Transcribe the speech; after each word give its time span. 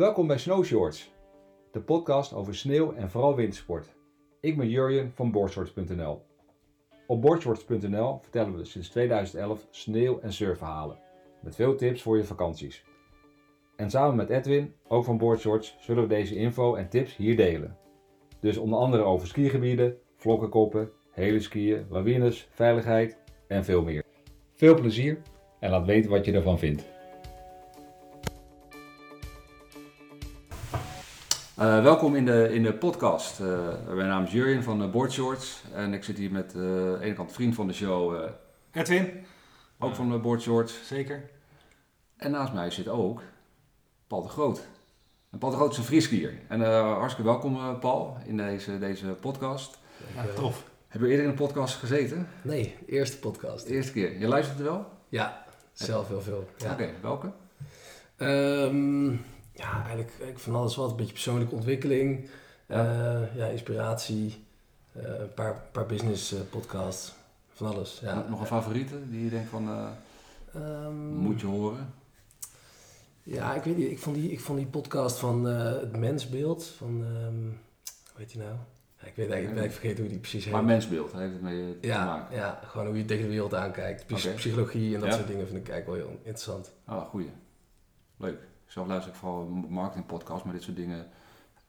Welkom 0.00 0.26
bij 0.26 0.38
Snow 0.38 0.64
Shorts, 0.64 1.12
de 1.72 1.80
podcast 1.80 2.32
over 2.32 2.54
sneeuw 2.54 2.92
en 2.92 3.10
vooral 3.10 3.36
wintersport. 3.36 3.94
Ik 4.40 4.56
ben 4.56 4.68
Jurjen 4.68 5.12
van 5.14 5.30
boardshorts.nl. 5.30 6.22
Op 7.06 7.22
boardshorts.nl 7.22 8.18
vertellen 8.22 8.56
we 8.56 8.64
sinds 8.64 8.88
2011 8.88 9.66
sneeuw- 9.70 10.20
en 10.20 10.32
surfverhalen, 10.32 10.98
met 11.42 11.54
veel 11.54 11.76
tips 11.76 12.02
voor 12.02 12.16
je 12.16 12.24
vakanties. 12.24 12.84
En 13.76 13.90
samen 13.90 14.16
met 14.16 14.30
Edwin, 14.30 14.74
ook 14.88 15.04
van 15.04 15.18
Boardshorts, 15.18 15.76
zullen 15.80 16.02
we 16.02 16.08
deze 16.08 16.34
info 16.34 16.74
en 16.74 16.88
tips 16.88 17.16
hier 17.16 17.36
delen. 17.36 17.76
Dus 18.40 18.56
onder 18.56 18.78
andere 18.78 19.02
over 19.02 19.28
skigebieden, 19.28 19.98
vlokkenkoppen, 20.16 20.90
hele 21.10 21.40
skiën, 21.40 21.86
lawines, 21.88 22.48
veiligheid 22.50 23.18
en 23.46 23.64
veel 23.64 23.82
meer. 23.82 24.09
Veel 24.60 24.74
plezier 24.74 25.18
en 25.58 25.70
laat 25.70 25.86
weten 25.86 26.10
wat 26.10 26.24
je 26.24 26.32
ervan 26.32 26.58
vindt. 26.58 26.84
Uh, 31.58 31.82
welkom 31.82 32.16
in 32.16 32.24
de, 32.24 32.48
in 32.52 32.62
de 32.62 32.74
podcast. 32.74 33.40
Uh, 33.40 33.68
mijn 33.86 34.08
naam 34.08 34.24
is 34.24 34.32
Jurjen 34.32 34.62
van 34.62 34.82
uh, 34.82 34.90
Boardshorts 34.90 35.62
en 35.74 35.94
ik 35.94 36.04
zit 36.04 36.16
hier 36.16 36.30
met 36.30 36.54
aan 36.54 36.60
de 36.60 36.98
ene 37.00 37.14
kant 37.14 37.32
vriend 37.32 37.54
van 37.54 37.66
de 37.66 37.72
show 37.72 38.28
Edwin. 38.72 39.26
Ook 39.78 39.94
van 39.94 40.20
Boardshorts. 40.20 40.86
Zeker. 40.86 41.30
En 42.16 42.30
naast 42.30 42.52
mij 42.52 42.70
zit 42.70 42.88
ook 42.88 43.22
Paul 44.06 44.22
de 44.22 44.28
Groot. 44.28 44.66
En 45.30 45.38
Paul 45.38 45.52
de 45.52 45.58
Groot 45.58 45.72
is 45.72 45.78
een 45.78 45.84
vrieskier. 45.84 46.38
En 46.48 46.60
hartstikke 46.82 47.30
welkom 47.30 47.78
Paul 47.78 48.16
in 48.24 48.36
deze, 48.36 48.78
deze 48.78 49.06
podcast. 49.06 49.78
Ja, 50.14 50.24
tof. 50.34 50.69
Heb 50.90 51.00
je 51.00 51.06
eerder 51.06 51.24
in 51.24 51.30
een 51.30 51.36
podcast 51.36 51.74
gezeten? 51.74 52.28
Nee, 52.42 52.76
eerste 52.86 53.18
podcast. 53.18 53.66
De 53.66 53.72
eerste 53.72 53.92
keer. 53.92 54.18
Je 54.18 54.26
luistert 54.26 54.58
er 54.58 54.64
wel? 54.64 54.86
Ja, 55.08 55.44
zelf 55.72 56.08
heel 56.08 56.20
veel. 56.20 56.48
Ja. 56.56 56.72
Oké, 56.72 56.90
welke? 57.02 57.32
Um, 58.16 59.10
ja, 59.52 59.72
eigenlijk, 59.72 60.08
eigenlijk 60.08 60.38
van 60.38 60.54
alles 60.54 60.76
wat. 60.76 60.90
Een 60.90 60.96
beetje 60.96 61.12
persoonlijke 61.12 61.54
ontwikkeling, 61.54 62.28
ja, 62.66 62.84
uh, 62.84 63.36
ja 63.36 63.46
inspiratie, 63.46 64.44
uh, 64.96 65.02
een 65.18 65.34
paar, 65.34 65.62
paar 65.72 65.86
business 65.86 66.32
uh, 66.32 66.40
podcasts, 66.50 67.12
van 67.48 67.66
alles. 67.66 68.00
Ja. 68.02 68.26
Nog 68.28 68.40
een 68.40 68.46
favoriete 68.46 69.10
die 69.10 69.24
je 69.24 69.30
denkt 69.30 69.50
van, 69.50 69.94
um, 70.56 70.94
moet 70.96 71.40
je 71.40 71.46
horen? 71.46 71.94
Ja, 73.22 73.54
ik 73.54 73.62
weet 73.62 73.76
niet. 73.76 73.90
Ik 73.90 73.98
vond 73.98 74.16
die, 74.16 74.30
ik 74.30 74.40
vond 74.40 74.58
die 74.58 74.66
podcast 74.66 75.18
van 75.18 75.44
het 75.44 75.96
mensbeeld, 75.96 76.66
van, 76.66 77.04
um, 77.04 77.60
hoe 77.82 78.20
heet 78.20 78.30
die 78.30 78.40
nou? 78.40 78.54
Ik 79.04 79.12
weet 79.16 79.30
eigenlijk, 79.30 79.64
ik 79.64 79.72
vergeten 79.72 79.98
hoe 79.98 80.08
die 80.08 80.18
precies 80.18 80.44
heet. 80.44 80.52
Maar 80.52 80.64
mensbeeld, 80.64 81.12
heeft 81.12 81.32
het 81.32 81.42
mee 81.42 81.78
te 81.80 81.86
ja, 81.86 82.04
maken? 82.04 82.36
Ja, 82.36 82.60
gewoon 82.64 82.86
hoe 82.86 82.96
je 82.96 83.04
tegen 83.04 83.24
de 83.24 83.30
wereld 83.30 83.54
aankijkt. 83.54 84.12
Okay. 84.12 84.34
Psychologie 84.34 84.94
en 84.94 85.00
dat 85.00 85.08
ja. 85.08 85.14
soort 85.14 85.26
dingen 85.26 85.46
vind 85.46 85.58
ik 85.58 85.68
eigenlijk 85.68 86.02
wel 86.02 86.08
heel 86.08 86.18
interessant. 86.18 86.72
Ah, 86.84 87.06
goeie. 87.06 87.30
Leuk. 88.16 88.38
Zelf 88.66 88.86
luister 88.86 89.12
ik 89.12 89.18
vooral 89.18 89.44
marketingpodcast, 89.68 90.44
maar 90.44 90.54
dit 90.54 90.62
soort 90.62 90.76
dingen. 90.76 91.08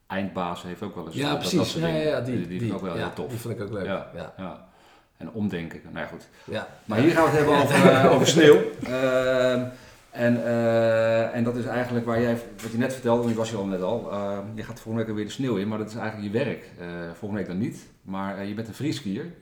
Eindbaas 0.06 0.62
heeft 0.62 0.82
ook 0.82 0.94
wel 0.94 1.06
eens. 1.06 1.14
Ja, 1.14 1.30
dat, 1.30 1.38
precies. 1.38 1.58
Dat 1.58 1.66
soort 1.66 1.84
ja, 1.84 1.90
dingen. 1.90 2.06
ja, 2.06 2.20
die, 2.20 2.36
die, 2.36 2.46
die, 2.46 2.58
vind 2.58 2.70
ik 2.70 2.76
ook 2.76 2.82
wel 2.82 2.94
heel 2.94 3.12
tof. 3.12 3.28
Die 3.28 3.38
vind 3.38 3.54
ik 3.54 3.60
ook 3.60 3.72
leuk. 3.72 3.86
Ja. 3.86 4.70
En 5.16 5.30
omdenken. 5.30 5.80
Nou 5.84 5.98
ja, 5.98 6.06
goed. 6.06 6.28
Ja. 6.44 6.68
Maar 6.84 6.98
hier 6.98 7.10
gaan 7.10 7.24
we 7.24 7.30
het 7.30 7.38
hebben 7.38 7.56
over, 7.62 8.04
uh, 8.04 8.12
over 8.12 8.26
sneeuw. 8.26 8.60
Uh, 8.88 9.62
en, 10.12 10.36
uh, 10.36 11.34
en 11.34 11.44
dat 11.44 11.56
is 11.56 11.64
eigenlijk 11.64 12.06
waar 12.06 12.20
jij, 12.20 12.38
wat 12.62 12.72
je 12.72 12.78
net 12.78 12.92
vertelde, 12.92 13.18
want 13.18 13.32
je 13.32 13.38
was 13.38 13.50
je 13.50 13.56
al 13.56 13.66
net 13.66 13.82
al. 13.82 14.12
je 14.54 14.62
gaat 14.62 14.80
volgende 14.80 15.06
week 15.06 15.16
weer 15.16 15.24
de 15.24 15.30
sneeuw 15.30 15.56
in, 15.56 15.68
maar 15.68 15.78
dat 15.78 15.88
is 15.88 15.94
eigenlijk 15.94 16.32
je 16.32 16.44
werk. 16.44 16.70
volgende 17.06 17.44
week 17.44 17.46
dan 17.46 17.58
niet. 17.58 17.86
Maar 18.02 18.46
je 18.46 18.54
bent 18.54 18.68
een 18.68 18.74
vrieskier. 18.74 19.32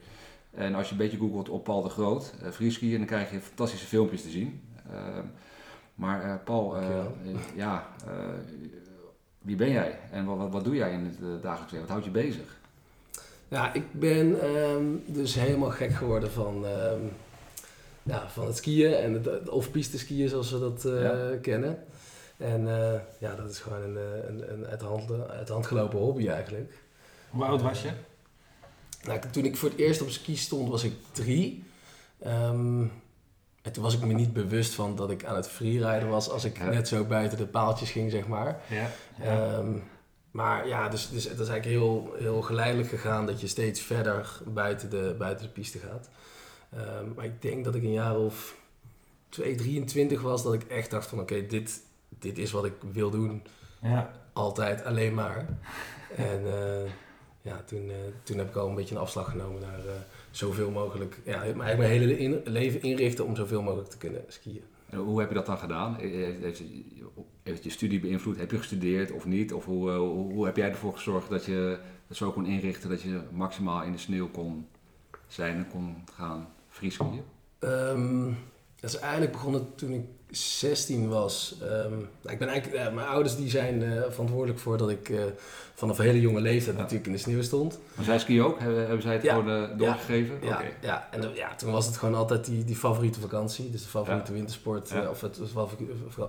En 0.51 0.75
als 0.75 0.85
je 0.85 0.91
een 0.91 0.97
beetje 0.97 1.17
googelt 1.17 1.49
op 1.49 1.63
Paul 1.63 1.81
de 1.81 1.89
Groot, 1.89 2.33
vrieskier, 2.49 2.97
dan 2.97 3.07
krijg 3.07 3.31
je 3.31 3.39
fantastische 3.39 3.85
filmpjes 3.85 4.21
te 4.21 4.29
zien. 4.29 4.61
Maar 5.95 6.25
uh, 6.25 6.33
Paul, 6.43 6.77
ja, 7.55 7.87
wie 9.41 9.55
ben 9.55 9.71
jij 9.71 9.99
en 10.11 10.25
wat, 10.25 10.37
wat, 10.37 10.51
wat 10.51 10.63
doe 10.63 10.75
jij 10.75 10.91
in 10.91 11.05
het 11.05 11.41
dagelijks 11.41 11.71
leven? 11.71 11.87
Wat 11.87 11.89
houdt 11.89 12.05
je 12.05 12.11
bezig? 12.11 12.59
Ja, 13.51 13.73
ik 13.73 13.83
ben 13.91 14.55
um, 14.55 15.03
dus 15.05 15.35
helemaal 15.35 15.69
gek 15.69 15.93
geworden 15.93 16.31
van, 16.31 16.65
um, 16.65 17.11
ja, 18.03 18.29
van 18.29 18.45
het 18.45 18.57
skiën 18.57 18.93
en 18.93 19.13
het, 19.13 19.49
off-piste 19.49 19.97
skiën 19.97 20.29
zoals 20.29 20.51
we 20.51 20.59
dat 20.59 20.81
ja. 20.83 21.37
kennen. 21.41 21.83
En 22.37 22.65
ja, 23.19 23.35
dat 23.35 23.49
is 23.49 23.59
gewoon 23.59 23.81
een, 23.81 23.97
een, 24.27 24.53
een 24.53 24.65
uit, 24.67 24.79
de 24.79 24.85
hand, 24.85 25.11
uit 25.29 25.47
de 25.47 25.53
hand 25.53 25.67
gelopen 25.67 25.99
hobby 25.99 26.27
eigenlijk. 26.27 26.73
Hoe 27.29 27.43
oud 27.43 27.61
was 27.61 27.81
je? 27.81 27.89
Nou, 29.03 29.19
toen 29.31 29.45
ik 29.45 29.57
voor 29.57 29.69
het 29.69 29.77
eerst 29.77 30.01
op 30.01 30.09
ski 30.09 30.35
stond 30.35 30.69
was 30.69 30.83
ik 30.83 30.93
drie. 31.11 31.63
Um, 32.27 32.91
en 33.61 33.71
toen 33.71 33.83
was 33.83 33.93
ik 33.93 34.05
me 34.05 34.13
niet 34.13 34.33
bewust 34.33 34.73
van 34.73 34.95
dat 34.95 35.11
ik 35.11 35.25
aan 35.25 35.35
het 35.35 35.47
freeriden 35.47 36.09
was 36.09 36.29
als 36.29 36.43
ik 36.43 36.57
ja. 36.57 36.69
net 36.69 36.87
zo 36.87 37.03
buiten 37.03 37.37
de 37.37 37.45
paaltjes 37.45 37.91
ging, 37.91 38.11
zeg 38.11 38.27
maar. 38.27 38.61
Ja, 38.69 38.89
ja. 39.23 39.57
Um, 39.57 39.83
maar 40.31 40.67
ja, 40.67 40.89
dus, 40.89 41.09
dus 41.09 41.23
het 41.23 41.39
is 41.39 41.47
eigenlijk 41.47 41.79
heel, 41.79 42.13
heel 42.17 42.41
geleidelijk 42.41 42.89
gegaan 42.89 43.25
dat 43.25 43.41
je 43.41 43.47
steeds 43.47 43.81
verder 43.81 44.39
buiten 44.45 44.89
de, 44.89 45.15
buiten 45.17 45.45
de 45.45 45.51
piste 45.51 45.79
gaat. 45.79 46.09
Um, 46.75 47.13
maar 47.15 47.25
ik 47.25 47.41
denk 47.41 47.65
dat 47.65 47.75
ik 47.75 47.83
een 47.83 47.91
jaar 47.91 48.17
of 48.17 48.57
2, 49.29 49.55
23 49.55 50.21
was, 50.21 50.43
dat 50.43 50.53
ik 50.53 50.63
echt 50.63 50.91
dacht 50.91 51.07
van 51.07 51.19
oké, 51.19 51.33
okay, 51.33 51.47
dit, 51.47 51.81
dit 52.09 52.37
is 52.37 52.51
wat 52.51 52.65
ik 52.65 52.73
wil 52.91 53.09
doen. 53.09 53.41
Ja. 53.81 54.11
Altijd, 54.33 54.83
alleen 54.83 55.13
maar. 55.13 55.47
en 56.15 56.41
uh, 56.43 56.89
ja, 57.41 57.63
toen, 57.65 57.85
uh, 57.85 57.95
toen 58.23 58.37
heb 58.37 58.49
ik 58.49 58.55
al 58.55 58.69
een 58.69 58.75
beetje 58.75 58.95
een 58.95 59.01
afslag 59.01 59.29
genomen 59.29 59.61
naar... 59.61 59.79
Uh, 59.79 59.91
zoveel 60.31 60.71
mogelijk, 60.71 61.19
ja, 61.25 61.41
eigenlijk 61.41 61.77
mijn 61.77 61.89
hele 61.89 62.17
in, 62.17 62.41
leven 62.45 62.81
inrichten 62.81 63.25
om 63.25 63.35
zoveel 63.35 63.61
mogelijk 63.61 63.89
te 63.89 63.97
kunnen 63.97 64.23
skiën. 64.27 64.63
En 64.89 64.97
hoe 64.97 65.19
heb 65.19 65.29
je 65.29 65.35
dat 65.35 65.45
dan 65.45 65.57
gedaan? 65.57 65.95
Heeft, 65.95 66.63
heeft 67.43 67.63
je 67.63 67.69
studie 67.69 67.99
beïnvloed? 67.99 68.37
Heb 68.37 68.51
je 68.51 68.57
gestudeerd 68.57 69.11
of 69.11 69.25
niet? 69.25 69.53
Of 69.53 69.65
hoe, 69.65 69.91
hoe, 69.91 70.33
hoe 70.33 70.45
heb 70.45 70.55
jij 70.55 70.69
ervoor 70.69 70.93
gezorgd 70.93 71.29
dat 71.29 71.45
je 71.45 71.79
het 72.07 72.17
zo 72.17 72.31
kon 72.31 72.45
inrichten 72.45 72.89
dat 72.89 73.01
je 73.01 73.21
maximaal 73.31 73.83
in 73.83 73.91
de 73.91 73.97
sneeuw 73.97 74.29
kon 74.29 74.67
zijn 75.27 75.55
en 75.55 75.67
kon 75.67 75.95
gaan 76.13 76.47
vrieskiën? 76.71 77.21
Um, 77.59 78.37
dat 78.79 78.93
is 78.93 78.99
eigenlijk 78.99 79.31
begonnen 79.31 79.75
toen 79.75 79.91
ik 79.91 80.05
16 80.37 81.09
was. 81.09 81.55
Um, 81.63 82.09
ik 82.25 82.39
ben 82.39 82.47
eigenlijk, 82.47 82.87
uh, 82.87 82.93
mijn 82.93 83.07
ouders 83.07 83.35
die 83.35 83.49
zijn 83.49 83.81
uh, 83.81 84.01
verantwoordelijk 84.09 84.59
voor 84.59 84.77
dat 84.77 84.89
ik 84.89 85.09
uh, 85.09 85.23
vanaf 85.73 85.99
een 85.99 86.05
hele 86.05 86.19
jonge 86.19 86.41
leeftijd 86.41 86.75
ja. 86.75 86.81
natuurlijk 86.81 87.07
in 87.07 87.13
de 87.13 87.19
sneeuw 87.19 87.41
stond. 87.41 87.79
Maar 87.95 88.05
zij 88.05 88.19
skiën 88.19 88.43
ook? 88.43 88.59
Hebben, 88.59 88.79
hebben 88.79 89.01
zij 89.01 89.13
het 89.13 89.23
ja. 89.23 89.35
gewoon 89.35 89.77
doorgegeven? 89.77 90.37
Ja, 90.41 90.53
okay. 90.53 90.73
ja. 90.81 91.07
en 91.11 91.35
ja, 91.35 91.55
toen 91.55 91.71
was 91.71 91.85
het 91.85 91.97
gewoon 91.97 92.15
altijd 92.15 92.45
die, 92.45 92.63
die 92.63 92.75
favoriete 92.75 93.19
vakantie. 93.19 93.69
Dus 93.69 93.83
de 93.83 93.89
favoriete 93.89 94.33
wintersport, 94.33 94.93
of 95.09 95.21
het, 95.21 95.39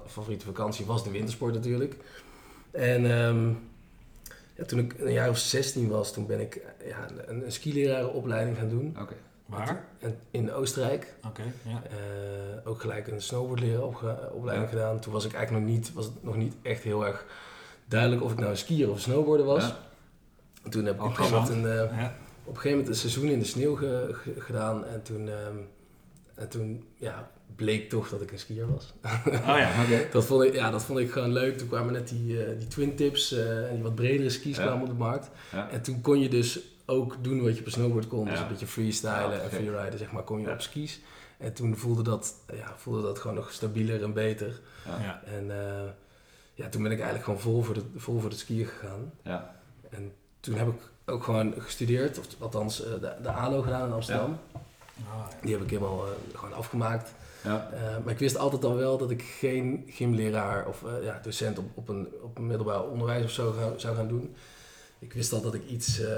favoriete 0.07 0.45
vakantie 0.45 0.87
was 0.87 1.05
de 1.05 1.11
wintersport 1.11 1.55
natuurlijk. 1.55 1.97
En 2.71 3.05
um, 3.05 3.59
toen 4.67 4.79
ik 4.79 4.95
een 4.99 5.13
jaar 5.13 5.29
of 5.29 5.39
16 5.39 5.89
was, 5.89 6.13
toen 6.13 6.27
ben 6.27 6.41
ik 6.41 6.61
ja, 6.87 7.07
een, 7.27 7.45
een 7.45 7.53
skilerarenopleiding 7.53 8.57
gaan 8.57 8.69
doen. 8.69 8.97
Okay. 9.01 9.17
Waar? 9.53 9.85
In 10.31 10.53
Oostenrijk. 10.53 11.15
Oké, 11.19 11.27
okay, 11.27 11.53
ja. 11.63 11.83
Uh, 11.91 12.69
ook 12.69 12.81
gelijk 12.81 13.07
een 13.07 13.23
snowboardleren 13.23 13.87
opleiding 14.33 14.71
ja. 14.71 14.77
gedaan. 14.77 15.01
Toen 15.01 15.13
was 15.13 15.25
ik 15.25 15.33
eigenlijk 15.33 15.67
nog 15.67 15.75
niet, 15.75 15.93
was 15.93 16.05
het 16.05 16.23
nog 16.23 16.37
niet 16.37 16.55
echt 16.63 16.83
heel 16.83 17.07
erg 17.07 17.27
duidelijk 17.87 18.23
of 18.23 18.33
ik 18.33 18.39
nou 18.39 18.51
een 18.51 18.57
skier 18.57 18.91
of 18.91 19.01
snowboarder 19.01 19.47
was. 19.47 19.63
Ja. 19.63 20.71
Toen 20.71 20.85
heb 20.85 20.95
ik 20.95 21.03
op 21.03 21.09
een, 21.09 21.17
gegeven 21.17 21.39
moment 21.39 21.55
een, 21.55 21.65
uh, 21.65 21.99
ja. 21.99 22.15
op 22.45 22.55
een 22.55 22.61
gegeven 22.61 22.71
moment 22.71 22.89
een 22.89 22.95
seizoen 22.95 23.29
in 23.29 23.39
de 23.39 23.45
sneeuw 23.45 23.75
ge, 23.77 24.09
ge, 24.13 24.41
gedaan. 24.41 24.87
En 24.87 25.03
toen, 25.03 25.29
um, 25.29 25.69
en 26.35 26.49
toen 26.49 26.85
ja, 26.97 27.31
bleek 27.57 27.89
toch 27.89 28.09
dat 28.09 28.23
ik 28.23 28.33
een 28.33 28.39
skier 28.39 28.73
was. 28.73 28.93
Oh 29.05 29.43
ja. 29.45 29.71
Okay. 29.85 30.09
dat, 30.11 30.25
vond 30.25 30.43
ik, 30.45 30.55
ja, 30.55 30.71
dat 30.71 30.83
vond 30.83 30.99
ik 30.99 31.11
gewoon 31.11 31.33
leuk. 31.33 31.59
Toen 31.59 31.69
kwamen 31.69 31.93
net 31.93 32.09
die, 32.09 32.33
uh, 32.33 32.59
die 32.59 32.69
twin 32.69 32.97
tips 32.97 33.33
en 33.33 33.75
die 33.75 33.83
wat 33.83 33.95
bredere 33.95 34.31
skis 34.31 34.57
kwamen 34.57 34.83
op 34.83 34.89
de 34.89 34.95
markt. 34.95 35.31
En 35.71 35.83
toen 35.83 36.01
kon 36.01 36.21
je 36.21 36.29
dus 36.29 36.61
ook 36.93 37.25
doen 37.25 37.43
wat 37.43 37.55
je 37.55 37.61
op 37.61 37.67
een 37.67 37.73
snowboard 37.73 38.09
kon. 38.09 38.25
Dus 38.25 38.39
een 38.41 38.49
beetje 38.49 38.67
freestylen 38.67 39.31
Ja, 39.31 39.39
en 39.41 39.51
freeriden, 39.51 39.99
zeg 39.99 40.13
maar, 40.13 40.23
kon 40.23 40.41
je 40.41 40.47
Ja. 40.47 40.53
op 40.53 40.61
skis. 40.61 41.01
En 41.39 41.53
toen 41.53 41.77
voelde 41.77 42.03
dat, 42.03 42.35
ja, 42.55 42.75
voelde 42.77 43.03
dat 43.03 43.19
gewoon 43.19 43.37
nog 43.37 43.53
stabieler 43.53 44.03
en 44.03 44.13
beter. 44.13 44.61
Ja. 44.87 45.03
Ja. 45.05 45.23
En 45.25 45.51
eh, 45.51 45.89
ja, 46.55 46.69
toen 46.69 46.83
ben 46.83 46.91
ik 46.93 46.97
eigenlijk 47.01 47.25
gewoon 47.25 47.41
vol 47.41 47.63
voor, 47.63 47.75
de, 47.75 47.83
vol 47.97 48.19
voor 48.21 48.31
het 48.31 48.39
skiën 48.39 48.67
gegaan. 48.67 49.13
Ja. 49.23 49.55
En 49.91 50.13
toen 50.41 50.55
heb 50.55 50.69
ik 50.69 50.75
ook 51.07 51.25
gewoon 51.25 51.55
gestudeerd, 51.59 52.19
of 52.19 52.27
althans 52.39 52.85
eh, 52.85 52.91
de, 53.01 53.13
de 53.23 53.31
ALO 53.31 53.63
gedaan 53.63 53.87
in 53.87 53.93
Amsterdam. 53.93 54.31
Oh, 54.53 54.59
ja. 54.97 55.29
Die 55.43 55.53
heb 55.53 55.63
ik 55.63 55.71
helemaal 55.71 56.05
eh, 56.07 56.39
gewoon 56.39 56.55
afgemaakt. 56.55 57.13
Ja. 57.45 57.71
Eh, 57.73 57.81
maar 58.05 58.13
ik 58.13 58.19
wist 58.19 58.37
altijd 58.37 58.65
al 58.65 58.77
wel 58.77 58.99
dat 58.99 59.11
ik 59.11 59.23
geen 59.23 59.85
gymleraar 59.89 60.67
of 60.67 60.85
ja, 61.03 61.21
docent 61.23 61.59
op, 61.59 61.65
op, 61.75 61.89
een, 61.89 62.09
op 62.23 62.39
een 62.39 62.47
middelbaar 62.47 62.83
onderwijs 62.85 63.25
of 63.25 63.31
zo 63.31 63.53
ga- 63.53 63.79
zou 63.79 63.97
gaan 63.97 64.09
doen. 64.09 64.35
Ik 65.03 65.13
wist 65.13 65.33
al 65.33 65.41
dat 65.41 65.55
ik 65.55 65.63
iets, 65.69 66.01
eh, 66.01 66.11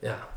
ja, 0.00 0.28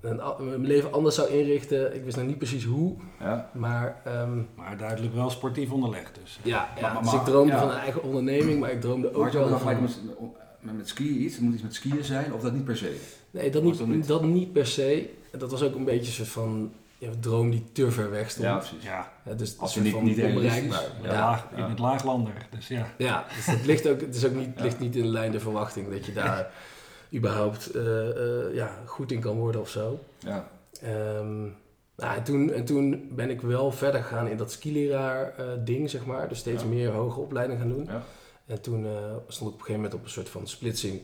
een, 0.00 0.20
mijn 0.38 0.66
leven 0.66 0.92
anders 0.92 1.14
zou 1.14 1.28
inrichten. 1.28 1.94
Ik 1.94 2.04
wist 2.04 2.16
nog 2.16 2.26
niet 2.26 2.38
precies 2.38 2.64
hoe, 2.64 2.96
Ja. 3.20 3.50
maar 3.54 4.00
ehm, 4.04 4.38
Maar 4.54 4.76
duidelijk 4.78 5.14
wel 5.14 5.30
sportief 5.30 5.70
onderlegd 5.70 6.18
dus. 6.22 6.38
ja, 6.42 6.68
ja 6.80 6.92
Maar- 6.92 7.02
dus 7.02 7.10
maar- 7.12 7.20
ik 7.20 7.26
droomde 7.26 7.52
ja. 7.52 7.58
van 7.58 7.70
een 7.70 7.76
eigen 7.76 8.02
onderneming, 8.02 8.60
maar 8.60 8.70
ik 8.72 8.80
droomde 8.80 9.06
Maar 9.06 9.16
ook 9.16 9.22
had 9.24 9.32
je 9.32 9.38
ook 9.38 9.48
wel 9.48 9.58
gelijk 9.58 9.78
van... 9.78 9.86
met, 10.06 10.16
met, 10.60 10.76
met 10.76 10.88
skiën 10.88 11.22
iets? 11.22 11.34
Het 11.34 11.44
moet 11.44 11.54
iets 11.54 11.62
met 11.62 11.74
skiën 11.74 12.04
zijn 12.04 12.32
of 12.34 12.40
dat 12.42 12.52
niet 12.52 12.64
per 12.64 12.76
se? 12.76 12.96
Nee, 13.30 13.50
dat 13.50 13.62
niet, 13.62 13.78
dat 13.78 13.86
niet? 13.86 14.06
dat 14.06 14.22
niet 14.22 14.52
per 14.52 14.66
se. 14.66 15.10
Dat 15.38 15.50
was 15.50 15.62
ook 15.62 15.74
een 15.74 15.84
beetje 15.84 16.06
een 16.06 16.12
soort 16.12 16.28
van 16.28 16.72
ja, 16.98 17.08
een 17.08 17.20
droom 17.20 17.50
die 17.50 17.64
te 17.72 17.90
ver 17.90 18.10
weg 18.10 18.30
stond. 18.30 18.46
Ja, 18.46 18.56
precies. 18.56 18.82
Ja, 18.82 19.12
Ja, 19.24 19.32
dus 19.34 19.58
Als 19.58 19.74
het 19.74 19.78
je 19.84 19.90
niet- 19.90 19.98
van 19.98 20.04
niet 20.04 20.22
onbereikbaar. 20.34 20.82
ja. 21.02 21.12
Ja. 21.12 21.44
in 21.56 21.62
het 21.70 21.78
laaglander. 21.78 22.32
Dus 22.50 22.68
ja. 22.68 22.86
Ja, 22.98 23.24
dus 23.36 23.46
dat 23.46 23.66
ligt 23.66 23.88
ook, 23.88 24.00
het 24.00 24.14
is 24.14 24.24
ook 24.26 24.34
niet, 24.34 24.48
Ja. 24.56 24.62
ligt 24.62 24.78
niet 24.78 24.96
in 24.96 25.02
de 25.02 25.08
lijn 25.08 25.30
de 25.32 25.40
verwachting 25.40 25.90
dat 25.90 26.06
je 26.06 26.12
daar 26.12 26.50
überhaupt 27.14 27.70
eh, 27.70 28.08
eh, 28.10 28.54
ja, 28.54 28.78
goed 28.86 29.12
in 29.12 29.20
kan 29.20 29.36
worden 29.36 29.60
of 29.60 29.68
zo. 29.68 29.98
Ja. 30.18 30.48
Ehm, 30.82 31.40
nou, 31.96 32.16
en, 32.16 32.22
toen, 32.24 32.52
en 32.52 32.64
toen 32.64 33.08
ben 33.12 33.30
ik 33.30 33.40
wel 33.40 33.72
verder 33.72 34.02
gegaan 34.02 34.26
in 34.28 34.36
dat 34.36 34.52
skileraar 34.52 35.34
eh 35.36 35.46
ding, 35.64 35.90
zeg 35.90 36.04
maar. 36.06 36.28
Dus 36.28 36.38
steeds 36.38 36.62
Ja. 36.62 36.68
meer 36.68 36.90
hoge 36.90 37.20
opleiding 37.20 37.58
gaan 37.60 37.68
doen. 37.68 37.84
Ja. 37.84 38.02
En 38.46 38.60
toen 38.60 38.86
stond 39.28 39.50
ik 39.50 39.54
op 39.56 39.60
een 39.60 39.66
gegeven 39.66 39.74
moment 39.74 39.94
op 39.94 40.04
een 40.04 40.10
soort 40.10 40.28
van 40.28 40.46
splitsing. 40.48 41.02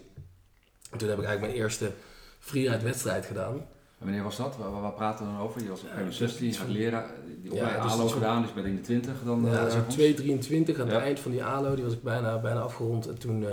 En 0.91 0.99
toen 0.99 1.09
heb 1.09 1.19
ik 1.19 1.25
eigenlijk 1.25 1.41
mijn 1.41 1.65
eerste 1.65 1.91
freeride 2.39 2.85
wedstrijd 2.85 3.27
gedaan. 3.27 3.55
En 3.99 4.05
wanneer 4.05 4.23
was 4.23 4.37
dat? 4.37 4.57
Waar, 4.57 4.81
waar, 4.81 4.93
praten 4.93 5.27
we 5.27 5.33
dan 5.33 5.41
over? 5.41 5.63
Je 5.63 5.69
was 5.69 5.81
op 5.81 5.85
een 5.85 5.91
gegeven 5.91 6.13
moment 6.21 6.33
16, 6.51 6.67
je 6.67 6.73
leren. 6.79 7.05
Die 7.43 7.53
Ja, 7.55 7.57
opleiding 7.61 7.83
dus 7.83 7.93
ALO 7.93 8.09
gedaan, 8.09 8.43
dus 8.43 8.53
ben 8.53 8.63
je 8.63 8.69
in 8.69 8.77
de 8.77 8.81
20 8.83 9.15
dan. 9.25 9.45
Ja, 9.45 9.71
zo 9.71 9.77
ergens? 9.77 9.95
2,23 9.95 10.81
aan 10.81 10.87
het 10.87 10.97
Ja. 10.97 11.03
eind 11.03 11.21
van 11.21 11.31
die 11.31 11.45
ALO, 11.45 11.75
die 11.75 11.85
was 11.85 11.93
ik 11.93 12.03
bijna, 12.03 12.39
bijna 12.41 12.61
afgerond. 12.61 13.07
En 13.09 13.19
toen 13.19 13.45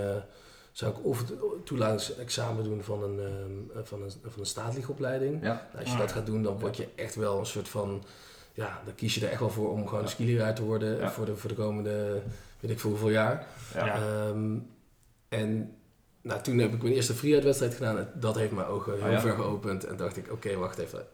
zou 0.74 0.92
ik 0.92 1.04
of 1.04 1.18
het 1.18 1.32
toelatingsexamen 1.64 2.64
doen 2.64 2.82
van 2.82 3.02
een, 3.02 3.18
ehm, 3.18 3.84
van 3.84 4.02
een, 4.02 4.10
van 4.22 4.40
een 4.40 4.46
staatliegopleiding. 4.46 5.42
Ja, 5.42 5.48
Nou, 5.72 5.78
als 5.78 5.84
je 5.88 5.92
Ah, 5.92 5.98
dat 5.98 6.08
ja. 6.08 6.14
gaat 6.14 6.26
doen, 6.26 6.42
dan 6.42 6.58
word 6.60 6.76
je 6.76 6.88
echt 6.94 7.14
wel 7.14 7.38
een 7.38 7.46
soort 7.46 7.68
van... 7.68 8.04
Ja, 8.52 8.80
dan 8.84 8.94
kies 8.94 9.14
je 9.14 9.24
er 9.24 9.30
echt 9.30 9.40
wel 9.40 9.50
voor 9.50 9.70
om 9.70 9.86
gewoon 9.88 10.02
een 10.02 10.08
skileraar 10.08 10.54
te 10.54 10.62
worden 10.64 10.98
Ja. 10.98 11.10
voor, 11.10 11.26
de, 11.26 11.36
voor 11.36 11.48
de 11.50 11.56
komende, 11.56 12.22
weet 12.60 12.70
ik 12.70 12.80
veel 12.80 12.90
hoeveel 12.90 13.10
jaar. 13.10 13.46
ja. 13.74 13.86
Ja. 13.86 13.94
Ehm, 13.96 14.56
en 15.28 15.74
nou, 16.22 16.42
toen 16.42 16.58
heb 16.58 16.72
ik 16.74 16.82
mijn 16.82 16.94
eerste 16.94 17.14
freeride 17.14 17.44
wedstrijd 17.46 17.74
gedaan. 17.74 17.98
En 17.98 18.08
dat 18.14 18.34
heeft 18.34 18.52
mijn 18.52 18.66
ogen 18.66 18.92
heel 18.94 19.02
Ah, 19.04 19.10
ja? 19.12 19.20
ver 19.20 19.34
geopend. 19.34 19.84
En 19.84 19.96
dacht 19.96 20.16
ik, 20.16 20.32
oké, 20.32 20.56
wacht 20.56 20.78
even. 20.78 21.06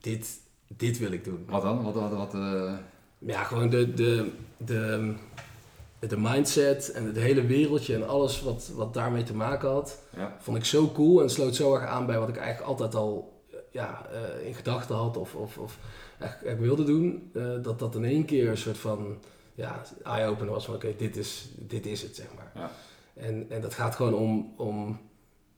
Dit, 0.00 0.28
dit 0.76 0.98
wil 0.98 1.12
ik 1.12 1.24
doen. 1.24 1.44
Wat 1.48 1.62
dan? 1.62 1.82
Wat, 1.82 1.94
wat, 1.94 2.12
wat, 2.12 2.34
eh, 2.34 2.72
Ja, 3.18 3.44
gewoon 3.44 3.70
de, 3.70 3.94
de, 3.94 4.30
de, 4.56 5.14
de 6.08 6.16
mindset 6.16 6.92
en 6.92 7.04
het 7.06 7.16
hele 7.16 7.46
wereldje 7.46 7.94
en 7.94 8.08
alles 8.08 8.42
wat, 8.42 8.70
wat 8.74 8.94
daarmee 8.94 9.22
te 9.22 9.34
maken 9.34 9.68
had, 9.68 9.98
ja. 10.16 10.36
vond 10.40 10.56
ik 10.56 10.64
zo 10.64 10.90
cool 10.92 11.22
en 11.22 11.30
sloot 11.30 11.54
zo 11.56 11.74
erg 11.74 11.84
aan 11.84 12.06
bij 12.06 12.18
wat 12.18 12.28
ik 12.28 12.36
eigenlijk 12.36 12.68
altijd 12.68 12.94
al 12.94 13.42
ja, 13.70 14.06
eh, 14.12 14.46
in 14.46 14.54
gedachten 14.54 14.94
had 14.96 15.16
of, 15.16 15.34
of, 15.34 15.58
of 15.58 15.78
eigenlijk 16.18 16.60
wilde 16.60 16.84
doen. 16.84 17.30
eh, 17.34 17.62
dat 17.62 17.78
dat 17.78 17.94
in 17.94 18.04
één 18.04 18.24
keer 18.24 18.48
een 18.48 18.56
soort 18.56 18.78
van 18.78 19.18
ja, 19.54 19.82
eye-opener 20.04 20.52
was 20.52 20.64
van 20.64 20.74
oké, 20.74 20.94
dit, 20.96 21.16
is, 21.16 21.48
dit 21.58 21.86
is 21.86 22.02
het, 22.02 22.16
zeg 22.16 22.26
maar. 22.36 22.52
Ja. 22.54 22.70
En, 23.14 23.46
en 23.50 23.60
dat 23.60 23.74
gaat 23.74 23.94
gewoon 23.94 24.14
om, 24.14 24.52
om 24.56 25.00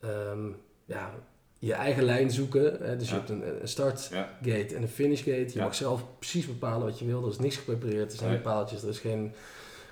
ehm, 0.00 0.46
ja, 0.85 1.11
je 1.58 1.73
eigen 1.73 2.02
lijn 2.05 2.31
zoeken. 2.31 2.76
Hè? 2.81 2.96
Dus 2.96 3.08
je 3.08 3.14
Ja. 3.14 3.20
hebt 3.20 3.31
een, 3.31 3.61
een 3.62 3.69
start 3.69 4.08
Ja. 4.12 4.29
gate 4.43 4.75
en 4.75 4.82
een 4.82 4.88
finish 4.88 5.23
gate. 5.25 5.50
Je 5.52 5.61
mag 5.61 5.75
zelf 5.75 6.02
precies 6.19 6.46
bepalen 6.46 6.87
wat 6.87 6.99
je 6.99 7.05
wil. 7.06 7.23
Er 7.25 7.31
is 7.31 7.38
niks 7.38 7.56
geprepareerd, 7.56 8.12
er 8.12 8.19
zijn 8.19 8.31
Nee. 8.31 8.41
paaltjes, 8.41 8.82
er 8.82 8.88
is 8.88 8.99
geen 8.99 9.32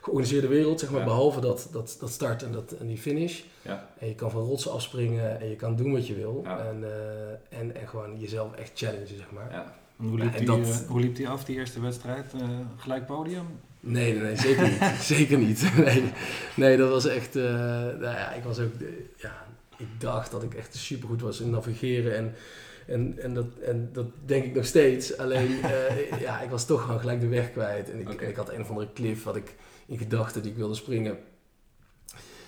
georganiseerde 0.03 0.49
wereld, 0.49 0.81
zeg 0.81 0.91
maar, 0.91 0.99
Ja. 1.01 1.07
behalve 1.07 1.41
dat, 1.41 1.69
dat, 1.73 1.97
dat 2.01 2.11
start 2.11 2.43
en, 2.43 2.53
dat, 2.53 2.73
en 2.81 2.87
die 2.87 2.99
finish. 2.99 3.41
Ja. 3.63 3.89
En 3.99 4.09
je 4.09 4.15
kan 4.15 4.31
van 4.31 4.41
rotsen 4.43 4.73
afspringen 4.73 5.41
en 5.41 5.49
je 5.49 5.57
kan 5.57 5.77
doen 5.77 5.93
wat 5.93 6.07
je 6.07 6.15
wil. 6.15 6.41
Ja. 6.45 6.59
En, 6.59 6.85
eh, 6.85 7.59
en, 7.61 7.77
en 7.81 7.89
gewoon 7.89 8.19
jezelf 8.21 8.55
echt 8.55 8.71
challengen, 8.75 9.07
zeg 9.07 9.31
maar. 9.31 9.73
Hoe 9.97 10.19
liep, 10.19 10.33
en 10.33 10.39
die, 10.39 10.47
dat- 10.47 10.59
eh, 10.59 10.89
hoe 10.89 11.01
liep 11.01 11.17
die 11.17 11.29
af, 11.29 11.45
die 11.45 11.57
eerste 11.57 11.81
wedstrijd? 11.81 12.33
Eh, 12.41 12.49
gelijk 12.77 13.07
podium? 13.07 13.47
Nee, 13.81 14.13
nee, 14.13 14.23
nee, 14.23 14.37
zeker 14.37 14.69
niet. 14.69 14.83
zeker 15.17 15.39
niet. 15.39 15.71
Nee, 15.85 16.03
nee, 16.57 16.77
dat 16.77 16.89
was 16.91 17.07
echt... 17.07 17.37
eh, 17.37 17.43
nou 17.45 18.01
ja, 18.01 18.33
ik 18.33 18.43
was 18.43 18.59
ook... 18.59 18.73
ja, 19.17 19.47
ik 19.77 19.87
dacht 19.99 20.31
dat 20.31 20.43
ik 20.43 20.55
echt 20.55 20.75
supergoed 20.75 21.21
was 21.21 21.41
in 21.41 21.51
navigeren 21.51 22.17
en... 22.17 22.35
En, 22.87 23.15
en, 23.19 23.35
dat, 23.35 23.47
en 23.65 23.91
dat 23.93 24.07
denk 24.25 24.45
ik 24.45 24.55
nog 24.55 24.67
steeds. 24.67 25.17
Alleen, 25.19 25.63
eh, 25.63 26.21
ja, 26.21 26.41
ik 26.41 26.51
was 26.51 26.67
toch 26.67 26.83
gewoon 26.83 27.01
gelijk 27.01 27.21
de 27.21 27.29
weg 27.29 27.53
kwijt. 27.53 27.91
En 27.91 28.01
ik, 28.01 28.21
en 28.23 28.29
ik 28.29 28.37
had 28.37 28.51
een 28.51 28.61
of 28.61 28.69
andere 28.69 28.89
cliff 28.95 29.25
wat 29.25 29.37
ik 29.37 29.55
in 29.93 29.99
gedachten 29.99 30.43
die 30.43 30.50
ik 30.50 30.56
wilde 30.56 30.75
springen. 30.75 31.19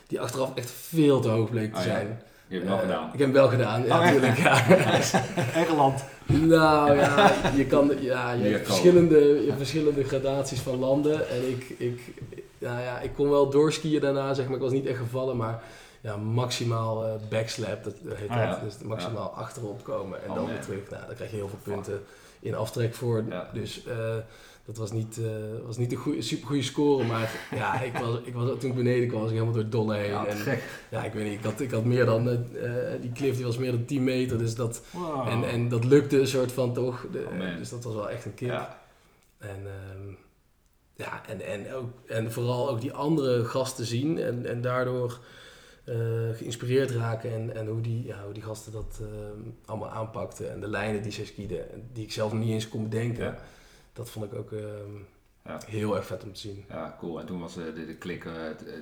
Die 0.06 0.20
achteraf 0.20 0.54
echt 0.54 0.70
veel 0.70 1.20
te 1.20 1.28
hoog 1.28 1.50
bleek 1.50 1.72
te 1.72 1.78
ja. 1.78 1.84
zijn. 1.84 2.22
Je 2.46 2.54
hebt 2.54 2.66
wel 2.68 2.76
Eh, 2.76 2.82
gedaan. 2.82 3.04
Ik 3.04 3.10
heb 3.10 3.20
hem 3.20 3.32
wel 3.32 3.48
gedaan, 3.48 3.84
ja, 3.86 3.98
Oh, 3.98 4.04
natuurlijk. 4.04 4.38
Ja. 4.38 4.66
Engeland. 5.62 6.04
Nou 6.26 6.96
ja, 6.96 7.32
je 7.56 7.66
kan 7.66 7.90
ja, 8.00 8.32
je 8.32 8.44
hebt 8.48 8.66
verschillende, 8.66 9.18
je 9.18 9.44
hebt 9.46 9.56
verschillende 9.56 10.04
gradaties 10.04 10.60
van 10.60 10.78
landen. 10.78 11.28
En 11.28 11.48
ik, 11.48 11.74
ik, 11.78 12.00
nou 12.58 12.80
ja, 12.80 13.00
ik 13.00 13.10
kon 13.14 13.30
wel 13.30 13.50
doorskiën 13.50 14.00
daarna, 14.00 14.34
zeg 14.34 14.46
maar. 14.46 14.54
Ik 14.56 14.62
was 14.62 14.72
niet 14.72 14.86
echt 14.86 14.98
gevallen, 14.98 15.36
maar 15.36 15.62
ja, 16.00 16.16
maximaal 16.16 17.04
eh, 17.04 17.12
backslap, 17.28 17.84
dat 17.84 17.94
heet 18.08 18.28
Ah, 18.28 18.50
dat. 18.50 18.60
Dus 18.60 18.78
maximaal 18.88 19.28
achterop 19.30 19.84
komen 19.84 20.22
en 20.24 20.30
Oh, 20.30 20.36
dan 20.36 20.46
weer 20.46 20.60
terug. 20.60 20.90
Nou, 20.90 21.02
daar 21.06 21.14
krijg 21.14 21.30
je 21.30 21.36
heel 21.36 21.48
veel 21.48 21.74
punten 21.74 22.02
in 22.40 22.54
aftrek 22.54 22.94
voor. 22.94 23.24
Dus 23.52 23.84
eh, 23.86 23.96
dat 24.64 24.76
was 24.76 24.92
niet, 24.92 25.18
eh, 25.18 25.66
was 25.66 25.76
niet 25.76 25.92
een 25.92 25.98
goede, 25.98 26.22
super 26.22 26.46
goede 26.46 26.62
score. 26.62 27.04
Maar 27.04 27.30
ja, 27.60 27.80
ik 27.80 27.96
was, 27.96 28.18
ik 28.24 28.34
was, 28.34 28.58
toen 28.60 28.70
ik 28.70 28.76
beneden 28.76 29.08
kwam, 29.08 29.20
was 29.20 29.30
ik 29.30 29.34
helemaal 29.36 29.54
door 29.54 29.62
het 29.64 29.72
dolle 29.72 29.94
heen. 29.96 30.10
Ja, 30.10 30.26
en, 30.26 30.36
gek. 30.36 30.62
ja, 30.90 31.04
ik 31.04 31.12
weet 31.12 31.24
niet, 31.24 31.38
ik 31.38 31.44
had, 31.44 31.60
ik 31.60 31.70
had 31.70 31.84
meer 31.84 32.04
dan, 32.04 32.28
eh, 32.28 32.94
eh, 32.94 33.00
die 33.00 33.12
cliff 33.12 33.36
die 33.36 33.44
was 33.44 33.58
meer 33.58 33.70
dan 33.72 33.84
10 33.84 34.04
meter. 34.04 34.38
Dus 34.38 34.54
dat, 34.54 34.82
Wow. 34.90 35.28
en, 35.28 35.44
en 35.48 35.68
dat 35.68 35.84
lukte 35.84 36.20
een 36.20 36.26
soort 36.26 36.52
van 36.52 36.72
toch. 36.72 37.06
De- 37.12 37.26
Oh, 37.32 37.56
dus 37.56 37.68
dat 37.70 37.84
was 37.84 37.94
wel 37.94 38.10
echt 38.10 38.24
een 38.24 38.34
kick. 38.34 38.48
Ja. 38.48 38.82
En, 39.38 39.48
ehm, 39.66 40.12
ja, 40.96 41.22
en, 41.28 41.40
en, 41.40 41.74
ook, 41.74 41.90
en 42.06 42.32
vooral 42.32 42.70
ook 42.70 42.80
die 42.80 42.92
andere 42.92 43.44
gasten 43.44 43.84
zien 43.84 44.18
en, 44.18 44.46
en 44.46 44.60
daardoor 44.60 45.20
geïnspireerd 46.32 46.90
raken. 46.90 47.32
En, 47.32 47.56
en 47.56 47.66
hoe, 47.66 47.80
die, 47.80 48.04
ja, 48.06 48.24
hoe 48.24 48.32
die 48.32 48.42
gasten 48.42 48.72
dat 48.72 48.98
ehm, 49.00 49.48
allemaal 49.64 49.90
aanpakten. 49.90 50.50
En 50.52 50.60
de 50.60 50.68
lijnen 50.68 51.02
die 51.02 51.12
ze 51.12 51.26
skieden, 51.26 51.72
en 51.72 51.88
die 51.92 52.04
ik 52.04 52.12
zelf 52.12 52.32
niet 52.32 52.50
eens 52.50 52.68
kon 52.68 52.82
bedenken. 52.88 53.24
Ja. 53.24 53.38
Dat 53.94 54.10
vond 54.10 54.24
ik 54.24 54.34
ook 54.34 54.52
ehm, 54.52 54.94
Ja. 55.44 55.60
heel 55.66 55.96
erg 55.96 56.06
vet 56.06 56.24
om 56.24 56.32
te 56.32 56.40
zien. 56.40 56.64
Ja, 56.68 56.96
cool. 56.98 57.20
En 57.20 57.26
toen 57.26 57.40
was 57.40 57.54
de, 57.54 57.72
de, 57.72 57.86
de 57.86 57.96
klik 57.96 58.24
eh, 58.24 58.32
het, 58.34 58.64
eh, 58.66 58.74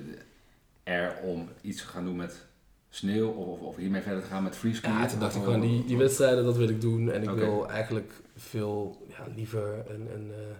er 0.83 1.17
om 1.23 1.49
iets 1.61 1.81
te 1.81 1.87
gaan 1.87 2.05
doen 2.05 2.15
met 2.15 2.45
sneeuw 2.89 3.29
of, 3.29 3.59
of, 3.59 3.75
hiermee 3.75 4.01
verder 4.01 4.21
te 4.21 4.27
gaan 4.27 4.43
met 4.43 4.55
freeskiën. 4.55 4.91
Ja, 4.91 5.05
toen 5.07 5.19
dacht 5.19 5.35
ik 5.35 5.43
gewoon, 5.43 5.61
die, 5.61 5.85
die 5.85 5.97
wedstrijden, 5.97 6.43
dat 6.43 6.57
wil 6.57 6.69
ik 6.69 6.81
doen. 6.81 7.11
En 7.11 7.23
ik 7.23 7.29
wil 7.29 7.69
eigenlijk 7.69 8.13
veel 8.35 9.05
ja, 9.07 9.25
liever 9.35 9.91
een... 9.91 10.13
een 10.13 10.31
eh, 10.31 10.55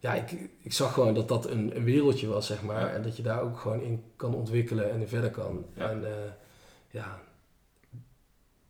ja, 0.00 0.14
ik, 0.14 0.50
ik 0.62 0.72
zag 0.72 0.92
gewoon 0.92 1.14
dat 1.14 1.28
dat 1.28 1.50
een, 1.50 1.76
een 1.76 1.84
wereldje 1.84 2.26
was, 2.26 2.46
zeg 2.46 2.62
maar. 2.62 2.80
Ja. 2.80 2.90
En 2.90 3.02
dat 3.02 3.16
je 3.16 3.22
daar 3.22 3.40
ook 3.40 3.58
gewoon 3.58 3.80
in 3.80 4.02
kan 4.16 4.34
ontwikkelen 4.34 4.90
en 4.90 5.00
in 5.00 5.08
verder 5.08 5.30
kan. 5.30 5.64
Ja. 5.74 5.90
En 5.90 6.04
eh, 6.04 6.30
ja, 6.90 7.20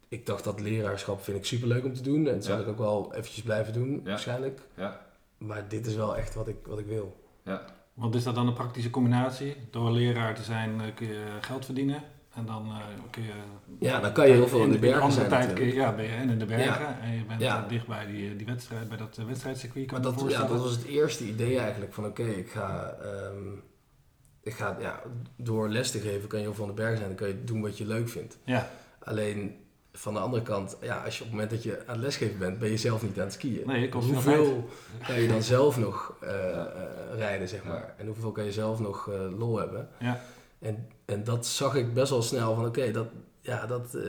ik 0.09 0.27
dacht 0.27 0.45
dat 0.45 0.61
leraarschap 0.61 1.23
vind 1.25 1.37
ik 1.37 1.45
superleuk 1.45 1.85
om 1.85 1.95
te 1.95 2.03
doen. 2.03 2.27
En 2.27 2.35
dat 2.35 2.45
zal 2.45 2.57
Ja. 2.57 2.63
ik 2.63 2.69
ook 2.69 2.79
wel 2.79 3.15
eventjes 3.15 3.43
blijven 3.43 3.73
doen, 3.73 4.01
Ja. 4.05 4.11
waarschijnlijk. 4.11 4.61
Ja. 4.77 5.07
Maar 5.39 5.69
dit 5.69 5.87
is 5.87 5.95
wel 5.95 6.17
echt 6.17 6.35
wat 6.35 6.49
ik, 6.49 6.57
wat 6.67 6.79
ik 6.79 6.87
wil. 6.87 7.27
Want 7.95 8.15
is 8.15 8.23
dat 8.25 8.35
dan 8.35 8.47
een 8.47 8.53
praktische 8.55 8.91
combinatie? 8.91 9.57
Door 9.71 9.91
leraar 9.91 10.35
te 10.35 10.43
zijn 10.43 10.81
eh, 10.81 10.95
kun 10.95 11.07
je 11.07 11.25
geld 11.41 11.65
verdienen. 11.65 12.03
En 12.35 12.47
dan 12.47 12.67
eh, 12.67 12.77
kun 13.11 13.23
je... 13.23 13.33
Ja, 13.81 14.01
dan 14.01 14.13
kan 14.13 14.27
je 14.29 14.33
heel 14.33 14.49
veel 14.49 14.63
in 14.63 14.71
de 14.73 14.79
bergen 14.79 15.01
andere 15.03 15.21
zijn 15.21 15.29
tijd 15.31 15.41
kun 15.47 15.51
natuurlijk. 15.55 15.77
je, 15.77 15.83
ja, 15.83 15.95
ben 15.95 16.05
je 16.05 16.11
en 16.11 16.31
in 16.31 16.39
de 16.39 16.45
bergen. 16.45 16.81
Ja. 16.83 16.99
En 17.01 17.13
je 17.17 17.25
bent 17.25 17.41
Ja. 17.41 17.63
eh, 17.63 17.69
dicht 17.69 17.87
bij, 17.87 18.07
die, 18.07 18.37
die 18.37 18.47
wedstrijd, 18.47 18.89
bij 18.89 18.97
dat 18.97 19.17
wedstrijdcircuit. 19.27 19.87
Kan 19.87 20.03
Maar 20.03 20.13
dat, 20.13 20.31
ja, 20.31 20.45
dat 20.47 20.61
was 20.61 20.71
het 20.71 20.85
eerste 20.85 21.25
idee 21.25 21.59
eigenlijk. 21.59 21.93
Van 21.95 22.07
oké, 22.07 22.23
ik 22.23 22.51
ga, 22.51 22.97
ehm, 23.03 23.53
ik 24.43 24.53
ga 24.55 24.77
ja, 24.81 25.03
door 25.37 25.69
les 25.69 25.91
te 25.91 25.99
geven 25.99 26.29
kan 26.29 26.39
je 26.39 26.45
heel 26.45 26.55
veel 26.55 26.65
aan 26.65 26.71
de 26.75 26.77
berg 26.83 26.97
zijn. 26.97 27.09
Dan 27.09 27.17
kan 27.17 27.29
je 27.29 27.45
doen 27.45 27.61
wat 27.61 27.79
je 27.79 27.87
leuk 27.87 28.09
vindt. 28.09 28.39
Ja, 28.45 28.71
Alleen 28.99 29.57
van 29.93 30.15
de 30.15 30.21
andere 30.21 30.43
kant, 30.43 30.77
ja, 30.81 31.05
als 31.05 31.15
je 31.19 31.25
op 31.25 31.27
het 31.31 31.39
moment 31.39 31.51
dat 31.51 31.63
je 31.63 31.79
aan 31.87 31.95
het 31.95 32.03
lesgeven 32.05 32.39
bent, 32.39 32.59
ben 32.59 32.71
je 32.71 32.77
zelf 32.77 33.03
niet 33.03 33.19
aan 33.19 33.25
het 33.25 33.33
skiën. 33.33 33.67
Nee, 33.67 33.91
hoeveel 33.93 34.69
kan 35.07 35.21
je 35.21 35.29
dan 35.29 35.43
zelf 35.57 35.79
nog 35.79 36.15
eh, 36.21 36.51
eh, 36.61 36.67
rijden, 37.17 37.49
zeg 37.49 37.63
Ja. 37.63 37.69
maar. 37.69 37.95
En 37.99 38.07
hoeveel 38.07 38.33
kan 38.33 38.45
je 38.45 38.53
zelf 38.53 38.81
nog 38.81 39.09
eh, 39.11 39.39
lol 39.39 39.59
hebben. 39.59 39.89
Ja. 39.99 40.21
En, 40.59 40.89
en 41.05 41.25
dat 41.25 41.47
zag 41.47 41.75
ik 41.75 41.95
best 41.95 42.11
wel 42.11 42.23
snel 42.23 42.55
van 42.55 42.67
oké, 42.67 42.91
dat, 42.91 43.07
ja, 43.41 43.67
dat 43.67 43.95
eh, 43.95 44.03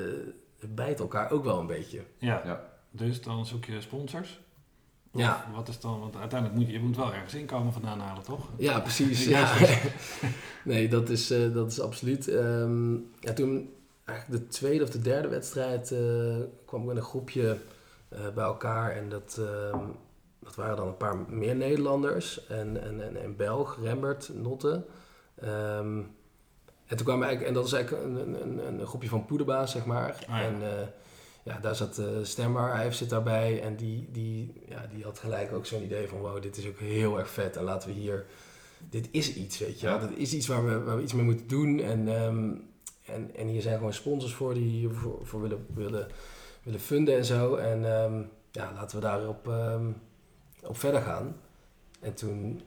bijt 0.67 0.99
elkaar 0.99 1.31
ook 1.31 1.43
wel 1.43 1.59
een 1.59 1.67
beetje. 1.67 2.01
ja. 2.17 2.41
Ja. 2.45 2.67
Dus 2.91 3.21
dan 3.21 3.45
zoek 3.45 3.65
je 3.65 3.81
sponsors. 3.81 4.39
Of 5.11 5.21
Ja. 5.21 5.45
Wat 5.55 5.67
is 5.67 5.79
dan, 5.79 5.99
want 5.99 6.15
uiteindelijk 6.15 6.59
moet 6.59 6.69
je, 6.69 6.73
je 6.73 6.83
moet 6.85 6.95
wel 6.95 7.13
ergens 7.13 7.33
inkomen 7.35 7.73
vandaan 7.73 7.99
halen, 7.99 8.23
toch? 8.23 8.49
Ja, 8.57 8.79
precies. 8.79 9.25
Ja, 9.35 9.53
nee, 10.63 10.87
dat 10.89 11.09
is, 11.09 11.31
eh, 11.31 11.53
dat 11.53 11.71
is 11.71 11.79
absoluut. 11.81 12.27
Ehm, 12.27 12.93
ja, 13.19 13.33
toen 13.33 13.69
eigenlijk 14.09 14.41
de 14.41 14.47
tweede 14.47 14.83
of 14.83 14.89
de 14.89 15.01
derde 15.01 15.27
wedstrijd 15.27 15.91
eh, 15.91 16.35
kwam 16.65 16.89
ik 16.89 16.97
een 16.97 17.03
groepje 17.03 17.57
eh, 18.09 18.19
bij 18.35 18.43
elkaar. 18.43 18.91
En 18.91 19.09
dat, 19.09 19.39
ehm, 19.39 19.85
dat 20.39 20.55
waren 20.55 20.75
dan 20.75 20.87
een 20.87 20.97
paar 20.97 21.17
meer 21.17 21.55
Nederlanders. 21.55 22.47
En, 22.47 22.83
en, 22.83 23.01
en, 23.01 23.21
en 23.21 23.35
Belg, 23.35 23.77
Rembert, 23.81 24.29
Notte. 24.33 24.85
Ehm, 25.35 26.01
en 26.89 26.97
toen 26.97 27.05
kwamen 27.05 27.27
we 27.27 27.27
eigenlijk, 27.27 27.47
en 27.47 27.53
dat 27.53 27.63
was 27.63 27.73
eigenlijk 27.73 28.03
een, 28.03 28.41
een, 28.41 28.79
een, 28.79 28.87
groepje 28.87 29.09
van 29.09 29.25
poederbaas, 29.25 29.71
zeg 29.71 29.85
maar. 29.85 30.11
Ah, 30.11 30.27
ja. 30.27 30.41
En 30.41 30.61
eh, 30.61 30.87
ja, 31.43 31.59
daar 31.59 31.75
zat 31.75 31.97
uh, 31.99 32.05
Stemmer, 32.21 32.73
hij 32.75 32.91
zit 32.91 33.09
daarbij. 33.09 33.61
En 33.61 33.75
die, 33.75 34.09
die, 34.11 34.53
ja, 34.67 34.87
die 34.93 35.03
had 35.03 35.19
gelijk 35.19 35.53
ook 35.53 35.65
zo'n 35.65 35.83
idee 35.83 36.07
van, 36.07 36.19
wow, 36.19 36.41
dit 36.41 36.57
is 36.57 36.67
ook 36.67 36.79
heel 36.79 37.19
erg 37.19 37.29
vet. 37.29 37.57
En 37.57 37.63
laten 37.63 37.89
we 37.89 37.95
hier, 37.95 38.25
dit 38.89 39.07
is 39.11 39.33
iets, 39.33 39.59
weet 39.59 39.79
je. 39.79 39.87
Ja. 39.87 39.97
Dit 39.97 40.17
is 40.17 40.33
iets 40.33 40.47
waar 40.47 40.65
we, 40.65 40.83
waar 40.83 40.95
we 40.95 41.01
iets 41.03 41.13
mee 41.13 41.23
moeten 41.25 41.47
doen. 41.47 41.79
En, 41.79 42.07
ehm, 42.07 42.51
en, 43.13 43.35
en 43.35 43.47
hier 43.47 43.61
zijn 43.61 43.77
gewoon 43.77 43.93
sponsors 43.93 44.33
voor 44.33 44.53
die 44.53 44.69
hiervoor 44.69 45.19
voor 45.23 45.41
willen, 45.41 45.65
willen, 45.73 46.07
willen 46.63 46.79
funden 46.79 47.17
en 47.17 47.25
zo. 47.25 47.55
En, 47.55 47.85
ehm, 47.93 48.21
ja, 48.51 48.71
laten 48.75 48.97
we 48.97 49.03
daarop 49.03 49.47
ehm, 49.47 49.91
op 50.63 50.77
verder 50.77 51.01
gaan. 51.01 51.35
En 51.99 52.13
toen 52.13 52.61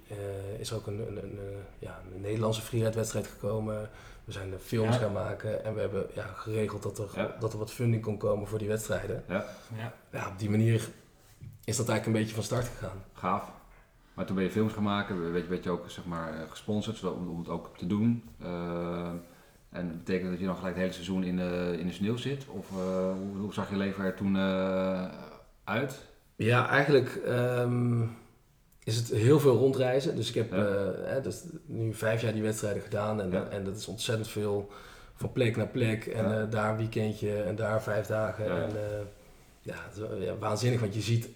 is 0.58 0.70
er 0.70 0.76
ook 0.76 0.86
een, 0.86 1.06
een, 1.08 1.16
een, 1.16 1.38
ja, 1.78 2.00
een 2.14 2.20
Nederlandse 2.20 2.62
freeride-wedstrijd 2.62 3.26
gekomen. 3.26 3.90
We 4.24 4.32
zijn 4.32 4.54
films 4.58 4.96
gaan 4.96 5.12
maken 5.12 5.64
en 5.64 5.74
we 5.74 5.80
hebben 5.80 6.06
ja, 6.14 6.26
geregeld 6.34 6.82
dat 6.82 6.98
er, 6.98 7.36
dat 7.40 7.52
er 7.52 7.58
wat 7.58 7.72
funding 7.72 8.02
kon 8.02 8.16
komen 8.16 8.48
voor 8.48 8.58
die 8.58 8.68
wedstrijden. 8.68 9.24
Ja. 9.28 9.44
Ja. 9.76 9.92
ja, 10.10 10.28
op 10.28 10.38
die 10.38 10.50
manier 10.50 10.88
is 11.64 11.76
dat 11.76 11.88
eigenlijk 11.88 12.06
een 12.06 12.22
beetje 12.22 12.34
van 12.34 12.44
start 12.44 12.66
gegaan. 12.66 13.02
Gaaf. 13.12 13.52
Maar 14.14 14.26
toen 14.26 14.34
ben 14.34 14.44
je 14.44 14.50
films 14.50 14.72
gaan 14.72 14.82
maken, 14.82 15.32
weet 15.32 15.42
je, 15.42 15.48
werd 15.48 15.64
je 15.64 15.70
ook 15.70 15.90
zeg 15.90 16.04
maar, 16.04 16.34
eh, 16.34 16.50
gesponsord 16.50 17.04
om, 17.04 17.28
om 17.28 17.38
het 17.38 17.48
ook 17.48 17.78
te 17.78 17.86
doen. 17.86 18.24
Uh, 18.42 19.12
en 19.72 19.96
betekent 19.96 20.30
dat 20.30 20.38
je 20.38 20.46
dan 20.46 20.56
gelijk 20.56 20.74
het 20.74 20.82
hele 20.82 20.94
seizoen 20.94 21.24
in 21.24 21.36
de, 21.36 21.76
in 21.78 21.86
de 21.86 21.92
sneeuw 21.92 22.16
zit? 22.16 22.46
Of 22.48 22.70
uh, 22.70 22.76
hoe, 23.12 23.36
hoe, 23.40 23.52
zag 23.52 23.70
je 23.70 23.76
leven 23.76 24.04
er 24.04 24.14
toen 24.14 24.34
uh, 24.34 25.04
uit? 25.64 25.98
Ja, 26.36 26.68
eigenlijk 26.68 27.20
um, 27.26 28.16
is 28.84 28.96
het 28.96 29.08
heel 29.08 29.40
veel 29.40 29.56
rondreizen. 29.56 30.16
Dus 30.16 30.28
ik 30.28 30.34
heb 30.34 30.52
ja. 30.52 31.20
dus 31.20 31.42
nu 31.66 31.94
vijf 31.94 32.22
jaar 32.22 32.32
die 32.32 32.42
wedstrijden 32.42 32.82
gedaan 32.82 33.20
en, 33.20 33.30
ja. 33.30 33.48
en 33.48 33.64
dat 33.64 33.76
is 33.76 33.86
ontzettend 33.86 34.28
veel 34.28 34.70
van 35.14 35.32
plek 35.32 35.56
naar 35.56 35.68
plek. 35.68 36.06
En 36.06 36.28
ja. 36.28 36.44
daar 36.44 36.70
een 36.70 36.76
weekendje 36.76 37.42
en 37.42 37.54
daar 37.54 37.82
vijf 37.82 38.06
dagen. 38.06 38.62
En, 38.62 38.70
ja, 39.60 39.76
waanzinnig, 40.38 40.80
want 40.80 40.94
je 40.94 41.00
ziet 41.00 41.28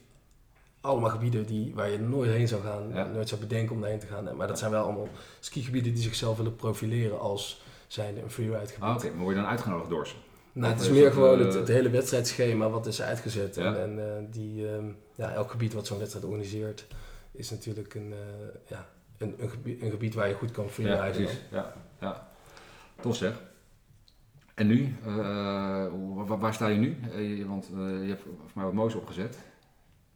allemaal 0.81 1.11
gebieden 1.11 1.47
die, 1.47 1.75
waar 1.75 1.91
je 1.91 1.99
nooit 1.99 2.31
heen 2.31 2.49
zou 2.49 2.63
gaan, 2.63 3.13
nooit 3.13 3.29
zou 3.29 3.41
bedenken 3.41 3.75
om 3.75 3.81
daarheen 3.81 3.99
te 3.99 4.07
gaan. 4.07 4.37
Maar 4.37 4.49
dat 4.49 4.59
zijn 4.59 4.71
wel 4.71 4.85
allemaal 4.85 5.09
skigebieden 5.41 5.95
die 5.95 6.03
zichzelf 6.03 6.37
willen 6.37 6.57
profileren 6.57 7.21
als 7.21 7.65
zijn 7.87 8.17
een 8.17 8.31
freeride 8.31 8.67
gebied. 8.67 8.83
Ah, 8.83 8.95
Oké, 8.95 9.11
maar 9.11 9.23
word 9.23 9.35
je 9.35 9.41
dan 9.41 9.51
uitgenodigd 9.51 9.91
door 9.91 10.07
ze? 10.07 10.15
Nou, 10.53 10.73
het 10.73 10.83
is 10.83 10.91
meer 10.91 11.13
gewoon 11.13 11.39
het, 11.39 11.55
het, 11.55 11.69
hele 11.69 11.91
wedstrijdschema 11.91 12.69
wat 12.69 12.87
is 12.87 13.03
uitgezet. 13.03 13.57
En, 13.57 13.83
en 13.83 13.99
uh, 13.99 14.05
die, 14.31 14.69
um, 14.69 14.97
ja, 15.15 15.33
elk 15.33 15.51
gebied 15.51 15.73
wat 15.73 15.87
zo'n 15.87 15.99
wedstrijd 15.99 16.25
organiseert 16.25 16.87
is 17.33 17.51
natuurlijk 17.51 17.95
een, 17.95 18.11
uh, 18.11 18.17
ja, 18.67 18.89
een, 19.19 19.35
een, 19.39 19.51
gebied, 19.51 19.83
een 19.83 19.91
gebied 19.91 20.15
waar 20.15 20.29
je 20.29 20.35
goed 20.35 20.51
kan 20.51 20.69
freeriden. 20.69 21.05
Ja, 21.05 21.11
precies. 21.11 21.41
Ja, 21.51 21.75
ja. 22.01 22.29
Tof 23.01 23.17
zeg. 23.17 23.43
En 24.55 24.67
nu? 24.67 24.95
Waar, 26.15 26.39
waar, 26.39 26.55
sta 26.55 26.67
je 26.67 26.79
nu? 26.79 26.97
want 27.47 27.67
je 27.77 28.09
hebt 28.09 28.23
voor 28.23 28.51
mij 28.55 28.65
wat 28.65 28.73
moois 28.73 28.95
opgezet. 28.95 29.37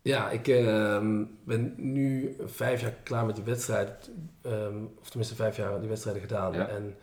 Ja, 0.03 0.31
ik 0.31 0.49
uh, 0.49 0.99
ben 1.45 1.75
nu 1.77 2.37
vijf 2.45 2.81
jaar 2.81 2.95
klaar 3.03 3.27
met 3.27 3.35
die 3.35 3.45
wedstrijd. 3.45 4.11
Um, 4.47 4.91
of 5.01 5.09
tenminste 5.09 5.35
vijf 5.35 5.57
jaar 5.57 5.81
die 5.81 5.89
wedstrijden 5.89 6.23
gedaan. 6.23 6.53
Ja. 6.53 6.69
En 6.69 6.95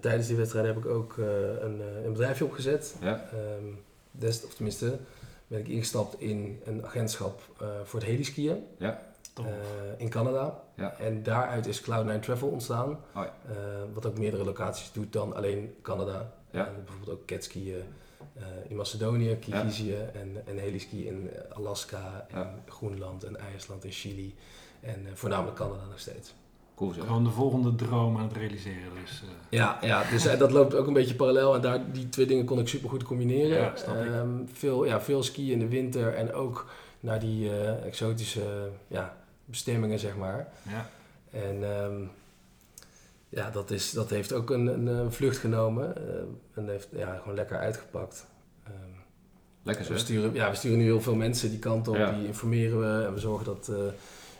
tijdens 0.00 0.26
die 0.26 0.36
wedstrijd 0.36 0.66
heb 0.66 0.76
ik 0.76 0.86
ook 0.86 1.16
uh, 1.16 1.26
een, 1.60 1.80
een, 2.04 2.12
bedrijfje 2.12 2.44
opgezet. 2.44 2.96
Ja. 3.00 3.24
Um, 3.58 3.78
des, 4.10 4.44
of 4.44 4.54
tenminste 4.54 4.98
ben 5.46 5.58
ik 5.58 5.68
ingestapt 5.68 6.20
in 6.20 6.60
een 6.64 6.84
agentschap 6.84 7.40
voor 7.84 8.00
het 8.00 8.08
heliskiën. 8.08 8.64
Ja. 8.78 9.02
in 9.96 10.08
Canada. 10.08 10.62
Ja. 10.76 10.98
En 10.98 11.22
daaruit 11.22 11.66
is 11.66 11.82
Cloud9 11.82 12.20
Travel 12.20 12.48
ontstaan. 12.48 12.90
Oh 12.90 13.24
ja. 13.24 13.34
wat 13.92 14.06
ook 14.06 14.18
meerdere 14.18 14.44
locaties 14.44 14.92
doet 14.92 15.12
dan 15.12 15.34
alleen 15.34 15.74
Canada. 15.82 16.32
Ja. 16.50 16.70
bijvoorbeeld 16.84 17.18
ook 17.18 17.26
catskiën 17.26 17.82
uh, 18.36 18.42
in 18.68 18.76
Macedonië, 18.76 19.36
Kirgizië 19.36 19.96
en, 20.12 20.46
en 20.46 20.58
heliski 20.58 21.06
in 21.06 21.30
Alaska 21.52 22.26
en 22.28 22.62
Groenland 22.68 23.24
en 23.24 23.36
IJsland 23.36 23.84
en 23.84 23.90
Chili. 23.90 24.34
En 24.80 25.02
uh, 25.02 25.10
voornamelijk 25.14 25.56
Canada 25.56 25.84
nog 25.84 25.98
steeds. 25.98 26.34
Cool. 26.74 26.92
Gewoon 26.92 27.24
de 27.24 27.30
volgende 27.30 27.74
droom 27.74 28.16
aan 28.16 28.28
het 28.28 28.36
realiseren. 28.36 28.90
Dus, 29.04 29.22
uh... 29.24 29.30
Ja, 29.48 29.78
ja, 29.82 30.04
dus 30.10 30.38
dat 30.38 30.50
loopt 30.50 30.74
ook 30.74 30.86
een 30.86 30.92
beetje 30.92 31.14
parallel. 31.14 31.54
En 31.54 31.60
daar, 31.60 31.92
die 31.92 32.08
twee 32.08 32.26
dingen 32.26 32.44
kon 32.44 32.58
ik 32.58 32.68
super 32.68 32.88
goed 32.88 33.02
combineren. 33.02 33.72
Ja, 33.86 34.20
um, 34.20 34.48
veel, 34.52 34.84
ja, 34.84 35.00
veel 35.00 35.22
skiën 35.22 35.52
in 35.52 35.58
de 35.58 35.68
winter 35.68 36.14
en 36.14 36.32
ook 36.32 36.70
naar 37.00 37.20
die 37.20 37.50
exotische 37.84 38.68
ja, 38.88 39.16
bestemmingen, 39.44 39.98
zeg 39.98 40.16
maar. 40.16 40.48
Ja. 40.68 40.88
En 41.30 41.62
um, 41.62 42.10
ja, 43.28 43.50
dat, 43.50 43.70
is, 43.70 43.90
dat 43.90 44.10
heeft 44.10 44.32
ook 44.32 44.50
een, 44.50 44.66
een, 44.66 44.86
een 44.86 45.12
vlucht 45.12 45.36
genomen 45.36 45.94
uh, 45.98 46.14
en 46.54 46.68
heeft 46.68 46.88
ja, 46.90 47.16
gewoon 47.16 47.34
lekker 47.34 47.58
uitgepakt. 47.58 48.26
Um, 48.66 48.94
lekker 49.62 49.84
zo. 49.84 49.92
We 49.92 49.98
sturen, 49.98 50.34
ja, 50.34 50.50
we 50.50 50.56
sturen 50.56 50.78
nu 50.78 50.84
heel 50.84 51.00
veel 51.00 51.14
mensen 51.14 51.50
die 51.50 51.58
kant 51.58 51.88
op, 51.88 51.96
die 51.96 52.26
informeren 52.26 52.80
we 52.80 53.06
en 53.06 53.14
we 53.14 53.20
zorgen 53.20 53.44
dat, 53.44 53.68
uh, 53.70 53.76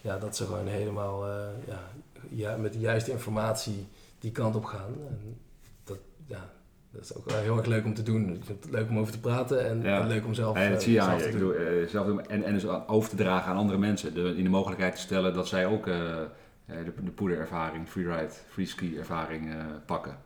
ja, 0.01 0.19
dat 0.19 0.37
ze 0.37 0.45
gewoon 0.45 0.67
helemaal 0.67 1.29
uh, 1.29 1.35
ja, 1.67 1.91
ja, 2.29 2.57
met 2.57 2.73
de 2.73 2.79
juiste 2.79 3.11
informatie 3.11 3.87
die 4.19 4.33
kant 4.33 4.57
op 4.57 4.65
gaan. 4.65 4.95
En 5.09 5.39
dat, 5.85 5.99
ja, 6.27 6.51
dat 6.91 7.03
is 7.03 7.15
ook 7.15 7.31
wel 7.31 7.41
heel 7.41 7.57
erg 7.57 7.67
leuk 7.67 7.85
om 7.85 7.95
te 7.95 8.03
doen. 8.03 8.35
Ik 8.35 8.45
vind 8.45 8.63
het 8.63 8.73
leuk 8.73 8.89
om 8.89 8.99
over 8.99 9.13
te 9.13 9.21
praten 9.21 9.69
en, 9.69 9.83
ja. 9.83 10.07
leuk 10.07 10.25
om 10.25 10.35
zelf, 10.35 10.59
ja, 10.59 10.69
dat 10.69 10.83
zie 10.83 10.93
je 10.93 11.03
zelf 11.03 11.23
te 11.23 11.31
doen. 11.31 11.49
Bedoel, 11.53 11.89
zelf 11.89 12.07
doen. 12.07 12.27
En, 12.27 12.45
en 12.45 12.53
dus 12.53 12.67
over 12.67 13.11
te 13.11 13.17
dragen 13.17 13.51
aan 13.51 13.57
andere 13.57 13.79
mensen. 13.79 14.15
De, 14.15 14.37
in 14.37 14.45
de 14.45 14.51
mogelijkheid 14.51 14.95
te 14.95 15.01
stellen 15.01 15.35
dat 15.35 15.49
zij 15.49 15.67
ook 15.67 15.85
de, 15.85 16.93
de 17.05 17.11
poederervaring, 17.11 17.89
freeride, 17.89 18.33
freeski 18.49 18.99
ervaring 18.99 19.55
uh, 19.55 19.65
pakken. 19.87 20.17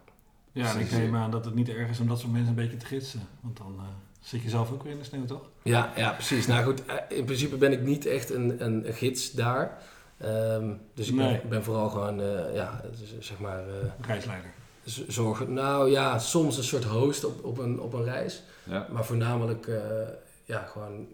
Ja, 0.53 0.75
en 0.75 0.81
ik 0.81 0.91
neem 0.91 1.17
aan 1.17 1.31
dat 1.31 1.45
het 1.45 1.55
niet 1.55 1.69
erg 1.69 1.91
is 1.91 2.01
om 2.01 2.09
dat 2.09 2.21
soort 2.21 2.33
mensen 2.33 2.49
een 2.49 2.55
beetje 2.55 2.77
te 2.77 2.87
gidsen. 2.87 3.21
Want 3.41 3.57
dan 3.57 3.75
uh, 3.77 3.83
zit 4.21 4.43
je 4.43 4.49
zelf 4.49 4.73
ook 4.73 4.83
weer 4.83 4.93
in 4.93 4.99
de 4.99 5.05
sneeuw, 5.05 5.25
toch? 5.25 5.49
Ja, 5.63 5.93
ja 5.97 6.13
precies. 6.13 6.47
nou 6.47 6.65
goed, 6.65 6.85
eh, 6.85 7.19
in 7.19 7.25
principe 7.25 7.57
ben 7.57 7.73
ik 7.73 7.83
niet 7.83 8.07
echt 8.07 8.31
een, 8.31 8.65
een 8.65 8.85
gids 8.89 9.33
daar. 9.33 9.79
Um, 10.25 10.81
dus 10.95 11.09
ik 11.09 11.17
ben, 11.17 11.41
ben, 11.49 11.65
vooral 11.65 11.89
gewoon, 11.89 12.21
uh, 12.21 12.55
ja, 12.55 12.81
zeg 13.19 13.39
maar... 13.39 13.65
Reisleider. 14.07 14.51
Zorgen, 15.09 15.53
nou 15.53 15.91
ja, 15.91 16.19
soms 16.19 16.57
een 16.57 16.65
soort 16.65 16.85
host 16.85 17.25
op, 17.25 17.45
op, 17.45 17.59
een, 17.59 17.81
op 17.81 17.93
een 17.93 18.05
reis. 18.05 18.43
Ja. 18.65 18.87
Maar 18.93 19.05
voornamelijk, 19.05 19.69
ja, 20.45 20.63
gewoon 20.63 21.07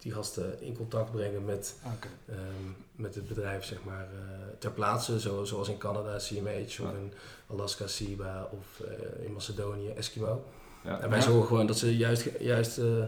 die 0.00 0.12
gasten 0.12 0.62
in 0.62 0.76
contact 0.76 1.10
brengen 1.10 1.44
met, 1.44 1.74
okay. 1.84 2.36
um, 2.38 2.76
met 2.92 3.14
het 3.14 3.28
bedrijf 3.28 3.64
zeg 3.64 3.78
maar, 3.84 4.08
uh, 4.14 4.20
ter 4.58 4.70
plaatse, 4.70 5.20
zo, 5.20 5.44
zoals 5.44 5.68
in 5.68 5.78
Canada 5.78 6.16
CMH 6.16 6.80
of 6.80 6.92
in 6.92 7.12
Alaska 7.46 7.86
SIBA 7.86 8.48
of 8.50 8.86
uh, 8.86 9.24
in 9.26 9.32
Macedonië 9.32 9.88
Eskimo. 9.88 10.44
Ja. 10.84 11.00
En 11.00 11.10
wij 11.10 11.20
zorgen 11.20 11.46
gewoon 11.46 11.66
dat 11.66 11.78
ze 11.78 11.96
juist, 11.96 12.28
juist 12.38 12.78
uh, 12.78 13.04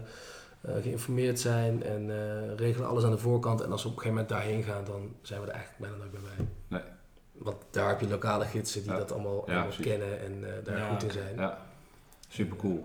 geïnformeerd 0.67 1.39
zijn 1.39 1.83
en 1.83 2.11
regelen 2.55 2.87
alles 2.87 3.03
aan 3.03 3.11
de 3.11 3.17
voorkant. 3.17 3.61
En 3.61 3.71
als 3.71 3.83
we 3.83 3.89
op 3.89 3.95
een 3.95 4.01
gegeven 4.01 4.23
moment 4.23 4.29
daarheen 4.29 4.63
gaan, 4.63 4.83
dan 4.83 5.15
zijn 5.21 5.41
we 5.41 5.47
er 5.47 5.53
eigenlijk 5.53 5.81
bijna 5.81 5.97
nooit 5.97 6.11
meer 6.11 6.21
bij. 6.21 6.45
Nee. 6.67 6.81
Want 7.31 7.55
daar 7.71 7.89
heb 7.89 7.99
je 7.99 8.07
lokale 8.07 8.45
gidsen 8.45 8.83
die 8.83 8.91
dat 8.91 9.11
allemaal, 9.11 9.47
allemaal 9.47 9.71
kennen 9.81 10.19
en 10.19 10.63
daar 10.63 10.89
goed 10.89 11.03
in 11.03 11.11
zijn. 11.11 11.35
Ja, 11.35 11.57
super 12.27 12.57
cool. 12.57 12.83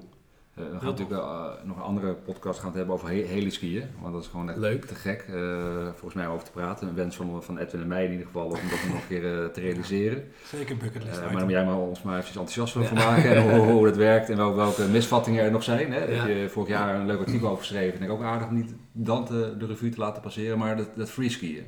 Uh, 0.58 0.64
we 0.72 0.78
gaan 0.78 0.86
natuurlijk 0.86 1.20
uh, 1.20 1.44
nog 1.62 1.76
een 1.76 1.82
andere 1.82 2.14
podcast 2.14 2.60
gaan 2.60 2.72
hebben 2.74 2.94
over 2.94 3.08
he 3.08 3.14
heliskiën. 3.14 3.84
Want 4.00 4.12
dat 4.12 4.22
is 4.22 4.28
gewoon 4.28 4.48
echt 4.48 4.58
Leuk. 4.58 4.84
te 4.84 4.94
gek 4.94 5.26
uh, 5.30 5.82
volgens 5.82 6.14
mij 6.14 6.28
over 6.28 6.44
te 6.44 6.50
praten. 6.50 6.88
Een 6.88 6.94
wens 6.94 7.16
van, 7.16 7.42
van 7.42 7.58
Edwin 7.58 7.80
en 7.80 7.88
mij 7.88 8.04
in 8.04 8.10
ieder 8.10 8.26
geval 8.26 8.44
om 8.44 8.50
dat 8.50 8.60
nog 8.92 8.94
een 8.94 9.08
keer 9.08 9.50
te 9.52 9.60
realiseren. 9.60 10.24
Zeker 10.44 10.76
bucketlist. 10.76 11.20
maar 11.20 11.32
dan 11.32 11.42
moet 11.42 11.50
jij 11.50 11.64
maar 11.64 11.78
ons 11.78 12.02
maar 12.02 12.18
even 12.18 12.28
enthousiast 12.28 12.72
van 12.72 12.96
maken. 12.96 13.36
en 13.36 13.50
hoe, 13.50 13.72
hoe 13.72 13.86
dat 13.86 13.96
werkt 13.96 14.30
en 14.30 14.36
welke, 14.36 14.56
welke 14.56 14.84
misvattingen 14.88 15.44
er 15.44 15.50
nog 15.50 15.62
zijn. 15.62 15.92
Hè? 15.92 16.00
Dat 16.00 16.26
je 16.26 16.48
vorig 16.48 16.68
jaar 16.68 16.94
een 16.94 17.06
leuk 17.06 17.18
artikel 17.18 17.48
over 17.48 17.64
geschreven. 17.64 17.98
En 17.98 18.04
ik 18.04 18.10
ook 18.10 18.22
aardig 18.22 18.48
om 18.48 18.54
niet 18.54 18.74
dan 18.92 19.24
te, 19.24 19.54
de 19.58 19.66
revue 19.66 19.90
te 19.90 19.98
laten 19.98 20.22
passeren. 20.22 20.58
Maar 20.58 20.76
dat, 20.76 20.88
dat 20.96 21.10
freeskiën. 21.10 21.66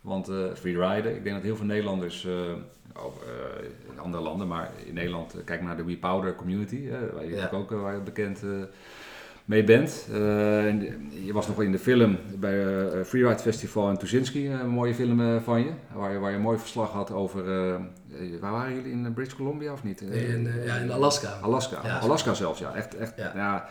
Want 0.00 0.30
freeriden, 0.54 1.16
ik 1.16 1.22
denk 1.22 1.34
dat 1.34 1.44
heel 1.44 1.56
veel 1.56 1.66
Nederlanders 1.66 2.24
uh, 2.24 2.32
in 3.92 3.98
andere 3.98 4.22
landen, 4.22 4.48
maar 4.48 4.70
in 4.86 4.94
Nederland, 4.94 5.36
uh, 5.36 5.44
kijk 5.44 5.60
maar 5.60 5.68
naar 5.68 5.84
de 5.84 5.92
We 5.92 5.96
Powder 5.96 6.34
community, 6.34 6.88
waar 7.12 7.24
je 7.24 7.34
ja. 7.34 7.50
ook 7.52 7.70
waar 7.70 7.94
je 7.94 8.00
bekend 8.00 8.42
mee 9.44 9.64
bent. 9.64 10.06
je 11.24 11.30
was 11.32 11.46
nog 11.46 11.56
wel 11.56 11.64
in 11.64 11.72
de 11.72 11.78
film 11.78 12.18
bij 12.38 12.54
het 12.54 13.08
Freeride 13.08 13.38
Festival 13.38 13.90
in 13.90 13.96
Tuzinski, 13.96 14.50
een 14.50 14.68
mooie 14.68 14.94
film 14.94 15.40
van 15.40 15.60
je, 15.60 15.70
waar 15.92 16.12
je, 16.12 16.18
waar 16.18 16.30
je 16.30 16.36
een 16.36 16.42
mooi 16.42 16.58
verslag 16.58 16.90
had 16.90 17.10
over, 17.12 17.44
waar 18.40 18.52
waren 18.52 18.74
jullie, 18.74 18.92
in 18.92 19.12
British 19.14 19.34
Columbia 19.34 19.72
of 19.72 19.84
niet? 19.84 20.00
In, 20.00 20.52
ja, 20.64 20.76
in 20.76 20.92
Alaska. 20.92 21.38
Alaska, 21.40 21.76
Alaska 21.76 22.34
zelfs, 22.34 22.58
ja. 22.58 22.74
Echt, 22.74 22.96
echt 22.96 23.16
ja. 23.16 23.68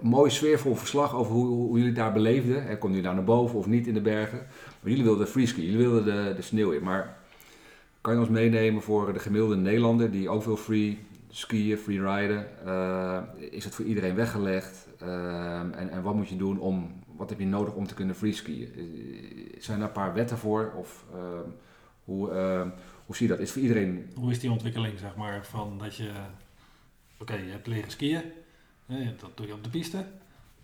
Mooi 0.00 0.30
sfeervol 0.30 0.74
verslag 0.74 1.14
over 1.14 1.32
hoe, 1.32 1.46
hoe 1.46 1.78
jullie 1.78 1.92
daar 1.92 2.12
beleefden. 2.12 2.78
Kon 2.78 2.88
jullie 2.88 3.04
daar 3.04 3.14
naar 3.14 3.24
boven 3.24 3.58
of 3.58 3.66
niet 3.66 3.86
in 3.86 3.94
de 3.94 4.00
bergen? 4.00 4.38
Maar 4.80 4.90
jullie 4.90 5.04
wilden 5.04 5.28
freeski, 5.28 5.64
jullie 5.64 5.88
wilden 5.88 6.04
de, 6.04 6.34
de 6.36 6.42
sneeuw 6.42 6.70
in, 6.70 6.82
maar 6.82 7.16
kan 8.00 8.14
je 8.14 8.20
ons 8.20 8.28
meenemen 8.28 8.82
voor 8.82 9.12
de 9.12 9.18
gemiddelde 9.18 9.56
Nederlander 9.56 10.10
die 10.10 10.28
ook 10.28 10.44
wil 10.44 10.56
free 10.56 10.98
skiën? 11.28 11.78
Uh, 12.66 13.22
is 13.50 13.64
het 13.64 13.74
voor 13.74 13.84
iedereen 13.84 14.14
weggelegd? 14.14 14.88
Uh, 15.02 15.58
en, 15.58 15.90
en 15.90 16.02
wat 16.02 16.14
moet 16.14 16.28
je 16.28 16.36
doen 16.36 16.58
om, 16.58 16.92
wat 17.16 17.30
heb 17.30 17.38
je 17.38 17.46
nodig 17.46 17.74
om 17.74 17.86
te 17.86 17.94
kunnen 17.94 18.14
free 18.14 18.32
skiën? 18.32 18.68
Zijn 19.58 19.80
er 19.80 19.86
een 19.86 19.92
paar 19.92 20.14
wetten 20.14 20.38
voor? 20.38 20.72
Of 20.76 21.04
hoe, 22.04 22.28
hoe 23.06 23.16
zie 23.16 23.26
je 23.26 23.32
dat? 23.32 23.42
Is 23.42 23.52
voor 23.52 23.62
iedereen... 23.62 24.10
Hoe 24.14 24.30
is 24.30 24.40
die 24.40 24.50
ontwikkeling, 24.50 24.98
zeg 24.98 25.16
maar, 25.16 25.46
van 25.46 25.78
dat 25.78 25.96
je... 25.96 26.10
Oké, 27.18 27.34
je 27.34 27.50
hebt 27.50 27.66
leren 27.66 27.90
skiën, 27.90 28.22
dat 29.20 29.30
doe 29.34 29.46
je 29.46 29.52
op 29.52 29.64
de 29.64 29.70
piste. 29.70 30.04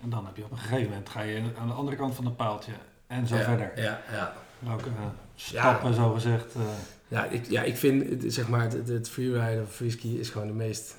En 0.02 0.10
dan 0.10 0.26
heb 0.26 0.36
je 0.36 0.44
op 0.44 0.50
een 0.50 0.58
gegeven 0.58 0.88
moment, 0.88 1.08
ga 1.08 1.20
je 1.20 1.42
aan 1.58 1.68
de 1.68 1.74
andere 1.74 1.96
kant 1.96 2.14
van 2.14 2.24
het 2.24 2.36
paaltje 2.36 2.72
en 3.06 3.26
zo 3.26 3.36
verder. 3.36 3.72
Ja, 3.76 4.00
ja. 4.12 4.32
Welke 4.58 4.88
stappen, 5.34 5.90
ja. 5.90 5.96
zo 5.96 6.12
gezegd... 6.12 6.54
Ja, 7.08 7.24
ik, 7.24 7.46
ja, 7.46 7.62
ik 7.62 7.76
vind 7.76 8.24
zeg 8.32 8.48
maar 8.48 8.70
het, 8.70 8.88
het 8.88 9.08
freeride 9.08 9.62
of 9.62 9.74
freeski 9.74 10.20
is 10.20 10.30
gewoon 10.30 10.46
de 10.46 10.52
meest 10.52 10.96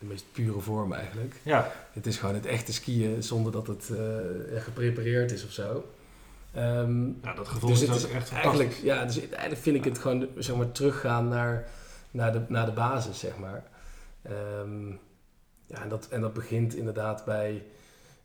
de 0.00 0.06
meest 0.06 0.24
pure 0.32 0.60
vorm 0.60 0.92
eigenlijk. 0.92 1.34
Ja, 1.42 1.72
Het 1.92 2.06
is 2.06 2.16
gewoon 2.16 2.34
het 2.34 2.46
echte 2.46 2.72
skiën 2.72 3.22
zonder 3.22 3.52
dat 3.52 3.66
het 3.66 3.90
eh, 3.90 4.62
geprepareerd 4.62 5.32
is 5.32 5.44
of 5.44 5.52
zo. 5.52 5.84
Ehm, 6.54 7.06
ja 7.06 7.34
dat 7.34 7.48
gevoel 7.48 7.70
dus 7.70 7.82
is 7.82 7.88
is 7.88 8.10
echt 8.10 8.32
eigenlijk, 8.32 8.72
ja, 8.82 9.04
dus 9.04 9.20
eigenlijk 9.20 9.62
vind 9.62 9.76
ik 9.76 9.84
het 9.84 9.98
gewoon 9.98 10.28
zeg 10.36 10.56
maar, 10.56 10.72
teruggaan 10.72 11.28
naar, 11.28 11.68
naar, 12.10 12.32
de, 12.32 12.42
naar 12.48 12.66
de 12.66 12.72
basis, 12.72 13.18
zeg 13.18 13.38
maar. 13.38 13.64
Ehm, 14.22 14.92
ja, 15.70 15.82
en 15.82 15.88
dat, 15.88 16.06
en 16.10 16.20
dat 16.20 16.32
begint 16.32 16.74
inderdaad 16.74 17.24
bij 17.24 17.62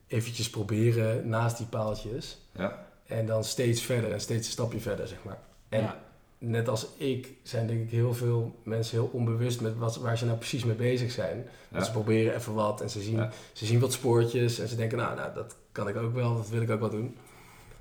eventjes 0.08 0.50
proberen 0.50 1.30
naast 1.30 1.58
die 1.58 1.66
paaltjes. 1.66 2.38
Ja. 2.52 2.86
En 3.06 3.26
dan 3.26 3.44
steeds 3.44 3.82
verder 3.82 4.12
en 4.12 4.22
steeds 4.22 4.46
een 4.46 4.52
stapje 4.54 4.80
verder, 4.80 5.08
zeg 5.08 5.24
maar. 5.24 5.38
En 5.70 5.82
Ja. 5.82 6.00
net 6.38 6.68
als 6.68 6.88
ik 6.98 7.34
zijn 7.44 7.68
denk 7.68 7.82
ik 7.84 7.90
heel 7.90 8.14
veel 8.14 8.56
mensen 8.64 8.98
heel 8.98 9.10
onbewust 9.14 9.62
met 9.62 9.78
wat, 9.78 9.96
waar 9.96 10.18
ze 10.18 10.26
nou 10.26 10.38
precies 10.38 10.64
mee 10.66 10.76
bezig 10.76 11.12
zijn. 11.12 11.38
Ja. 11.72 11.78
Dus 11.78 11.86
ze 11.86 11.92
proberen 11.92 12.36
even 12.36 12.54
wat 12.54 12.82
en 12.82 12.90
ze 12.90 13.02
zien, 13.02 13.16
Ja. 13.16 13.32
ze 13.54 13.66
zien 13.66 13.80
wat 13.80 13.94
spoortjes 13.94 14.60
en 14.60 14.68
ze 14.68 14.76
denken, 14.76 14.98
nou, 14.98 15.16
nou, 15.16 15.34
dat 15.34 15.56
kan 15.72 15.88
ik 15.88 15.96
ook 15.96 16.14
wel, 16.14 16.36
dat 16.36 16.50
wil 16.50 16.62
ik 16.62 16.70
ook 16.70 16.80
wel 16.80 16.90
doen. 16.90 17.18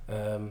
Ehm, 0.07 0.43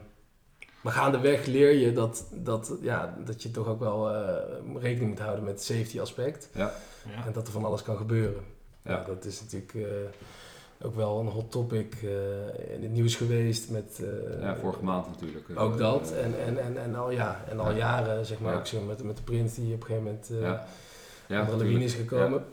maar 0.82 0.94
gaandeweg 0.94 1.46
leer 1.46 1.72
je 1.74 1.94
dat, 1.94 2.26
dat, 2.32 2.74
ja, 2.82 3.18
dat 3.26 3.44
je 3.44 3.52
toch 3.52 3.68
ook 3.68 3.80
wel 3.80 4.10
eh, 4.14 4.82
rekening 4.82 5.10
moet 5.10 5.20
houden 5.20 5.44
met 5.44 5.54
het 5.54 5.64
safety 5.64 6.00
aspect. 6.00 6.50
Ja. 6.54 6.74
En 7.26 7.32
dat 7.34 7.48
er 7.48 7.54
van 7.54 7.66
alles 7.66 7.82
kan 7.84 7.98
gebeuren. 7.98 8.44
Ja. 8.86 8.92
Ja. 8.92 9.04
dat 9.04 9.26
is 9.26 9.42
natuurlijk 9.42 9.74
eh, 9.74 10.86
ook 10.86 10.96
wel 10.96 11.20
een 11.20 11.28
hot 11.28 11.52
topic 11.52 11.94
eh, 12.04 12.74
in 12.76 12.82
het 12.82 12.92
nieuws 12.92 13.16
geweest 13.16 13.70
met... 13.70 14.02
eh, 14.04 14.42
ja, 14.42 14.56
vorige 14.56 14.84
maand 14.84 15.08
natuurlijk. 15.08 15.46
Ook 15.56 15.78
dat. 15.78 16.12
En, 16.14 16.40
en, 16.46 16.58
en, 16.64 16.84
en 16.84 16.96
al, 16.96 17.12
ja, 17.12 17.44
en 17.50 17.60
al 17.60 17.72
Ja. 17.72 17.78
jaren, 17.78 18.26
zeg 18.26 18.40
maar, 18.40 18.54
Ja. 18.54 18.60
ook 18.60 18.68
zo 18.68 18.82
met, 18.82 19.04
met 19.04 19.18
de 19.18 19.24
prins 19.24 19.54
die 19.56 19.74
op 19.74 19.80
een 19.82 19.86
gegeven 19.88 20.04
moment 20.04 20.30
eh 20.30 20.42
Ja. 20.42 20.66
ja, 21.28 21.58
de 21.58 21.84
is 21.84 21.94
gekomen. 21.94 22.46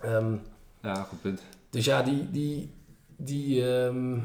Ehm, 0.00 0.34
Ja, 0.82 0.94
goed 0.94 1.20
punt. 1.22 1.42
dus 1.70 1.84
ja, 1.84 2.02
die, 2.02 2.30
die, 2.30 2.70
die, 3.16 3.74
ehm, 3.76 4.18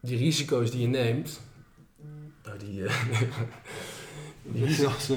die 0.00 0.16
risico's 0.18 0.70
die 0.70 0.80
je 0.80 0.86
neemt... 0.86 1.40
Oh, 2.46 2.52
die, 2.58 2.84
eh, 2.86 3.02
die, 4.52 4.64
risico's. 4.64 5.08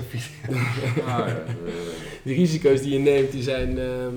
Ah, 1.05 1.05
ja, 1.05 1.27
eh, 1.27 1.35
die 2.23 2.35
risico's 2.35 2.81
die 2.81 2.91
je 2.93 2.99
neemt, 2.99 3.31
die 3.31 3.43
zijn, 3.43 3.79
ehm, 3.79 4.13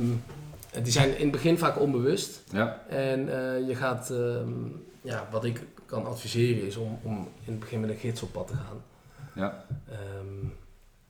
die 0.82 0.92
zijn 0.92 1.16
in 1.16 1.22
het 1.22 1.30
begin 1.32 1.58
vaak 1.58 1.80
onbewust. 1.80 2.42
ja, 2.52 2.82
En 2.88 3.28
eh, 3.28 3.68
je 3.68 3.74
gaat, 3.74 4.10
ehm, 4.10 4.52
ja, 5.00 5.28
wat 5.30 5.44
ik 5.44 5.62
kan 5.86 6.06
adviseren 6.06 6.66
is 6.66 6.76
om, 6.76 6.98
om 7.02 7.16
in 7.44 7.50
het 7.52 7.58
begin 7.60 7.80
met 7.80 7.90
een 7.90 7.96
gids 7.96 8.22
op 8.22 8.32
pad 8.32 8.46
te 8.46 8.54
gaan. 8.54 8.82
ja, 9.34 9.64
Ehm, 9.88 10.46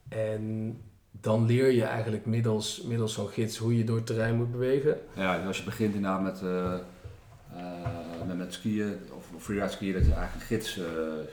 en 0.08 0.76
dan 1.10 1.46
leer 1.46 1.70
je 1.70 1.84
eigenlijk 1.84 2.26
middels, 2.26 2.82
middels 2.82 3.12
zo'n 3.14 3.28
gids 3.28 3.56
hoe 3.56 3.76
je 3.78 3.84
door 3.84 3.96
het 3.96 4.06
terrein 4.06 4.34
moet 4.36 4.52
bewegen. 4.52 4.98
ja, 5.14 5.36
dus 5.38 5.46
als 5.46 5.58
je 5.58 5.64
begint 5.64 5.94
inderdaad 5.94 6.22
met, 6.22 6.42
eh, 6.42 6.74
eh, 6.74 8.26
met, 8.26 8.36
met 8.36 8.52
skiën 8.52 8.98
of 9.16 9.42
freeride 9.42 9.70
skiën, 9.72 9.92
dat 9.92 10.04
je 10.06 10.12
eigenlijk 10.14 10.50
een 10.50 10.56
gids 10.56 10.78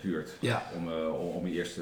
huurt 0.01 0.31
Ja, 0.39 0.63
om, 0.77 0.87
om, 0.93 1.27
om 1.35 1.47
je 1.47 1.53
eerste 1.53 1.81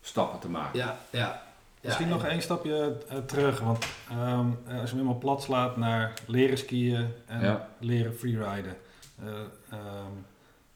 stappen 0.00 0.38
te 0.40 0.48
maken. 0.48 0.78
ja, 0.78 0.98
ja. 1.10 1.42
Misschien 1.82 2.08
nog 2.08 2.24
één 2.24 2.42
stapje 2.42 2.96
eh, 3.08 3.18
terug, 3.18 3.60
want 3.60 3.86
ehm, 4.10 4.46
als 4.48 4.56
je 4.66 4.72
hem 4.72 4.86
helemaal 4.86 5.18
plat 5.18 5.42
slaat 5.42 5.76
naar 5.76 6.12
leren 6.26 6.58
skiën 6.58 7.08
en 7.26 7.40
leren 7.78 8.14
freeriden. 8.14 8.76
eh 9.24 9.26
ehm, 9.70 10.12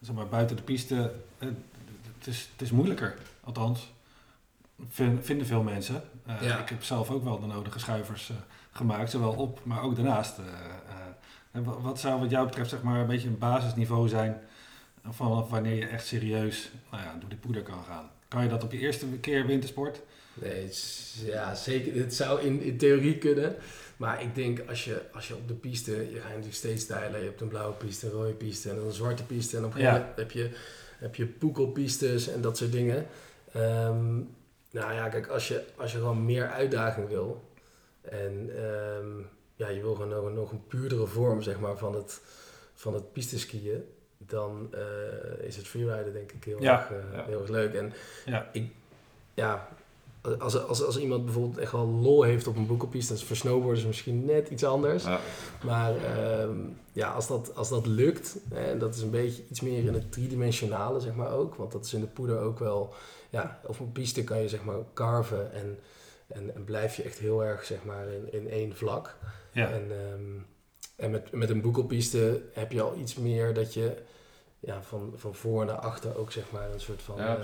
zeg 0.00 0.14
maar 0.14 0.26
buiten 0.28 0.56
de 0.56 0.62
piste, 0.62 1.12
eh, 1.38 1.48
het, 2.18 2.26
is, 2.26 2.48
het 2.52 2.62
is 2.62 2.70
moeilijker, 2.70 3.14
althans. 3.44 3.92
Vin- 4.88 5.18
vinden 5.22 5.46
veel 5.46 5.62
mensen. 5.62 6.02
Eh, 6.26 6.42
Ja. 6.42 6.58
Ik 6.58 6.68
heb 6.68 6.82
zelf 6.84 7.10
ook 7.10 7.24
wel 7.24 7.40
de 7.40 7.46
nodige 7.46 7.78
schuivers 7.78 8.30
eh, 8.30 8.36
gemaakt, 8.72 9.10
zowel 9.10 9.32
op, 9.32 9.60
maar 9.64 9.82
ook 9.82 9.96
daarnaast. 9.96 10.38
eh, 10.38 10.44
eh. 10.44 11.66
Wat 11.82 12.00
zou 12.00 12.20
wat 12.20 12.30
jou 12.30 12.46
betreft 12.46 12.70
zeg 12.70 12.82
maar 12.82 13.00
een 13.00 13.06
beetje 13.06 13.28
een 13.28 13.38
basisniveau 13.38 14.08
zijn 14.08 14.40
vanaf 15.08 15.50
wanneer 15.50 15.74
je 15.74 15.86
echt 15.86 16.06
serieus 16.06 16.70
nou 16.90 17.02
ja, 17.02 17.14
door 17.20 17.28
die 17.28 17.38
poeder 17.38 17.62
kan 17.62 17.84
gaan? 17.88 18.10
Kan 18.28 18.42
je 18.42 18.48
dat 18.48 18.64
op 18.64 18.72
je 18.72 18.78
eerste 18.78 19.06
keer 19.06 19.46
wintersport? 19.46 20.00
Nee, 20.34 20.68
ja, 21.24 21.54
zeker. 21.54 21.94
Het 21.94 22.14
zou 22.14 22.40
in, 22.40 22.60
in 22.60 22.76
theorie 22.76 23.18
kunnen. 23.18 23.54
Maar 23.96 24.22
ik 24.22 24.34
denk 24.34 24.68
als 24.68 24.84
je, 24.84 25.00
als 25.12 25.28
je 25.28 25.34
op 25.34 25.48
de 25.48 25.54
piste, 25.54 25.90
je 26.10 26.16
gaat 26.18 26.28
natuurlijk 26.28 26.54
steeds 26.54 26.82
stijlen. 26.82 27.20
Je 27.20 27.26
hebt 27.26 27.40
een 27.40 27.48
blauwe 27.48 27.74
piste, 27.74 28.06
een 28.06 28.12
rode 28.12 28.32
piste 28.32 28.70
en 28.70 28.76
een 28.76 28.92
zwarte 28.92 29.24
piste. 29.24 29.56
En 29.56 29.64
op 29.64 29.74
een 29.74 29.76
gegeven 29.76 29.94
Ja. 29.94 30.00
moment 30.00 30.18
heb 30.18 30.30
je, 30.30 30.50
heb 30.98 31.14
je 31.14 31.26
poekelpistes 31.26 32.28
en 32.28 32.40
dat 32.40 32.56
soort 32.56 32.72
dingen. 32.72 33.06
Ehm, 33.52 34.14
nou 34.70 34.92
ja, 34.94 35.08
kijk, 35.08 35.26
als 35.26 35.48
je, 35.48 35.62
als 35.76 35.92
je 35.92 35.98
gewoon 35.98 36.24
meer 36.24 36.48
uitdaging 36.50 37.08
wil. 37.08 37.42
En 38.00 38.50
ehm, 38.56 39.18
ja, 39.56 39.68
je 39.68 39.80
wil 39.80 39.94
gewoon 39.94 40.08
nog, 40.08 40.24
een- 40.24 40.34
nog 40.34 40.52
een 40.52 40.66
puurdere 40.66 41.06
vorm 41.06 41.42
zeg 41.42 41.60
maar, 41.60 41.76
van 41.78 41.94
het, 41.94 42.20
van 42.74 42.94
het 42.94 43.12
pisteskiën. 43.12 43.84
Dan 44.18 44.68
eh, 44.74 45.46
is 45.46 45.56
het 45.56 45.66
freeriden 45.66 46.12
denk 46.12 46.32
ik 46.32 46.44
heel, 46.44 46.62
Ja. 46.62 46.78
erg, 46.80 46.90
eh, 46.90 47.12
Ja. 47.18 47.24
heel 47.24 47.40
erg 47.40 47.50
leuk. 47.50 47.74
En 47.74 47.92
Ja. 48.26 48.48
ik, 48.52 48.70
ja, 49.34 49.68
als, 50.38 50.66
als, 50.66 50.84
als 50.84 50.98
iemand 50.98 51.24
bijvoorbeeld 51.24 51.58
echt 51.58 51.72
wel 51.72 51.86
lol 51.86 52.22
heeft 52.22 52.46
op 52.46 52.56
een 52.56 52.66
boekelpiste, 52.66 53.12
dat 53.12 53.22
is 53.22 53.28
voor 53.28 53.36
snowboarders 53.36 53.86
misschien 53.86 54.24
net 54.24 54.48
iets 54.48 54.64
anders. 54.64 55.04
Ja, 55.04 55.20
Maar 55.64 55.96
ehm, 55.96 56.56
ja, 56.92 57.12
als 57.12 57.26
dat, 57.26 57.54
als 57.54 57.68
dat 57.68 57.86
lukt, 57.86 58.36
en 58.50 58.78
dat 58.78 58.94
is 58.94 59.02
een 59.02 59.10
beetje 59.10 59.42
iets 59.50 59.60
meer 59.60 59.84
in 59.84 59.94
het 59.94 60.12
driedimensionale, 60.12 61.00
zeg 61.00 61.14
maar 61.14 61.32
ook. 61.32 61.54
Want 61.54 61.72
dat 61.72 61.84
is 61.84 61.94
in 61.94 62.00
de 62.00 62.06
poeder 62.06 62.38
ook 62.38 62.58
wel, 62.58 62.94
ja, 63.30 63.60
op 63.66 63.78
een 63.78 63.92
piste 63.92 64.24
kan 64.24 64.42
je 64.42 64.48
zeg 64.48 64.64
maar 64.64 64.76
carven 64.94 65.52
en, 65.52 65.78
en, 66.26 66.54
en 66.54 66.64
blijf 66.64 66.96
je 66.96 67.02
echt 67.02 67.18
heel 67.18 67.44
erg 67.44 67.64
zeg 67.64 67.84
maar 67.84 68.08
in, 68.08 68.32
in 68.32 68.50
één 68.50 68.76
vlak. 68.76 69.16
Ja. 69.52 69.70
En, 69.70 69.90
ehm, 69.90 70.40
en 70.96 71.10
met, 71.10 71.32
met 71.32 71.50
een 71.50 71.60
boekelpiste 71.60 72.42
heb 72.52 72.72
je 72.72 72.82
al 72.82 72.96
iets 72.96 73.14
meer 73.14 73.54
dat 73.54 73.74
je 73.74 73.96
ja, 74.64 74.82
van, 74.82 75.12
van 75.16 75.34
voor 75.34 75.64
naar 75.64 75.76
achter 75.76 76.16
ook 76.16 76.32
zeg 76.32 76.44
maar 76.50 76.70
een 76.72 76.80
soort 76.80 77.02
van... 77.02 77.16
ja 77.16 77.38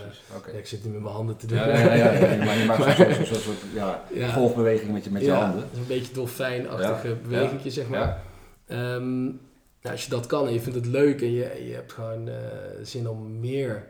ja, 0.53 0.59
ik 0.59 0.67
zit 0.67 0.85
nu 0.85 0.91
met 0.91 1.01
mijn 1.01 1.15
handen 1.15 1.37
te 1.37 1.47
doen. 1.47 1.59
Ja, 1.59 1.67
ja, 1.67 1.95
ja, 1.95 2.13
ja, 2.13 2.31
ja, 2.31 2.45
maar 2.45 2.59
je 2.59 2.65
maakt 2.65 2.97
zo'n 3.27 3.37
soort 3.37 3.59
ja, 3.75 4.33
golfbeweging 4.33 4.93
met 4.93 5.05
je, 5.05 5.11
met 5.11 5.23
je 5.23 5.31
handen. 5.31 5.61
dat 5.61 5.69
is 5.73 5.79
een 5.79 5.87
beetje 5.87 6.15
dolfijnachtige 6.15 7.09
Ja, 7.09 7.15
bewegingje, 7.15 7.71
zeg 7.71 7.89
maar. 7.89 8.23
Ehm, 8.67 9.25
nou, 9.25 9.95
als 9.95 10.05
je 10.05 10.11
dat 10.11 10.27
kan 10.27 10.47
en 10.47 10.53
je 10.53 10.61
vindt 10.61 10.79
het 10.79 10.87
leuk 10.87 11.21
en 11.21 11.33
je, 11.33 11.65
je 11.67 11.75
hebt 11.75 11.93
gewoon 11.93 12.29
eh, 12.29 12.35
zin 12.83 13.09
om 13.09 13.41
meer 13.41 13.87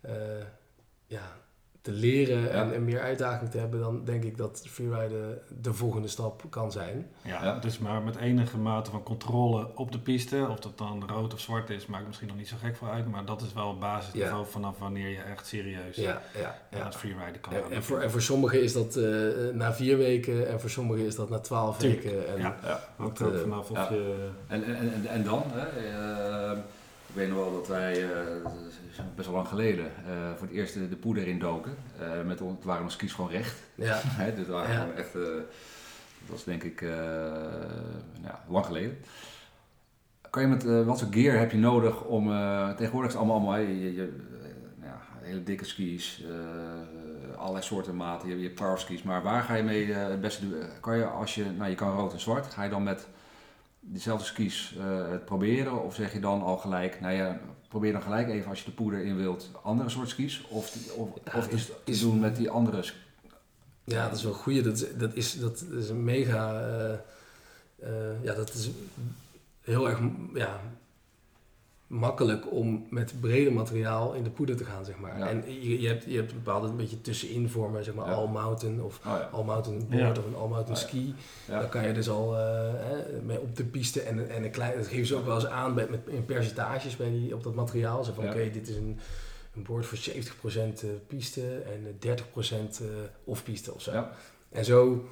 eh, 0.00 0.12
ja, 1.06 1.36
te 1.88 1.94
leren 1.94 2.50
en, 2.50 2.66
Ja. 2.68 2.72
en 2.72 2.84
meer 2.84 3.00
uitdaging 3.00 3.50
te 3.50 3.58
hebben, 3.58 3.80
dan 3.80 4.04
denk 4.04 4.24
ik 4.24 4.36
dat 4.36 4.62
freeriden 4.68 5.38
de 5.60 5.72
volgende 5.72 6.08
stap 6.08 6.42
kan 6.50 6.72
zijn. 6.72 7.06
Ja, 7.22 7.44
Ja. 7.44 7.58
dus 7.58 7.78
maar 7.78 8.02
met 8.02 8.16
enige 8.16 8.58
mate 8.58 8.90
van 8.90 9.02
controle 9.02 9.66
op 9.74 9.92
de 9.92 9.98
piste, 9.98 10.46
of 10.50 10.58
dat 10.60 10.78
dan 10.78 11.02
rood 11.08 11.34
of 11.34 11.40
zwart 11.40 11.70
is, 11.70 11.86
maakt 11.86 12.06
misschien 12.06 12.28
nog 12.28 12.36
niet 12.36 12.48
zo 12.48 12.56
gek 12.62 12.76
veel 12.76 12.88
uit, 12.88 13.06
maar 13.10 13.24
dat 13.24 13.42
is 13.42 13.52
wel 13.52 13.68
het 13.68 13.78
basisniveau 13.78 14.46
vanaf 14.46 14.78
wanneer 14.78 15.08
je 15.08 15.20
echt 15.20 15.46
serieus 15.46 15.96
Ja, 15.96 16.22
ja, 16.40 16.46
aan 16.70 16.78
ja. 16.78 16.84
het 16.84 16.96
freeriden 16.96 17.40
kan 17.40 17.52
En, 17.52 17.62
gaan. 17.62 17.72
en, 17.72 17.82
voor, 17.82 18.00
en 18.00 18.10
voor 18.10 18.22
sommigen 18.22 18.62
is 18.62 18.72
dat 18.72 18.96
eh, 18.96 19.04
na 19.52 19.72
vier 19.74 19.96
weken 19.98 20.48
en 20.48 20.60
voor 20.60 20.70
sommigen 20.70 21.06
is 21.06 21.16
dat 21.16 21.30
na 21.30 21.38
twaalf 21.38 21.78
Tuurlijk. 21.78 22.02
weken. 22.02 22.28
En, 22.28 22.38
Ja. 22.40 22.56
ja. 22.62 22.80
Hangt 22.96 23.18
dat, 23.18 23.28
ook 23.28 23.34
eh, 23.34 23.40
vanaf 23.40 23.70
of 23.70 23.76
ja. 23.76 23.88
je... 23.92 24.28
En, 24.46 24.64
en, 24.64 24.76
en, 24.76 25.06
en 25.06 25.22
dan? 25.24 25.42
Hè? 25.46 25.66
Eh, 25.66 26.37
ik 27.08 27.14
weet 27.14 27.28
nog 27.28 27.38
wel 27.38 27.52
dat 27.52 27.68
wij, 27.68 28.04
eh, 28.04 28.20
best 29.14 29.26
wel 29.28 29.36
lang 29.36 29.48
geleden, 29.48 29.84
eh, 29.84 30.32
voor 30.36 30.46
het 30.46 30.56
eerst 30.56 30.74
de, 30.74 30.88
de 30.88 30.96
poeder 30.96 31.26
in 31.26 31.38
doken. 31.38 31.74
Eh, 32.00 32.22
met, 32.26 32.38
het 32.38 32.64
waren 32.64 32.82
onze 32.82 32.96
skis 32.96 33.12
gewoon 33.12 33.30
recht. 33.30 33.54
ja. 33.74 34.00
Dit 34.36 34.46
waren 34.46 34.72
Ja. 34.72 34.80
gewoon 34.80 34.94
echt, 34.96 35.12
dat 35.12 35.42
was 36.26 36.44
denk 36.44 36.62
ik 36.62 36.80
ja, 38.22 38.44
lang 38.48 38.64
geleden. 38.64 38.98
Kan 40.30 40.42
je 40.42 40.48
met, 40.48 40.84
wat 40.84 40.98
voor 40.98 41.08
gear 41.12 41.38
heb 41.38 41.50
je 41.50 41.58
nodig 41.58 42.04
om, 42.04 42.24
tegenwoordig 42.76 43.10
is 43.10 43.18
het 43.18 43.28
allemaal, 43.28 43.36
allemaal 43.36 43.56
je, 43.58 43.80
je, 43.80 43.94
je, 43.94 44.16
ja, 44.82 45.00
hele 45.20 45.42
dikke 45.42 45.64
skis, 45.64 46.24
allerlei 47.36 47.64
soorten 47.64 47.96
maten, 47.96 48.28
je 48.28 48.46
hebt 48.46 48.58
je 48.58 48.72
skis, 48.76 49.02
maar 49.02 49.22
waar 49.22 49.42
ga 49.42 49.54
je 49.54 49.62
mee 49.62 49.92
het 49.92 50.20
beste 50.20 50.48
doen? 50.48 50.62
Kan 50.80 50.96
je 50.96 51.04
als 51.04 51.34
je, 51.34 51.44
nou 51.44 51.70
je 51.70 51.76
kan 51.76 51.96
rood 51.96 52.12
en 52.12 52.20
zwart, 52.20 52.46
ga 52.46 52.62
je 52.64 52.70
dan 52.70 52.82
met 52.82 53.08
diezelfde 53.92 54.24
skis 54.26 54.76
eh, 54.78 55.10
het 55.10 55.24
proberen? 55.24 55.82
Of 55.84 55.94
zeg 55.94 56.12
je 56.12 56.20
dan 56.20 56.42
al 56.42 56.56
gelijk, 56.56 57.00
nou 57.00 57.14
ja, 57.14 57.40
probeer 57.68 57.92
dan 57.92 58.02
gelijk 58.02 58.28
even 58.28 58.50
als 58.50 58.58
je 58.58 58.64
de 58.64 58.70
poeder 58.70 59.04
in 59.04 59.16
wilt, 59.16 59.50
andere 59.62 59.88
soort 59.88 60.08
skis? 60.08 60.44
Of, 60.48 60.76
of, 60.96 61.08
Ja, 61.24 61.38
of 61.38 61.48
is 61.48 61.68
het 61.68 61.84
te 61.84 61.98
doen 62.00 62.20
met 62.20 62.36
die 62.36 62.50
andere 62.50 62.84
Ja, 63.84 64.08
dat 64.08 64.16
is 64.16 64.22
wel 64.22 64.32
een 64.32 64.38
goeie. 64.38 64.62
Dat, 64.62 64.74
is- 64.80 64.96
dat, 64.96 65.14
is, 65.14 65.38
dat 65.38 65.64
is 65.78 65.88
een 65.88 66.04
mega... 66.04 66.60
eh, 66.60 66.92
eh, 67.82 68.22
ja, 68.22 68.34
dat 68.34 68.54
is 68.54 68.70
heel 69.60 69.88
erg 69.88 69.98
ja, 70.34 70.60
makkelijk 71.88 72.52
om 72.52 72.86
met 72.90 73.12
breder 73.20 73.52
materiaal 73.52 74.12
in 74.14 74.22
de 74.22 74.30
poeder 74.30 74.56
te 74.56 74.64
gaan, 74.64 74.84
zeg 74.84 74.98
maar. 74.98 75.18
Ja. 75.18 75.28
En 75.28 75.44
je, 75.60 75.80
je, 75.80 75.88
hebt, 75.88 76.04
je 76.04 76.16
hebt 76.16 76.30
een 76.30 76.42
bepaalde 76.42 76.66
een 76.68 76.76
beetje 76.76 77.00
tussenin 77.00 77.48
vormen, 77.48 77.84
zeg 77.84 77.94
maar 77.94 78.06
Ja. 78.06 78.12
all-mountain 78.14 78.82
of 78.82 78.98
Oh 78.98 79.04
ja. 79.04 79.28
all-mountain 79.32 79.78
board 79.88 80.02
Ja. 80.16 80.22
of 80.22 80.26
een 80.26 80.34
all-mountain 80.34 80.76
Oh 80.76 80.82
ja. 80.82 80.88
ski. 80.88 81.14
Ja. 81.48 81.60
Dan 81.60 81.68
kan 81.68 81.86
je 81.86 81.92
dus 81.92 82.08
al 82.08 82.36
eh, 82.36 82.40
hè, 82.74 83.20
mee 83.22 83.40
op 83.40 83.56
de 83.56 83.64
piste 83.64 84.00
en, 84.02 84.30
en 84.30 84.44
een 84.44 84.50
klein, 84.50 84.76
dat 84.76 84.86
geven 84.86 85.06
ze 85.06 85.16
ook 85.16 85.24
wel 85.26 85.34
eens 85.34 85.46
aan 85.46 85.74
bij, 85.74 85.86
met, 85.90 86.00
in 86.06 86.24
percentages 86.24 86.96
bij 86.96 87.10
die, 87.10 87.34
op 87.34 87.42
dat 87.42 87.54
materiaal. 87.54 88.04
Zo 88.04 88.12
van 88.12 88.24
Ja. 88.24 88.30
oké, 88.30 88.50
dit 88.50 88.68
is 88.68 88.76
een, 88.76 88.98
een 89.54 89.62
board 89.62 89.86
voor 89.86 89.98
70% 89.98 90.02
eh, 90.82 90.88
piste 91.06 91.42
en 91.58 91.96
eh, 92.00 92.16
30% 92.16 92.80
eh 92.80 92.86
off-piste 93.24 93.74
of 93.74 93.82
zo. 93.82 93.92
Ja. 93.92 94.10
En 94.50 94.64
zo 94.64 95.04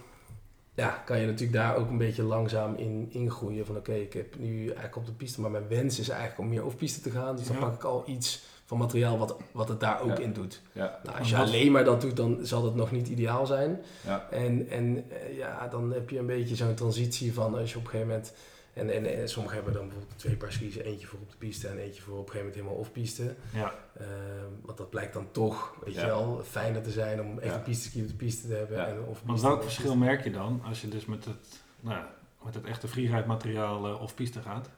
ja, 0.76 1.02
kan 1.04 1.18
je 1.20 1.26
natuurlijk 1.26 1.52
daar 1.52 1.76
ook 1.76 1.88
een 1.90 1.98
beetje 1.98 2.22
langzaam 2.22 2.74
in 2.74 3.06
ingroeien. 3.10 3.66
Van 3.66 3.76
oké, 3.76 3.92
ik 3.94 4.12
heb 4.12 4.38
nu 4.38 4.64
eigenlijk 4.66 4.96
op 4.96 5.06
de 5.06 5.12
piste, 5.12 5.40
maar 5.40 5.50
mijn 5.50 5.68
wens 5.68 5.98
is 5.98 6.08
eigenlijk 6.08 6.40
om 6.40 6.48
meer 6.48 6.64
op 6.64 6.76
piste 6.76 7.00
te 7.00 7.10
gaan. 7.10 7.36
Dus 7.36 7.46
dan 7.46 7.56
Ja. 7.56 7.62
pak 7.62 7.74
ik 7.74 7.84
al 7.84 8.02
iets 8.06 8.42
van 8.64 8.78
materiaal 8.78 9.18
wat, 9.18 9.36
wat 9.52 9.68
het 9.68 9.80
daar 9.80 10.00
ook 10.00 10.08
Ja. 10.18 10.24
in 10.24 10.32
doet. 10.32 10.60
Ja, 10.72 11.00
Nou, 11.04 11.18
als 11.18 11.28
je 11.30 11.36
alleen 11.36 11.72
maar 11.72 11.84
dat 11.84 12.00
doet, 12.00 12.16
dan 12.16 12.38
zal 12.42 12.62
dat 12.62 12.74
nog 12.74 12.90
niet 12.90 13.08
ideaal 13.08 13.46
zijn. 13.46 13.80
ja, 14.04 14.26
En, 14.30 14.68
en 14.70 15.04
eh, 15.10 15.36
ja, 15.36 15.68
dan 15.68 15.92
heb 15.92 16.10
je 16.10 16.18
een 16.18 16.26
beetje 16.26 16.54
zo'n 16.56 16.74
transitie 16.74 17.32
van 17.34 17.54
als 17.58 17.72
je 17.72 17.78
op 17.78 17.84
een 17.84 17.90
gegeven 17.90 18.08
moment... 18.12 18.32
En, 18.76 18.90
en, 18.90 19.06
en 19.18 19.28
sommigen 19.28 19.56
hebben 19.56 19.74
dan 19.74 19.88
bijvoorbeeld 19.88 20.18
twee 20.18 20.36
paar 20.36 20.52
skis, 20.52 20.76
eentje 20.76 21.06
voor 21.06 21.18
op 21.18 21.30
de 21.30 21.36
piste 21.36 21.68
en 21.68 21.78
eentje 21.78 22.02
voor 22.02 22.12
op 22.18 22.26
een 22.26 22.32
gegeven 22.32 22.46
moment 22.46 22.54
helemaal 22.54 22.78
off-piste. 22.78 23.34
Ja, 23.52 23.74
Ehm, 23.98 24.50
want 24.62 24.78
dat 24.78 24.90
blijkt 24.90 25.12
dan 25.12 25.28
toch, 25.30 25.74
weet 25.84 25.94
Ja. 25.94 26.00
je 26.00 26.06
wel, 26.06 26.42
fijner 26.48 26.82
te 26.82 26.90
zijn 26.90 27.20
om 27.22 27.38
echt 27.38 27.50
Ja. 27.52 27.56
een 27.58 27.62
piste 27.62 27.88
ski 27.88 28.02
op 28.02 28.08
de 28.08 28.14
piste 28.14 28.46
te 28.48 28.54
hebben. 28.54 28.76
Ja. 28.76 28.86
En 28.86 28.96
want 29.24 29.40
welk 29.40 29.62
verschil 29.62 29.96
merk 29.96 30.24
je 30.24 30.30
dan 30.30 30.60
als 30.64 30.80
je 30.80 30.88
dus 30.88 31.06
met 31.06 31.24
het, 31.24 31.60
nou, 31.80 31.96
ja, 31.96 32.14
met 32.44 32.54
het 32.54 32.64
echte 32.64 32.88
freeride 32.88 33.26
materiaal 33.26 33.86
eh, 33.86 34.02
of 34.02 34.14
piste 34.14 34.40
gaat? 34.42 34.68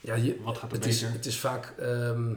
Ja, 0.00 0.14
je, 0.14 0.40
Wat 0.42 0.58
gaat 0.58 0.70
er 0.70 0.76
het, 0.76 0.86
is, 0.86 1.00
het 1.02 1.26
is 1.26 1.40
vaak 1.40 1.72
ehm, 1.78 2.34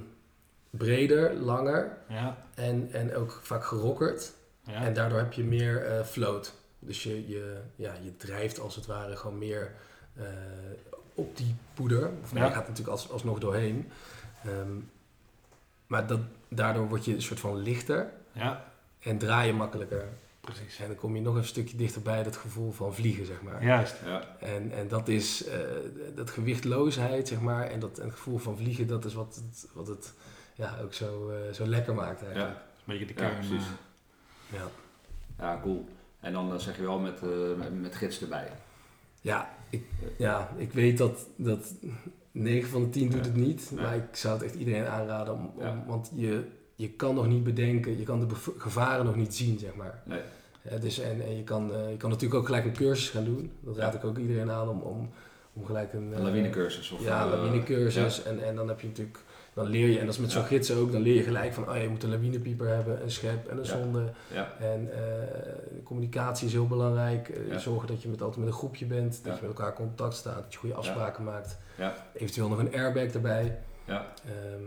breder, 0.69 1.33
langer 1.33 1.97
Ja, 2.07 2.37
en, 2.55 2.89
en 2.91 3.15
ook 3.15 3.39
vaak 3.43 3.65
gerokkerd. 3.65 4.31
ja, 4.63 4.73
En 4.83 4.93
daardoor 4.93 5.19
heb 5.19 5.33
je 5.33 5.43
meer 5.43 5.85
eh, 5.85 6.03
float. 6.03 6.53
Dus 6.79 7.03
je, 7.03 7.27
je, 7.27 7.57
ja, 7.75 7.93
je 8.03 8.15
drijft 8.17 8.59
als 8.59 8.75
het 8.75 8.85
ware 8.85 9.15
gewoon 9.15 9.37
meer 9.37 9.71
eh, 10.19 10.25
op 11.13 11.37
die 11.37 11.55
poeder. 11.73 12.11
Of 12.23 12.33
nee, 12.33 12.41
Ja. 12.43 12.49
je 12.49 12.55
gaat 12.55 12.67
natuurlijk 12.67 12.97
als, 12.97 13.09
alsnog 13.11 13.39
doorheen. 13.39 13.91
Ehm, 14.45 14.71
maar 15.87 16.07
dat, 16.07 16.19
daardoor 16.47 16.87
word 16.87 17.05
je 17.05 17.13
een 17.13 17.21
soort 17.21 17.39
van 17.39 17.55
lichter 17.57 18.11
ja, 18.31 18.65
en 18.99 19.17
draai 19.17 19.47
je 19.47 19.53
makkelijker. 19.53 20.05
precies. 20.41 20.79
En 20.79 20.87
dan 20.87 20.95
kom 20.95 21.15
je 21.15 21.21
nog 21.21 21.35
een 21.35 21.45
stukje 21.45 21.77
dichterbij 21.77 22.23
dat 22.23 22.35
gevoel 22.37 22.71
van 22.71 22.93
vliegen, 22.93 23.25
zeg 23.25 23.41
maar. 23.41 23.63
Juist. 23.63 23.95
ja, 24.05 24.35
En, 24.39 24.71
en 24.71 24.87
dat 24.87 25.07
is 25.07 25.45
eh, 25.45 25.59
dat 26.15 26.29
gewichtloosheid, 26.29 27.27
zeg 27.27 27.39
maar, 27.41 27.67
en 27.67 27.79
dat 27.79 27.97
en 27.99 28.05
het 28.05 28.13
gevoel 28.15 28.37
van 28.37 28.57
vliegen, 28.57 28.87
dat 28.87 29.05
is 29.05 29.13
wat 29.13 29.35
het, 29.35 29.67
wat 29.73 29.87
het 29.87 30.13
ja, 30.55 30.77
ook 30.83 30.93
zo, 30.93 31.29
eh, 31.29 31.53
zo 31.53 31.65
lekker 31.65 31.93
maakt 31.95 32.23
eigenlijk. 32.23 32.51
Is 32.55 32.57
een 32.85 32.99
beetje 32.99 33.05
de 33.05 33.13
Ja, 33.21 33.27
kern. 33.29 33.35
precies. 33.47 33.65
eh, 34.51 34.59
Ja, 34.59 34.65
ja, 35.39 35.59
cool. 35.61 35.85
En 36.19 36.33
dan 36.33 36.59
zeg 36.59 36.75
je 36.75 36.81
wel 36.81 36.99
met, 36.99 37.21
eh, 37.23 37.29
met, 37.57 37.81
met 37.81 37.95
gids 37.95 38.21
erbij. 38.21 38.51
ja, 39.21 39.49
ik, 39.69 39.83
ja 40.17 40.53
ik 40.57 40.73
weet 40.73 40.97
dat, 40.97 41.27
dat 41.35 41.73
9 42.31 42.69
van 42.69 42.83
de 42.83 42.89
10 42.89 43.09
doet 43.09 43.25
het 43.25 43.35
niet, 43.35 43.71
maar 43.75 43.95
ik 43.95 44.03
zou 44.15 44.33
het 44.33 44.43
echt 44.43 44.55
iedereen 44.55 44.85
aanraden, 44.85 45.33
om, 45.33 45.51
om- 45.55 45.83
want 45.87 46.11
je, 46.15 46.43
je 46.75 46.89
kan 46.89 47.15
nog 47.15 47.27
niet 47.27 47.43
bedenken, 47.43 47.97
je 47.97 48.03
kan 48.03 48.19
de 48.19 48.35
gevaren 48.57 49.05
nog 49.05 49.15
niet 49.15 49.35
zien, 49.35 49.59
zeg 49.59 49.75
maar. 49.75 50.01
Nee. 50.05 50.19
Ja, 50.69 50.77
dus, 50.77 50.99
en 50.99 51.21
en 51.21 51.37
je, 51.37 51.43
kan, 51.43 51.73
eh, 51.73 51.89
je 51.91 51.97
kan 51.97 52.09
natuurlijk 52.09 52.39
ook 52.39 52.45
gelijk 52.45 52.65
een 52.65 52.73
cursus 52.73 53.09
gaan 53.09 53.23
doen. 53.23 53.51
Dat 53.59 53.77
raad 53.77 53.93
ik 53.93 54.03
ook 54.03 54.17
iedereen 54.17 54.51
aan 54.51 54.69
om, 54.69 54.79
om, 54.81 55.09
om 55.53 55.65
gelijk 55.65 55.93
een... 55.93 56.01
Een 56.03 56.13
eh, 56.13 56.19
lawinecursus. 56.23 56.91
Of, 56.91 57.03
Ja, 57.03 57.23
eh, 57.25 57.31
lawinecursus. 57.31 58.23
En, 58.23 58.43
en 58.45 58.55
dan 58.55 58.67
heb 58.67 58.79
je 58.81 58.87
natuurlijk, 58.87 59.19
dan 59.53 59.67
leer 59.67 59.87
je, 59.87 59.99
en 59.99 60.05
dat 60.05 60.13
is 60.13 60.19
met 60.19 60.31
zo'n 60.31 60.41
Ja. 60.41 60.47
gids 60.47 60.71
ook, 60.71 60.91
dan 60.91 61.01
leer 61.01 61.15
je 61.15 61.23
gelijk 61.23 61.53
van, 61.53 61.69
oh 61.69 61.81
je 61.81 61.89
moet 61.89 62.03
een 62.03 62.09
lawinepieper 62.09 62.67
hebben, 62.67 63.01
een 63.03 63.11
schep 63.11 63.47
en 63.47 63.57
een 63.57 63.63
Ja. 63.63 63.69
zonde. 63.69 64.03
Ja, 64.33 64.53
En 64.59 64.89
eh, 64.93 65.01
communicatie 65.83 66.47
is 66.47 66.53
heel 66.53 66.67
belangrijk. 66.67 67.29
Eh, 67.29 67.47
Ja. 67.47 67.57
Zorgen 67.57 67.87
dat 67.87 68.01
je 68.01 68.07
met, 68.09 68.21
altijd 68.21 68.39
met 68.39 68.47
een 68.47 68.59
groepje 68.59 68.85
bent, 68.85 69.11
dat 69.23 69.25
Ja. 69.25 69.39
je 69.41 69.47
met 69.47 69.49
elkaar 69.57 69.67
in 69.69 69.75
contact 69.75 70.13
staat, 70.15 70.43
dat 70.43 70.53
je 70.53 70.59
goede 70.59 70.75
afspraken 70.75 71.23
maakt. 71.23 71.57
ja, 71.77 71.93
Eventueel 72.13 72.47
nog 72.49 72.59
een 72.59 72.73
airbag 72.73 73.03
erbij. 73.13 73.59
ja. 73.85 74.13
Ehm, 74.25 74.63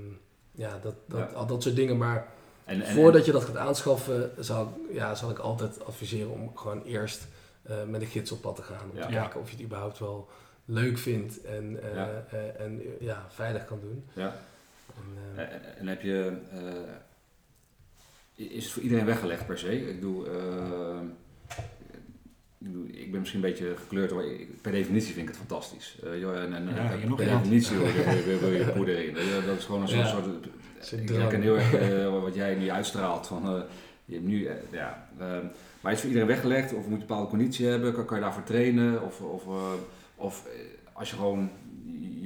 ja, 0.53 0.79
dat, 0.83 0.95
dat, 1.07 1.18
Ja. 1.18 1.37
al 1.37 1.47
dat 1.47 1.62
soort 1.62 1.77
dingen. 1.77 1.97
Maar 1.97 2.27
En, 2.64 2.83
en, 2.83 2.95
voordat 2.95 3.25
je 3.25 3.33
dat 3.33 3.45
gaat 3.45 3.57
aanschaffen, 3.57 4.31
zal, 4.38 4.62
ik- 4.88 4.95
ja, 4.95 5.14
zal 5.14 5.31
ik 5.31 5.38
altijd 5.38 5.85
adviseren 5.85 6.31
om 6.31 6.57
gewoon 6.57 6.83
eerst 6.83 7.27
eh, 7.62 7.77
met 7.88 8.01
een 8.01 8.07
gids 8.07 8.33
op 8.33 8.40
pad 8.40 8.57
te 8.57 8.62
gaan. 8.62 8.90
Om 8.90 8.97
Ja. 8.97 9.07
te 9.07 9.12
kijken 9.12 9.40
of 9.40 9.51
je 9.51 9.57
het 9.57 9.64
überhaupt 9.64 9.99
wel 9.99 10.29
leuk 10.64 10.99
vindt 10.99 11.40
en, 11.45 11.83
eh, 11.83 11.95
Ja. 11.95 12.09
eh, 12.31 12.61
en 12.64 12.83
ja, 13.01 13.27
veilig 13.29 13.64
kan 13.64 13.79
doen. 13.81 14.05
ja. 14.12 14.35
En, 14.97 15.47
eh, 15.49 15.55
En, 15.55 15.77
en 15.79 15.87
heb 15.87 16.03
je, 16.03 16.33
eh, 16.53 18.47
is 18.51 18.65
het 18.65 18.73
voor 18.73 18.83
iedereen 18.83 19.05
weggelegd 19.07 19.47
per 19.47 19.59
se? 19.59 19.89
Ik 19.89 19.95
bedoel, 20.01 20.27
eh, 20.27 21.01
ik, 22.93 23.11
ben 23.11 23.21
misschien 23.21 23.43
een 23.45 23.49
beetje 23.51 23.75
gekleurd, 23.77 24.15
maar 24.15 24.25
per 24.61 24.73
definitie 24.73 25.13
vind 25.15 25.29
ik 25.29 25.35
het 25.35 25.37
fantastisch. 25.47 25.97
Eh, 26.05 26.19
joh, 26.21 26.37
en, 26.43 26.55
en, 26.55 26.69
Ja, 26.75 26.93
en 26.93 27.09
nog 27.09 27.17
per 27.17 27.27
definitie 27.27 27.77
wil 27.79 27.87
je, 27.87 28.23
wil 28.25 28.35
je- 28.35 28.39
wil 28.39 28.53
je 28.53 28.73
poeder 28.73 29.05
in. 29.09 29.17
Eh, 29.17 29.47
Dat 29.47 29.59
is 29.59 29.65
gewoon 29.65 29.81
een 29.83 29.89
soort, 29.89 30.01
Ja. 30.01 30.23
soort 30.81 31.03
ik 31.03 31.09
herken 31.09 31.43
heel 31.43 31.57
erg 31.59 31.75
eh, 31.75 32.21
wat 32.23 32.35
jij 32.35 32.55
nu 32.55 32.71
uitstraalt. 32.71 33.27
Van, 33.27 33.47
eh, 33.47 33.63
je 34.05 34.15
hebt 34.15 34.27
nu, 34.27 34.45
eh, 34.47 34.55
ja, 34.71 35.09
eh, 35.19 35.27
maar 35.81 35.93
is 35.93 35.99
het 35.99 35.99
voor 36.01 36.09
iedereen 36.09 36.27
weggelegd? 36.29 36.73
Of 36.73 36.77
moet 36.79 36.87
je 36.87 36.93
een 36.93 36.99
bepaalde 36.99 37.29
conditie 37.29 37.67
hebben? 37.67 37.93
Kan, 37.95 38.05
kan 38.05 38.17
je 38.17 38.23
daarvoor 38.23 38.43
trainen? 38.43 39.03
Of, 39.03 39.21
of, 39.21 39.47
eh, 39.47 39.73
of 40.17 40.47
eh, 40.47 40.53
als 40.93 41.11
je 41.11 41.17
gewoon 41.17 41.39
je- 41.39 41.45
je 41.45 41.62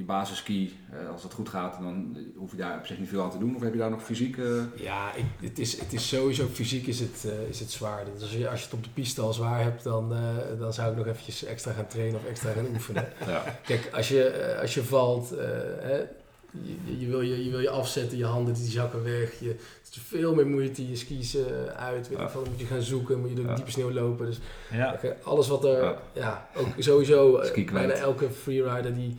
basisski, 0.07 0.75
eh, 0.91 1.09
als 1.11 1.21
dat 1.21 1.33
goed 1.33 1.49
gaat, 1.49 1.77
dan 1.81 2.17
hoef 2.35 2.51
je 2.51 2.57
daar 2.57 2.77
op 2.77 2.85
zich 2.85 2.99
niet 2.99 3.09
veel 3.09 3.21
aan 3.23 3.31
te 3.31 3.37
doen? 3.37 3.55
Of 3.55 3.61
heb 3.61 3.73
je 3.73 3.79
daar 3.79 3.89
nog 3.89 4.03
fysiek... 4.03 4.37
eh, 4.37 4.45
Ja, 4.75 5.13
ik, 5.15 5.25
het, 5.41 5.59
is, 5.59 5.79
het 5.79 5.93
is 5.93 6.07
sowieso 6.07 6.45
fysiek 6.53 6.87
is 6.87 6.99
het, 6.99 7.25
eh, 7.25 7.49
is 7.49 7.59
het 7.59 7.71
zwaar. 7.71 8.03
Dus 8.13 8.21
als 8.21 8.31
je, 8.33 8.49
als 8.49 8.59
je 8.59 8.65
het 8.65 8.73
op 8.75 8.83
de 8.83 8.89
piste 8.93 9.21
al 9.21 9.33
zwaar 9.33 9.61
hebt, 9.63 9.83
dan, 9.83 10.13
eh, 10.13 10.19
dan 10.59 10.73
zou 10.73 10.91
ik 10.91 10.97
nog 10.97 11.07
eventjes 11.07 11.43
extra 11.43 11.71
gaan 11.71 11.87
trainen 11.87 12.19
of 12.19 12.25
extra 12.25 12.51
gaan 12.51 12.67
oefenen. 12.73 13.05
ja, 13.27 13.43
Kijk, 13.65 13.89
als 13.93 14.07
je, 14.07 14.57
als 14.61 14.73
je 14.73 14.83
valt, 14.83 15.31
eh, 15.31 15.45
hè, 15.79 15.97
je, 16.51 16.99
je, 16.99 17.07
wil 17.07 17.21
je, 17.21 17.43
je 17.45 17.49
wil 17.51 17.59
je 17.59 17.69
afzetten, 17.69 18.17
je 18.17 18.25
handen 18.25 18.53
die 18.53 18.69
zakken 18.69 19.03
weg. 19.03 19.39
Je, 19.39 19.47
het 19.47 19.95
is 19.95 20.01
veel 20.07 20.35
meer 20.35 20.47
moeite, 20.47 20.89
je 20.89 20.95
skis 20.95 21.37
uit. 21.75 22.09
Weet 22.09 22.17
Ja. 22.17 22.29
dan 22.33 22.43
moet 22.49 22.59
je 22.59 22.65
gaan 22.65 22.81
zoeken, 22.81 23.19
moet 23.19 23.29
je 23.29 23.35
door 23.35 23.45
Ja. 23.45 23.55
diepe 23.55 23.71
sneeuw 23.71 23.91
lopen. 23.91 24.25
Dus 24.25 24.39
Ja, 24.71 24.99
alles 25.23 25.47
wat 25.47 25.65
er, 25.65 25.83
Ja. 25.83 25.97
ja, 26.13 26.47
ook 26.55 26.67
sowieso, 26.77 27.37
eh, 27.37 27.71
bijna 27.71 27.93
elke 27.93 28.29
freerider 28.29 28.93
die, 28.95 29.17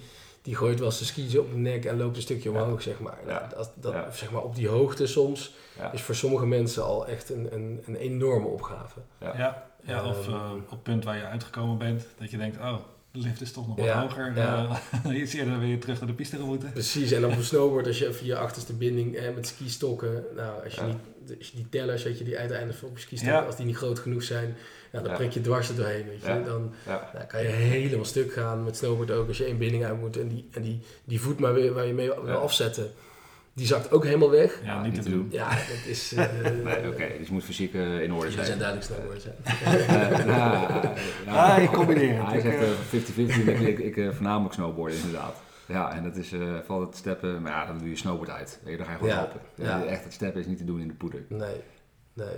die 0.49 0.57
gooit 0.57 0.81
wel 0.81 0.91
zijn 0.91 1.09
skis 1.09 1.39
op 1.39 1.51
de 1.51 1.57
nek 1.57 1.85
en 1.85 1.97
loopt 1.97 2.17
een 2.17 2.23
stukje 2.23 2.53
Ja. 2.53 2.63
omhoog, 2.63 2.83
zeg 2.83 3.01
maar. 3.01 3.19
Nou, 3.27 3.41
Ja. 3.41 3.49
dat, 3.57 3.73
dat, 3.75 3.93
Ja. 3.93 4.11
zeg 4.11 4.31
maar. 4.31 4.43
Op 4.43 4.55
die 4.55 4.69
hoogte 4.69 5.07
soms 5.07 5.55
ja, 5.79 5.93
is 5.93 6.03
voor 6.03 6.15
sommige 6.15 6.47
mensen 6.47 6.85
al 6.85 7.07
echt 7.07 7.31
een, 7.31 7.49
een, 7.55 7.83
een 7.87 7.97
enorme 7.97 8.47
opgave. 8.47 9.01
ja. 9.21 9.33
ja, 9.37 9.67
ja, 9.83 10.05
of 10.09 10.27
Ehm, 10.27 10.35
eh, 10.37 10.53
op 10.53 10.71
het 10.71 10.83
punt 10.83 11.05
waar 11.05 11.17
je 11.17 11.25
uitgekomen 11.25 11.79
bent, 11.79 12.07
dat 12.19 12.31
je 12.31 12.37
denkt, 12.37 12.57
oh, 12.59 12.77
lift 13.23 13.41
is 13.41 13.53
toch 13.53 13.67
nog 13.67 13.77
wat 13.77 13.85
Ja, 13.87 14.01
hoger. 14.01 14.33
ja. 14.37 14.81
eh, 15.05 15.17
iets 15.21 15.33
eerder 15.35 15.59
weer 15.59 15.81
terug 15.81 15.99
naar 15.99 16.09
de 16.09 16.15
piste 16.15 16.39
moeten. 16.39 16.73
Precies, 16.73 17.13
en 17.13 17.25
op 17.27 17.31
een 17.37 17.45
snowboard, 17.45 17.87
als 17.87 17.99
je 17.99 18.19
je 18.23 18.37
achterste 18.37 18.73
binding 18.73 19.17
eh, 19.17 19.35
met 19.35 19.47
skistokken, 19.47 20.25
nou, 20.37 20.65
als 20.65 20.75
je, 20.75 20.81
Ja. 20.81 20.87
niet, 20.87 21.39
als 21.39 21.49
je 21.49 21.57
die 21.57 21.69
tellers, 21.71 22.03
weet 22.03 22.19
je, 22.19 22.25
die 22.25 22.39
uiteindelijk 22.39 22.83
op 22.83 22.99
skistokken, 22.99 23.47
als 23.47 23.57
die 23.57 23.67
niet 23.67 23.77
groot 23.77 23.99
genoeg 23.99 24.23
zijn, 24.23 24.57
nou, 24.93 25.05
dan 25.05 25.17
prik 25.17 25.31
je 25.33 25.41
dwars 25.41 25.69
er 25.69 25.77
doorheen, 25.77 26.07
weet 26.07 26.21
je. 26.21 26.43
Dan 26.45 26.73
nou, 26.87 27.25
kan 27.29 27.43
je 27.43 27.49
helemaal 27.49 28.05
stuk 28.05 28.33
gaan 28.33 28.65
met 28.65 28.77
snowboard 28.77 29.11
ook, 29.11 29.29
als 29.29 29.39
je 29.39 29.45
één 29.45 29.59
binding 29.59 29.85
uit 29.85 30.01
moet 30.01 30.17
en 30.17 30.29
die, 30.29 30.49
en 30.53 30.63
die, 30.63 30.81
die 31.05 31.21
voet 31.21 31.39
maar 31.39 31.55
weer 31.55 31.73
waar 31.73 31.87
je 31.87 31.93
mee 31.93 32.07
wil 32.25 32.31
afzetten, 32.37 32.91
die 33.59 33.67
zakt 33.67 33.91
ook 33.93 34.05
helemaal 34.05 34.31
weg. 34.31 34.61
Ja, 34.65 34.83
niet 34.83 35.03
te 35.03 35.11
doen. 35.11 35.29
Ja, 35.31 35.49
dat 35.51 35.87
is... 35.87 36.13
eh 36.15 36.27
Nee, 36.65 36.89
oké, 36.89 37.09
dus 37.19 37.27
je 37.27 37.33
moet 37.33 37.45
fysiek 37.45 37.75
eh, 37.75 38.01
in 38.03 38.13
orde 38.13 38.31
zijn. 38.31 38.47
zijn 38.47 38.59
duidelijk 38.59 38.87
snowboards, 38.93 39.25
hè. 39.25 39.31
Eh, 40.19 40.27
nou, 40.27 40.67
ja. 41.27 41.55
Ah, 41.55 41.63
ik 41.63 41.71
combineer 41.71 42.19
het. 42.19 42.27
Hij 42.27 42.41
zegt 42.41 42.57
eh, 42.57 42.71
eh, 42.71 43.37
50-50, 43.45 43.49
ik, 43.49 43.61
ik, 43.61 43.79
ik 43.79 43.97
eh, 43.97 44.11
voornamelijk 44.11 44.55
snowboarden 44.55 44.97
inderdaad. 44.99 45.37
Ja, 45.67 45.93
en 45.97 46.03
dat 46.03 46.17
is 46.17 46.33
eh 46.33 46.41
vooral 46.67 46.87
het 46.87 46.97
steppen, 46.97 47.43
maar 47.43 47.53
ja, 47.53 47.67
dan 47.67 47.79
doe 47.79 47.89
je 47.89 47.97
snowboard 47.97 48.31
uit. 48.31 48.59
Weet 48.63 48.71
je, 48.73 48.77
dan 48.77 48.87
ga 48.87 48.93
je 48.93 48.99
gewoon 48.99 49.13
Ja, 49.15 49.19
helpen. 49.19 49.41
ja. 49.55 49.85
Echt, 49.85 50.05
het 50.05 50.13
steppen 50.13 50.41
is 50.41 50.47
niet 50.47 50.59
te 50.59 50.65
doen 50.65 50.81
in 50.81 50.89
de 50.89 50.95
poeder. 50.95 51.25
Nee, 51.29 51.57
nee. 52.13 52.37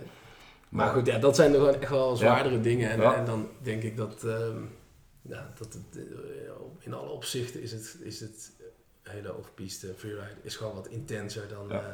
Maar 0.68 0.88
goed, 0.88 1.06
ja, 1.06 1.18
dat 1.18 1.36
zijn 1.36 1.52
er 1.52 1.58
gewoon 1.58 1.80
echt 1.80 1.90
wel 1.90 2.16
zwaardere 2.16 2.60
dingen. 2.60 2.90
En, 2.90 3.00
Ja. 3.00 3.14
en 3.16 3.24
dan 3.24 3.48
denk 3.62 3.82
ik 3.82 3.96
dat, 3.96 4.24
ehm, 4.24 4.56
ja, 5.22 5.50
dat 5.58 5.72
het, 5.72 6.04
in 6.80 6.94
alle 6.94 7.08
opzichten 7.10 7.62
is 7.62 7.72
het, 7.72 7.96
is 8.02 8.20
het 8.20 8.52
hele 9.02 9.34
off-piste 9.36 9.94
freeride 9.96 10.34
is 10.42 10.56
gewoon 10.56 10.74
wat 10.74 10.86
intenser 10.86 11.48
dan, 11.48 11.66
Ja. 11.68 11.78
eh, 11.78 11.86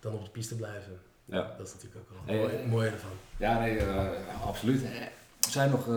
dan 0.00 0.12
op 0.14 0.24
de 0.24 0.30
piste 0.30 0.56
blijven. 0.56 1.00
Ja. 1.24 1.54
Dat 1.58 1.66
is 1.66 1.72
natuurlijk 1.74 2.00
ook 2.00 2.26
wel 2.26 2.36
mooi, 2.36 2.54
eh, 2.54 2.66
mooie 2.66 2.90
ervan. 2.90 3.10
Ja, 3.36 3.58
nee, 3.58 3.78
eh, 3.78 4.46
absoluut. 4.46 4.82
Er 4.84 5.50
zijn 5.50 5.70
nog... 5.70 5.88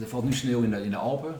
er 0.00 0.06
valt 0.08 0.24
nu 0.24 0.32
sneeuw 0.32 0.62
in 0.62 0.70
de, 0.70 0.82
in 0.84 0.90
de 0.90 0.96
Alpen. 0.96 1.38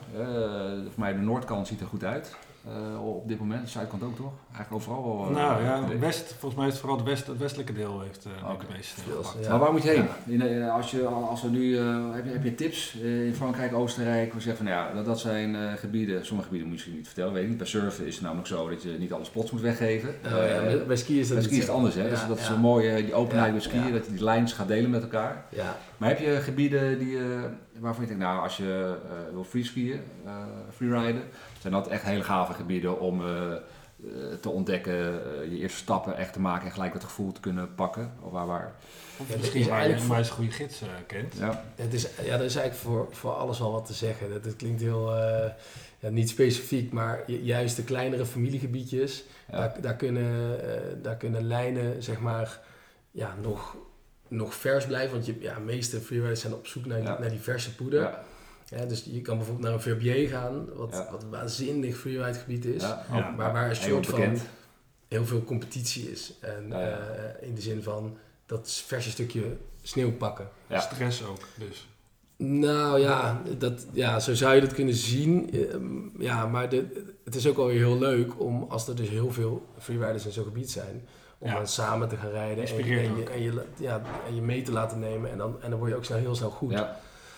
Voor 0.91 1.01
mij 1.01 1.13
de 1.13 1.19
noordkant 1.19 1.67
ziet 1.67 1.81
er 1.81 1.87
goed 1.87 2.05
uit. 2.05 2.37
Eh, 2.67 3.07
op 3.07 3.29
dit 3.29 3.39
moment. 3.39 3.65
De 3.65 3.71
zuidkant 3.71 4.03
ook 4.03 4.17
toch? 4.17 4.33
Eigenlijk 4.55 4.75
overal 4.75 5.17
wel. 5.19 5.27
eh, 5.29 5.35
nou 5.43 5.63
ja, 5.65 5.81
nee. 5.81 5.97
west, 5.97 6.35
volgens 6.39 6.55
mij 6.55 6.67
is 6.67 6.73
het 6.73 6.81
vooral 6.81 6.99
het, 6.99 7.07
west, 7.09 7.27
het 7.27 7.39
westelijke 7.39 7.73
deel 7.73 8.01
heeft 8.01 8.27
eh 8.27 8.53
meeste 8.77 9.01
Veel, 9.01 9.23
gepakt. 9.23 9.45
ja. 9.45 9.51
Maar 9.51 9.59
waar 9.59 9.73
moet 9.73 9.83
je 9.83 9.89
heen? 9.89 10.07
Ja. 10.39 10.45
In, 10.45 10.63
als, 10.71 10.91
je, 10.91 11.05
als 11.07 11.43
we 11.43 11.49
nu, 11.49 11.79
eh, 11.79 11.85
heb, 12.13 12.25
je, 12.25 12.31
heb 12.31 12.45
je 12.45 12.55
tips 12.55 12.97
eh, 13.03 13.27
in 13.27 13.35
Frankrijk, 13.35 13.75
Oostenrijk? 13.75 14.33
We 14.33 14.41
zeggen 14.41 14.65
van 14.67 14.75
ja, 14.75 14.93
dat, 14.95 15.05
dat 15.05 15.21
zijn 15.21 15.55
eh, 15.57 15.73
gebieden, 15.73 16.27
sommige 16.27 16.49
gebieden 16.49 16.69
moet 16.71 16.79
je 16.79 16.85
misschien 16.85 16.95
niet 16.97 17.07
vertellen, 17.07 17.33
weet 17.33 17.43
ik 17.43 17.49
niet. 17.49 17.59
Bij 17.59 17.67
surfen 17.67 18.07
is 18.07 18.15
het 18.15 18.23
namelijk 18.25 18.49
zo 18.49 18.69
dat 18.69 18.83
je 18.83 18.97
niet 18.99 19.13
alle 19.13 19.25
spots 19.25 19.51
moet 19.51 19.61
weggeven. 19.61 20.09
Oh, 20.25 20.31
ja, 20.31 20.39
Eh, 20.39 20.87
bij- 20.87 20.97
skiën 20.97 21.19
is 21.19 21.27
dat 21.29 21.37
bij 21.37 21.47
ski 21.47 21.57
is 21.57 21.63
het 21.63 21.71
anders, 21.75 21.95
hè? 21.95 22.03
Ja, 22.03 22.09
dus 22.09 22.27
dat 22.27 22.39
is 22.39 22.49
een 22.49 22.61
mooie, 22.61 22.95
die 23.05 23.15
openheid 23.15 23.47
Ja, 23.47 23.53
bij 23.53 23.61
skiën, 23.61 23.87
ja. 23.87 23.93
dat 23.93 24.07
je 24.07 24.13
die 24.13 24.25
lijns 24.25 24.53
gaat 24.53 24.69
delen 24.69 24.91
met 24.91 25.03
elkaar. 25.03 25.45
Ja, 25.49 25.77
Maar 25.99 26.09
heb 26.09 26.19
je 26.19 26.41
gebieden 26.41 26.99
die, 26.99 27.19
eh, 27.19 27.25
waarvan 27.79 28.03
je 28.03 28.09
denkt, 28.09 28.23
nou 28.23 28.41
als 28.43 28.57
je 28.57 28.97
eh, 29.05 29.33
wil 29.33 29.45
freeskiën, 29.45 30.01
eh 30.25 30.33
freeriden, 30.75 31.23
zijn 31.61 31.73
dat 31.73 31.89
echt 31.89 32.03
hele 32.03 32.23
gave 32.23 32.53
gebieden 32.53 33.01
om, 33.01 33.25
eh, 33.27 33.53
te 34.41 34.49
ontdekken, 34.49 34.95
je 35.51 35.59
eerste 35.59 35.79
stappen 35.79 36.17
echt 36.17 36.33
te 36.33 36.41
maken 36.41 36.67
en 36.67 36.73
gelijk 36.73 36.93
het 36.93 37.05
gevoel 37.05 37.33
te 37.33 37.41
kunnen 37.41 37.75
pakken? 37.75 38.13
Of 38.21 38.33
waar, 38.33 38.47
waar? 38.47 38.73
Ja, 39.29 39.37
misschien 39.39 39.61
is 39.61 39.67
waar 39.67 39.75
je 39.77 39.81
eigenlijk 39.83 40.09
maar 40.11 40.19
eens 40.19 40.29
een 40.29 40.35
goede 40.35 40.51
gids 40.51 40.81
eh, 40.83 40.89
kent. 41.07 41.35
Ja, 41.39 41.65
Het 41.75 41.93
is, 41.95 42.03
ja, 42.03 42.35
er 42.35 42.45
is 42.45 42.57
eigenlijk 42.57 42.75
voor, 42.75 43.07
voor 43.11 43.33
alles 43.33 43.59
wel 43.59 43.73
wat 43.73 43.87
te 43.87 43.93
zeggen. 43.95 44.31
Dat, 44.31 44.45
dat 44.45 44.57
klinkt 44.57 44.81
heel, 44.81 45.17
eh, 45.17 45.51
ja, 45.99 46.09
niet 46.09 46.29
specifiek, 46.29 46.93
maar 46.93 47.23
ju- 47.27 47.41
juist 47.43 47.77
de 47.77 47.85
kleinere 47.85 48.27
familiegebiedjes, 48.27 49.25
ja. 49.51 49.59
daar, 49.59 49.75
daar, 49.81 49.97
kunnen, 49.97 50.61
eh, 50.75 50.81
daar 51.03 51.17
kunnen 51.17 51.47
lijnen, 51.47 52.03
zeg 52.03 52.21
maar, 52.21 52.61
ja, 53.11 53.35
nog, 53.43 53.77
nog 54.29 54.55
vers 54.55 54.87
blijven. 54.87 55.13
Want 55.13 55.27
je, 55.27 55.35
ja, 55.41 55.55
de 55.55 55.61
meeste 55.61 56.01
freeriders 56.01 56.41
zijn 56.41 56.55
op 56.55 56.67
zoek 56.67 56.87
naar, 56.87 56.99
die- 56.99 57.07
Ja. 57.09 57.19
naar 57.19 57.31
die 57.31 57.41
verse 57.41 57.75
poeder. 57.75 58.01
ja, 58.01 58.25
Ja, 58.71 58.85
dus 58.85 59.05
je 59.11 59.21
kan 59.21 59.37
bijvoorbeeld 59.37 59.67
naar 59.67 59.75
een 59.77 59.83
Verbier 59.83 60.29
gaan, 60.29 60.67
wat, 60.75 60.89
Ja. 60.93 61.09
wat 61.11 61.23
een 61.23 61.31
waanzinnig 61.31 61.97
freeride 61.97 62.39
gebied 62.39 62.65
is. 62.65 62.83
ja. 62.83 63.05
Ja. 63.13 63.31
Maar 63.31 63.53
waar 63.53 63.71
een 63.71 63.77
Heel 63.77 63.89
soort 63.89 64.07
van 64.07 64.37
heel 65.09 65.25
veel 65.27 65.45
competitie 65.45 66.11
is. 66.11 66.33
En 66.41 66.67
Ja, 66.69 66.81
ja. 66.81 66.99
eh, 66.99 67.49
in 67.49 67.55
de 67.55 67.61
zin 67.61 67.83
van 67.83 68.17
dat 68.47 68.83
verse 68.87 69.11
stukje 69.11 69.57
sneeuw 69.83 70.13
pakken. 70.13 70.49
Ja. 70.67 70.81
Stress 70.81 71.25
ook, 71.25 71.41
dus. 71.59 71.89
Nou 72.37 73.01
ja, 73.01 73.43
dat, 73.59 73.87
ja, 73.93 74.21
zo 74.21 74.35
zou 74.35 74.55
je 74.55 74.61
dat 74.61 74.73
kunnen 74.75 74.95
zien. 74.95 75.51
Ehm, 75.53 76.23
Ja, 76.23 76.47
maar 76.47 76.69
de, 76.69 77.05
het 77.25 77.35
is 77.35 77.47
ook 77.47 77.57
wel 77.57 77.67
weer 77.67 77.77
heel 77.79 77.99
leuk 77.99 78.41
om, 78.41 78.67
als 78.69 78.89
er 78.89 78.97
dus 78.97 79.09
heel 79.09 79.33
veel 79.33 79.67
freeriders 79.79 80.25
in 80.27 80.33
zo'n 80.33 80.45
gebied 80.45 80.71
zijn, 80.71 81.09
om 81.39 81.49
Ja. 81.49 81.55
dan 81.55 81.67
samen 81.67 82.09
te 82.09 82.17
gaan 82.17 82.31
rijden 82.31 82.67
en, 82.67 82.85
je, 82.87 83.01
en, 83.33 83.43
je, 83.43 83.63
ja, 83.77 84.03
en 84.27 84.35
je 84.35 84.41
mee 84.41 84.63
te 84.63 84.73
laten 84.73 84.99
nemen. 84.99 85.31
En 85.31 85.39
dan, 85.39 85.57
en 85.63 85.71
dan 85.71 85.79
word 85.79 85.91
je 85.91 85.97
ook 85.97 86.05
snel, 86.05 86.19
heel 86.19 86.35
snel 86.35 86.51
goed. 86.51 86.73
Ja, 86.73 86.97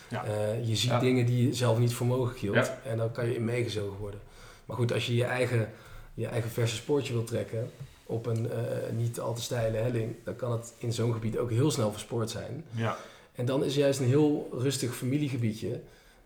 Ja. 0.09 0.25
Eh, 0.25 0.69
je 0.69 0.77
ziet 0.77 0.91
Ja. 0.91 0.99
dingen 0.99 1.27
die 1.27 1.47
je 1.47 1.55
zelf 1.55 1.79
niet 1.79 1.95
voor 1.95 2.07
mogelijk 2.07 2.39
hield. 2.39 2.55
Ja. 2.55 2.79
En 2.85 2.97
dan 2.97 3.13
kan 3.13 3.27
je 3.27 3.35
in 3.35 3.45
meegezogen 3.45 3.99
worden. 3.99 4.21
Maar 4.65 4.77
goed, 4.77 4.93
als 4.93 5.07
je 5.07 5.15
je 5.15 5.25
eigen, 5.25 5.69
je 6.15 6.27
eigen 6.27 6.51
verse 6.51 6.77
spoortje 6.77 7.13
wilt 7.13 7.27
trekken 7.27 7.71
op 8.07 8.27
een 8.27 8.51
eh, 8.51 8.59
niet 8.97 9.21
al 9.21 9.35
te 9.35 9.43
steile 9.43 9.77
helling, 9.77 10.15
dan 10.25 10.37
kan 10.37 10.53
het 10.53 10.75
in 10.79 10.93
zo'n 10.93 11.13
gebied 11.13 11.39
ook 11.39 11.51
heel 11.51 11.71
snel 11.71 11.93
verspoord 11.93 12.31
zijn. 12.31 12.65
Ja, 12.71 12.97
En 13.35 13.45
dan 13.47 13.65
is 13.65 13.75
juist 13.75 14.01
een 14.01 14.07
heel 14.07 14.49
rustig 14.53 14.95
familiegebiedje 14.95 15.81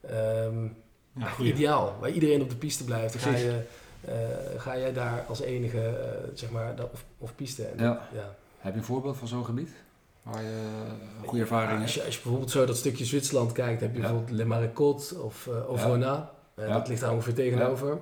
ehm, 0.09 0.67
ideaal. 1.41 1.97
Waar 2.01 2.11
iedereen 2.11 2.43
op 2.43 2.49
de 2.49 2.57
piste 2.57 2.85
blijft. 2.85 3.13
Dan 3.13 3.23
ga, 3.33 3.39
je, 3.39 3.49
eh, 3.49 3.55
ga 4.57 4.79
jij 4.79 4.93
daar 4.93 5.25
als 5.29 5.41
enige, 5.41 5.81
eh, 5.87 6.29
zeg 6.35 6.51
maar, 6.51 6.77
dat- 6.77 6.91
of, 6.93 7.05
of 7.19 7.35
piste. 7.35 7.65
En, 7.65 7.85
Ja. 7.85 8.09
ja. 8.13 8.35
Heb 8.59 8.73
je 8.73 8.79
een 8.79 8.85
voorbeeld 8.87 9.17
van 9.17 9.29
zo'n 9.29 9.45
gebied? 9.45 9.71
Waar 10.23 10.43
je 10.43 10.49
een 11.23 11.29
goede 11.29 11.41
ervaring 11.43 11.71
Ja, 11.71 11.77
hebt? 11.77 11.83
als, 11.87 11.95
je, 11.95 12.05
als 12.05 12.15
je 12.15 12.21
bijvoorbeeld 12.23 12.51
zo 12.51 12.65
dat 12.65 12.77
stukje 12.77 13.05
Zwitserland 13.05 13.53
kijkt, 13.53 13.81
heb 13.81 13.91
je 13.95 13.97
Ja. 14.01 14.03
bijvoorbeeld 14.07 14.37
Le 14.37 14.45
Marécotte 14.45 15.21
of 15.23 15.47
uh, 15.47 15.71
Ovrona. 15.71 16.31
Eh. 16.55 16.73
Dat 16.73 16.89
ligt 16.89 17.01
daar 17.01 17.13
ongeveer 17.13 17.35
tegenover. 17.35 17.99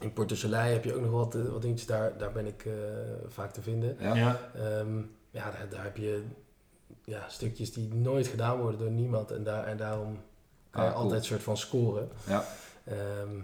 In 0.00 0.12
Porto 0.12 0.34
Soleil 0.34 0.72
heb 0.72 0.84
je 0.84 0.94
ook 0.94 1.00
nog 1.00 1.10
wat, 1.10 1.34
eh, 1.34 1.42
wat 1.42 1.62
dingetjes, 1.62 1.86
daar, 1.88 2.18
daar 2.18 2.32
ben 2.32 2.46
ik 2.46 2.64
eh, 2.64 2.72
vaak 3.28 3.52
te 3.52 3.62
vinden. 3.62 3.96
Ja. 4.00 4.14
Ja, 4.14 4.38
Ehm, 4.54 4.98
ja, 5.30 5.50
daar, 5.50 5.66
daar 5.70 5.82
heb 5.84 5.96
je 5.96 6.22
ja, 7.04 7.28
stukjes 7.28 7.72
die 7.72 7.94
nooit 7.94 8.26
gedaan 8.26 8.60
worden 8.60 8.80
door 8.80 8.90
niemand. 8.90 9.30
En, 9.30 9.42
daar, 9.44 9.64
en 9.66 9.76
daarom 9.76 10.18
kan 10.70 10.82
je 10.82 10.88
Ah, 10.88 10.94
cool. 10.94 11.04
altijd 11.04 11.20
een 11.20 11.26
soort 11.26 11.42
van 11.42 11.56
scoren. 11.56 12.08
Ja. 12.26 12.44
Ehm, 12.84 13.34
ja, 13.36 13.42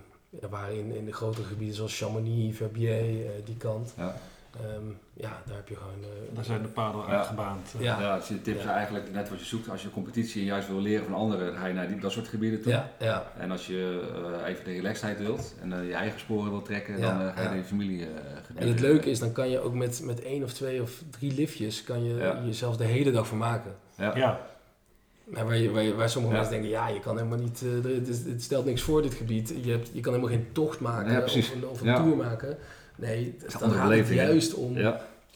waar 0.50 0.72
in, 0.72 0.94
in 0.96 1.04
de 1.04 1.12
grotere 1.12 1.46
gebieden 1.46 1.76
zoals 1.76 1.98
Chamonix, 1.98 2.56
Verbier, 2.56 2.90
eh, 2.92 3.30
die 3.44 3.56
kant. 3.56 3.94
Ja. 3.96 4.16
Ehm, 4.60 4.86
ja, 5.12 5.42
daar 5.46 5.56
heb 5.56 5.68
je 5.68 5.76
gewoon... 5.76 6.02
eh, 6.02 6.34
daar 6.34 6.44
zijn 6.44 6.62
de 6.62 6.68
paden 6.68 7.00
Ja. 7.00 7.06
uitgebaand. 7.06 7.74
eh. 7.76 7.80
Ja. 7.82 8.00
Ja, 8.00 8.16
dus 8.16 8.28
je 8.28 8.42
tips 8.42 8.62
Ja. 8.62 8.74
eigenlijk 8.74 9.12
net 9.12 9.28
wat 9.28 9.38
je 9.38 9.44
zoekt. 9.44 9.68
Als 9.68 9.82
je 9.82 9.90
competitie 9.90 10.40
en 10.40 10.46
juist 10.46 10.68
wil 10.68 10.80
leren 10.80 11.04
van 11.04 11.14
anderen, 11.14 11.46
dan 11.46 11.56
ga 11.56 11.66
je 11.66 11.74
naar 11.74 11.88
die, 11.88 11.98
dat 12.00 12.12
soort 12.12 12.28
gebieden 12.28 12.62
toe. 12.62 12.72
ja, 12.72 12.90
ja, 12.98 13.32
En 13.38 13.50
als 13.50 13.66
je 13.66 14.00
eh, 14.42 14.48
even 14.48 14.64
de 14.64 14.72
relaxedheid 14.72 15.18
wilt 15.18 15.54
en 15.60 15.72
eh, 15.72 15.86
je 15.88 15.94
eigen 15.94 16.20
sporen 16.20 16.50
wilt 16.50 16.64
trekken, 16.64 16.98
Ja, 16.98 17.18
dan 17.18 17.20
eh, 17.28 17.34
ga 17.34 17.36
je 17.36 17.42
ja. 17.42 17.48
naar 17.48 17.56
je 17.58 17.64
familie 17.64 18.00
eh, 18.02 18.08
gebieden. 18.44 18.62
En 18.62 18.68
het 18.68 18.80
leuke 18.80 19.10
is, 19.10 19.18
dan 19.18 19.32
kan 19.32 19.48
je 19.50 19.60
ook 19.60 19.74
met, 19.74 20.00
met 20.04 20.22
één 20.22 20.42
of 20.42 20.52
twee 20.52 20.82
of 20.82 21.02
drie 21.10 21.32
liftjes, 21.34 21.82
kan 21.84 22.04
je 22.04 22.14
Ja. 22.14 22.42
jezelf 22.44 22.76
de 22.76 22.84
hele 22.84 23.10
dag 23.10 23.26
vermaken. 23.26 23.74
Ja. 23.96 24.40
Maar 25.26 25.44
waar, 25.44 25.56
je, 25.56 25.70
waar, 25.70 25.82
je- 25.82 25.94
waar 25.94 26.08
sommige 26.10 26.34
Ja. 26.34 26.40
mensen 26.40 26.60
denken, 26.60 26.78
ja, 26.78 26.88
je 26.88 27.00
kan 27.00 27.16
helemaal 27.16 27.38
niet, 27.38 27.62
eh, 27.62 27.84
er- 27.84 27.94
het, 27.94 28.08
is- 28.08 28.24
het 28.24 28.42
stelt 28.42 28.64
niks 28.64 28.82
voor 28.82 29.02
dit 29.02 29.14
gebied. 29.14 29.54
Je, 29.62 29.70
hebt, 29.70 29.90
je 29.92 30.00
kan 30.00 30.12
helemaal 30.12 30.34
geen 30.34 30.46
tocht 30.52 30.80
maken 30.80 31.12
Ja, 31.12 31.22
of 31.22 31.34
een, 31.34 31.66
of 31.68 31.80
een 31.80 31.86
Ja. 31.86 31.94
tour 31.96 32.16
maken. 32.16 32.56
Nee, 32.96 33.36
is 33.46 33.54
een 33.54 33.60
dan 33.60 33.70
gaat 33.70 33.90
het 33.90 34.08
juist 34.08 34.54
om, 34.54 34.76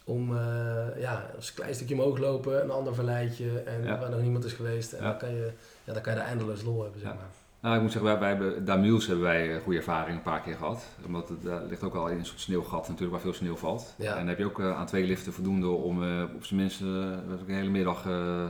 om 0.05 0.37
eh, 0.37 1.00
ja, 1.00 1.31
als 1.37 1.48
een 1.48 1.55
klein 1.55 1.74
stukje 1.74 1.94
omhoog 1.94 2.18
lopen, 2.18 2.62
een 2.62 2.70
ander 2.70 2.94
verleidje 2.94 3.59
en 3.61 4.00
waar 4.00 4.11
nog 4.11 4.20
niemand 4.20 4.44
is 4.44 4.53
geweest. 4.53 4.92
En 4.92 5.03
dan, 5.05 5.16
kan 5.18 5.35
je, 5.35 5.50
ja, 5.85 5.92
dan 5.92 6.03
kan 6.03 6.12
je 6.12 6.18
de 6.18 6.24
eindeloos 6.24 6.62
lol 6.62 6.83
hebben, 6.83 7.00
zeg 7.00 7.09
Ja. 7.11 7.14
maar. 7.16 7.29
Nou, 7.61 7.76
ik 7.76 7.83
moet 7.83 7.92
zeggen, 7.92 8.11
wij, 8.11 8.20
wij 8.20 8.29
hebben, 8.29 8.64
Damiels 8.64 9.07
hebben 9.07 9.24
wij 9.24 9.55
eh, 9.57 9.62
goede 9.62 9.79
ervaring 9.79 10.16
een 10.16 10.22
paar 10.22 10.40
keer 10.40 10.57
gehad. 10.57 10.85
Omdat 11.07 11.29
het, 11.29 11.42
daar 11.42 11.62
ligt 11.68 11.83
ook 11.83 11.94
al 11.94 12.09
in 12.09 12.18
een 12.18 12.26
soort 12.26 12.40
sneeuwgat 12.40 12.81
natuurlijk 12.83 13.11
waar 13.11 13.20
veel 13.20 13.33
sneeuw 13.33 13.57
valt. 13.57 13.94
En 13.98 14.05
dan 14.14 14.26
heb 14.26 14.38
je 14.38 14.44
ook 14.44 14.61
eh, 14.61 14.79
aan 14.79 14.87
twee 14.87 15.05
liften 15.05 15.33
voldoende 15.33 15.66
om 15.68 16.03
eh, 16.03 16.22
op 16.37 16.44
zijn 16.44 16.61
minst 16.61 16.81
eh, 16.81 16.87
een 16.87 17.55
hele 17.55 17.70
middag 17.70 18.07
eh, 18.07 18.42
eh, 18.42 18.48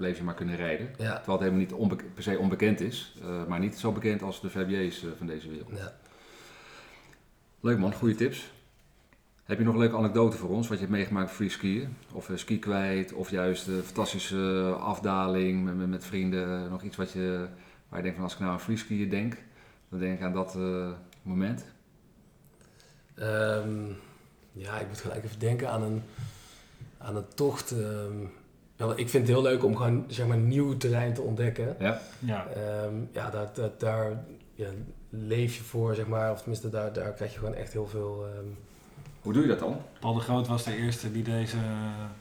bleef 0.00 0.16
je 0.18 0.24
maar 0.24 0.34
kunnen 0.34 0.56
rijden. 0.56 0.86
Ja, 0.86 0.94
Terwijl 1.14 1.38
het 1.38 1.40
helemaal 1.40 1.58
niet 1.58 1.72
onbe- 1.72 1.96
per 2.14 2.22
se 2.22 2.38
onbekend 2.38 2.80
is, 2.80 3.14
eh, 3.22 3.46
maar 3.46 3.58
niet 3.58 3.78
zo 3.78 3.92
bekend 3.92 4.22
als 4.22 4.40
de 4.40 4.50
Verbiers 4.50 5.04
eh, 5.04 5.10
van 5.16 5.26
deze 5.26 5.48
wereld. 5.48 5.70
ja. 5.76 5.92
Leuk 7.60 7.78
man, 7.78 7.92
goede 7.94 8.14
tips. 8.14 8.52
Heb 9.44 9.58
je 9.58 9.64
nog 9.64 9.74
een 9.74 9.80
leuke 9.80 9.96
anekdote 9.96 10.36
voor 10.36 10.48
ons, 10.48 10.68
wat 10.68 10.78
je 10.78 10.84
hebt 10.84 10.96
meegemaakt 10.96 11.30
free 11.30 11.48
skiën? 11.48 11.96
Of 12.12 12.30
eh, 12.30 12.36
ski 12.36 12.58
kwijt, 12.58 13.12
of 13.12 13.30
juist 13.30 13.66
een 13.66 13.82
fantastische 13.82 14.74
afdaling 14.80 15.64
met, 15.64 15.88
met, 15.88 16.04
vrienden. 16.04 16.70
Nog 16.70 16.82
iets 16.82 16.96
wat 16.96 17.12
je, 17.12 17.46
waar 17.88 17.98
je 17.98 18.02
denkt 18.02 18.14
van 18.14 18.24
als 18.24 18.32
ik 18.34 18.40
nou 18.40 18.52
aan 18.52 18.60
free 18.60 18.76
skiën 18.76 19.08
denk, 19.08 19.36
dan 19.88 19.98
denk 19.98 20.18
ik 20.18 20.24
aan 20.24 20.32
dat 20.32 20.58
moment. 21.22 21.64
Ehm, 23.14 23.84
ja, 24.52 24.78
ik 24.78 24.88
moet 24.88 25.00
gelijk 25.00 25.24
even 25.24 25.38
denken 25.38 25.70
aan 25.70 25.82
een, 25.82 26.02
aan 26.98 27.16
een 27.16 27.28
tocht. 27.34 27.70
ehm. 27.70 28.24
Ja, 28.80 28.86
ik 28.96 29.08
vind 29.08 29.26
het 29.26 29.36
heel 29.36 29.42
leuk 29.42 29.64
om 29.64 29.76
gewoon 29.76 30.04
zeg 30.08 30.26
maar, 30.26 30.36
nieuw 30.36 30.76
terrein 30.76 31.14
te 31.14 31.20
ontdekken. 31.22 31.76
Ja, 31.78 32.00
ja. 32.18 32.46
Ehm, 32.46 32.94
ja, 33.12 33.30
daar, 33.30 33.50
daar, 33.54 33.70
daar 33.78 34.24
ja, 34.54 34.66
leef 35.10 35.56
je 35.56 35.62
voor, 35.62 35.94
zeg 35.94 36.06
maar. 36.06 36.32
Of 36.32 36.38
tenminste, 36.38 36.68
daar, 36.68 36.92
daar 36.92 37.12
krijg 37.12 37.32
je 37.32 37.38
gewoon 37.38 37.54
echt 37.54 37.72
heel 37.72 37.86
veel... 37.86 38.26
ehm. 38.34 38.44
hoe 39.22 39.32
doe 39.32 39.42
je 39.42 39.48
dat 39.48 39.58
dan? 39.58 39.76
Paul 40.00 40.14
de 40.14 40.20
Groot 40.20 40.46
was 40.48 40.64
de 40.64 40.76
eerste 40.76 41.12
die 41.12 41.22
deze... 41.22 41.56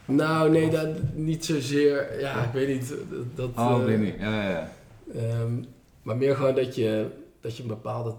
Nou, 0.06 0.52
nee, 0.52 0.70
dat, 0.70 0.88
niet 1.14 1.46
zozeer... 1.46 2.20
Ja, 2.20 2.44
ik 2.44 2.52
weet 2.52 2.68
niet. 2.68 2.94
Dat, 3.36 3.50
Oh, 3.56 3.72
eh, 3.80 3.86
weet 3.86 4.00
niet. 4.00 4.16
Ja, 4.20 4.44
ja, 4.44 4.50
ja. 4.50 4.72
Ehm, 5.16 5.64
maar 6.02 6.18
meer 6.18 6.36
gewoon 6.36 6.56
dat 6.56 6.76
je, 6.76 7.08
dat 7.42 7.58
je 7.58 7.62
een 7.62 7.70
bepaalde 7.70 8.14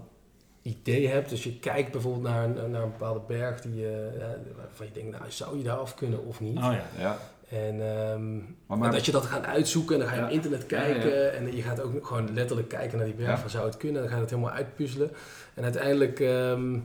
idee 0.61 1.07
hebt. 1.07 1.29
Dus 1.29 1.43
je 1.43 1.59
kijkt 1.59 1.91
bijvoorbeeld 1.91 2.23
naar 2.23 2.43
een, 2.43 2.71
naar 2.71 2.81
een 2.81 2.91
bepaalde 2.91 3.21
berg 3.27 3.61
die 3.61 3.75
je, 3.75 4.09
ja, 4.19 4.35
waarvan 4.57 4.85
je 4.85 4.91
denkt, 4.91 5.19
nou 5.19 5.31
zou 5.31 5.57
je 5.57 5.63
daar 5.63 5.77
af 5.77 5.95
kunnen 5.95 6.25
of 6.25 6.39
niet. 6.39 6.57
Oh 6.57 6.63
ja. 6.63 6.85
ja. 6.97 7.17
En, 7.51 7.81
ehm, 7.81 8.35
Maar, 8.35 8.45
en 8.67 8.77
maar, 8.77 8.91
dat 8.91 9.05
je 9.05 9.11
dat 9.11 9.25
gaat 9.25 9.45
uitzoeken 9.45 9.93
en 9.95 9.99
dan 10.01 10.09
ga 10.09 10.15
je 10.15 10.21
Ja. 10.21 10.27
op 10.27 10.33
internet 10.33 10.65
kijken. 10.65 11.09
ja. 11.23 11.27
En 11.29 11.55
je 11.55 11.61
gaat 11.61 11.81
ook 11.81 12.05
gewoon 12.05 12.33
letterlijk 12.33 12.67
kijken 12.67 12.97
naar 12.97 13.05
die 13.07 13.15
berg 13.15 13.39
van 13.39 13.49
zou 13.49 13.65
het 13.65 13.77
kunnen. 13.77 14.01
Dan 14.01 14.09
ga 14.09 14.15
je 14.15 14.21
dat 14.21 14.29
helemaal 14.29 14.51
uitpuzzelen. 14.53 15.11
En 15.53 15.63
uiteindelijk, 15.63 16.19
ehm, 16.19 16.79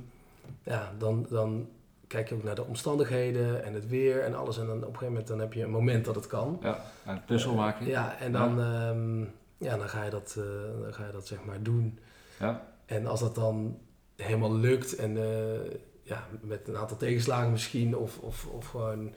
ja, 0.62 0.92
dan, 0.98 1.26
dan 1.30 1.68
kijk 2.06 2.28
je 2.28 2.34
ook 2.34 2.42
naar 2.42 2.54
de 2.54 2.64
omstandigheden 2.64 3.64
en 3.64 3.74
het 3.74 3.88
weer 3.88 4.22
en 4.22 4.34
alles. 4.34 4.58
En 4.58 4.66
dan 4.66 4.76
op 4.76 4.82
een 4.82 4.86
gegeven 4.88 5.08
moment 5.08 5.26
dan 5.26 5.38
heb 5.38 5.52
je 5.52 5.62
een 5.62 5.70
moment 5.70 6.04
dat 6.04 6.14
het 6.14 6.26
kan. 6.26 6.58
ja, 6.62 6.84
een 7.06 7.24
puzzel 7.24 7.54
maken. 7.54 7.86
Ja, 7.86 8.16
en 8.20 8.32
dan, 8.32 8.60
ehm, 8.60 9.20
ja, 9.58 9.76
dan, 9.76 9.88
ga, 9.88 10.04
je 10.04 10.10
dat, 10.10 10.36
eh, 10.38 10.82
dan 10.82 10.94
ga 10.94 11.06
je 11.06 11.12
dat 11.12 11.26
zeg 11.26 11.44
maar 11.44 11.62
doen. 11.62 11.98
Ja. 12.38 12.66
En 12.86 13.06
als 13.06 13.20
dat 13.20 13.34
dan 13.34 13.78
helemaal 14.16 14.54
lukt 14.54 14.96
en 14.96 15.16
eh, 15.16 15.70
ja, 16.02 16.26
met 16.40 16.68
een 16.68 16.76
aantal 16.76 16.96
tegenslagen 16.96 17.50
misschien, 17.50 17.96
of, 17.96 18.18
of, 18.18 18.46
of 18.46 18.66
gewoon 18.66 19.12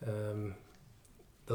ehm, 0.00 0.48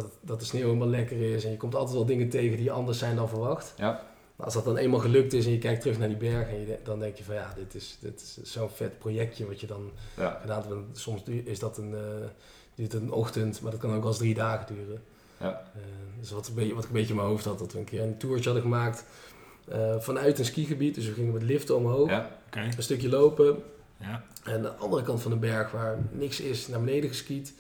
dat, 0.02 0.12
dat 0.22 0.40
de 0.40 0.46
sneeuw 0.46 0.66
helemaal 0.66 0.88
lekker 0.88 1.34
is 1.34 1.44
en 1.46 1.52
je 1.52 1.58
komt 1.58 1.76
altijd 1.76 1.96
wel 1.96 2.06
dingen 2.06 2.30
tegen 2.30 2.58
die 2.58 2.72
anders 2.72 2.98
zijn 3.00 3.16
dan 3.16 3.30
verwacht. 3.30 3.74
Ja. 3.78 4.04
Maar 4.36 4.46
als 4.46 4.54
dat 4.56 4.64
dan 4.66 4.78
eenmaal 4.78 5.00
gelukt 5.00 5.34
is 5.34 5.46
en 5.46 5.52
je 5.52 5.58
kijkt 5.58 5.82
terug 5.82 5.98
naar 6.00 6.08
die 6.08 6.18
berg 6.18 6.48
en 6.50 6.60
je, 6.60 6.78
dan 6.84 7.00
denk 7.00 7.16
je 7.16 7.24
van 7.24 7.36
ja, 7.36 7.54
dit 7.56 7.76
is, 7.76 7.98
dit 8.02 8.22
is 8.22 8.52
zo'n 8.52 8.70
vet 8.70 9.00
projectje 9.00 9.48
wat 9.48 9.60
je 9.60 9.68
dan 9.68 9.92
Ja. 10.18 10.38
gedaan 10.42 10.64
hebt. 10.68 10.98
Soms 11.00 11.24
is 11.24 11.60
dat 11.60 11.78
een, 11.78 11.94
eh, 11.94 12.00
duurt 12.76 12.92
het 12.92 13.02
een 13.02 13.12
ochtend, 13.12 13.62
maar 13.62 13.72
dat 13.72 13.80
kan 13.80 13.90
ook 13.94 14.00
wel 14.00 14.08
eens 14.08 14.18
drie 14.18 14.34
dagen 14.34 14.76
duren. 14.76 15.02
Ja. 15.40 15.62
Eh, 15.76 15.82
dus 16.20 16.32
wat, 16.32 16.48
een 16.48 16.54
beetje, 16.54 16.74
wat 16.74 16.84
ik 16.84 16.90
een 16.90 16.96
beetje 16.96 17.10
in 17.10 17.16
mijn 17.16 17.28
hoofd 17.28 17.46
had, 17.46 17.60
dat 17.60 17.72
we 17.74 17.80
een 17.80 17.86
keer 17.86 18.02
een 18.02 18.18
toertje 18.18 18.44
hadden 18.44 18.62
gemaakt 18.64 19.06
eh, 19.68 19.96
vanuit 20.00 20.40
een 20.40 20.46
skigebied. 20.46 20.96
Dus 20.96 21.06
we 21.08 21.14
gingen 21.14 21.34
met 21.34 21.44
liften 21.44 21.76
omhoog, 21.76 22.10
Ja. 22.10 22.30
Oké. 22.48 22.60
een 22.60 22.84
stukje 22.84 23.10
lopen. 23.10 23.64
Ja. 23.98 24.24
En 24.44 24.54
aan 24.56 24.62
de 24.62 24.70
andere 24.72 25.04
kant 25.04 25.22
van 25.22 25.32
de 25.32 25.38
berg, 25.38 25.72
waar 25.72 25.98
niks 26.12 26.40
is, 26.40 26.68
naar 26.68 26.80
beneden 26.80 27.10
geskiet. 27.10 27.54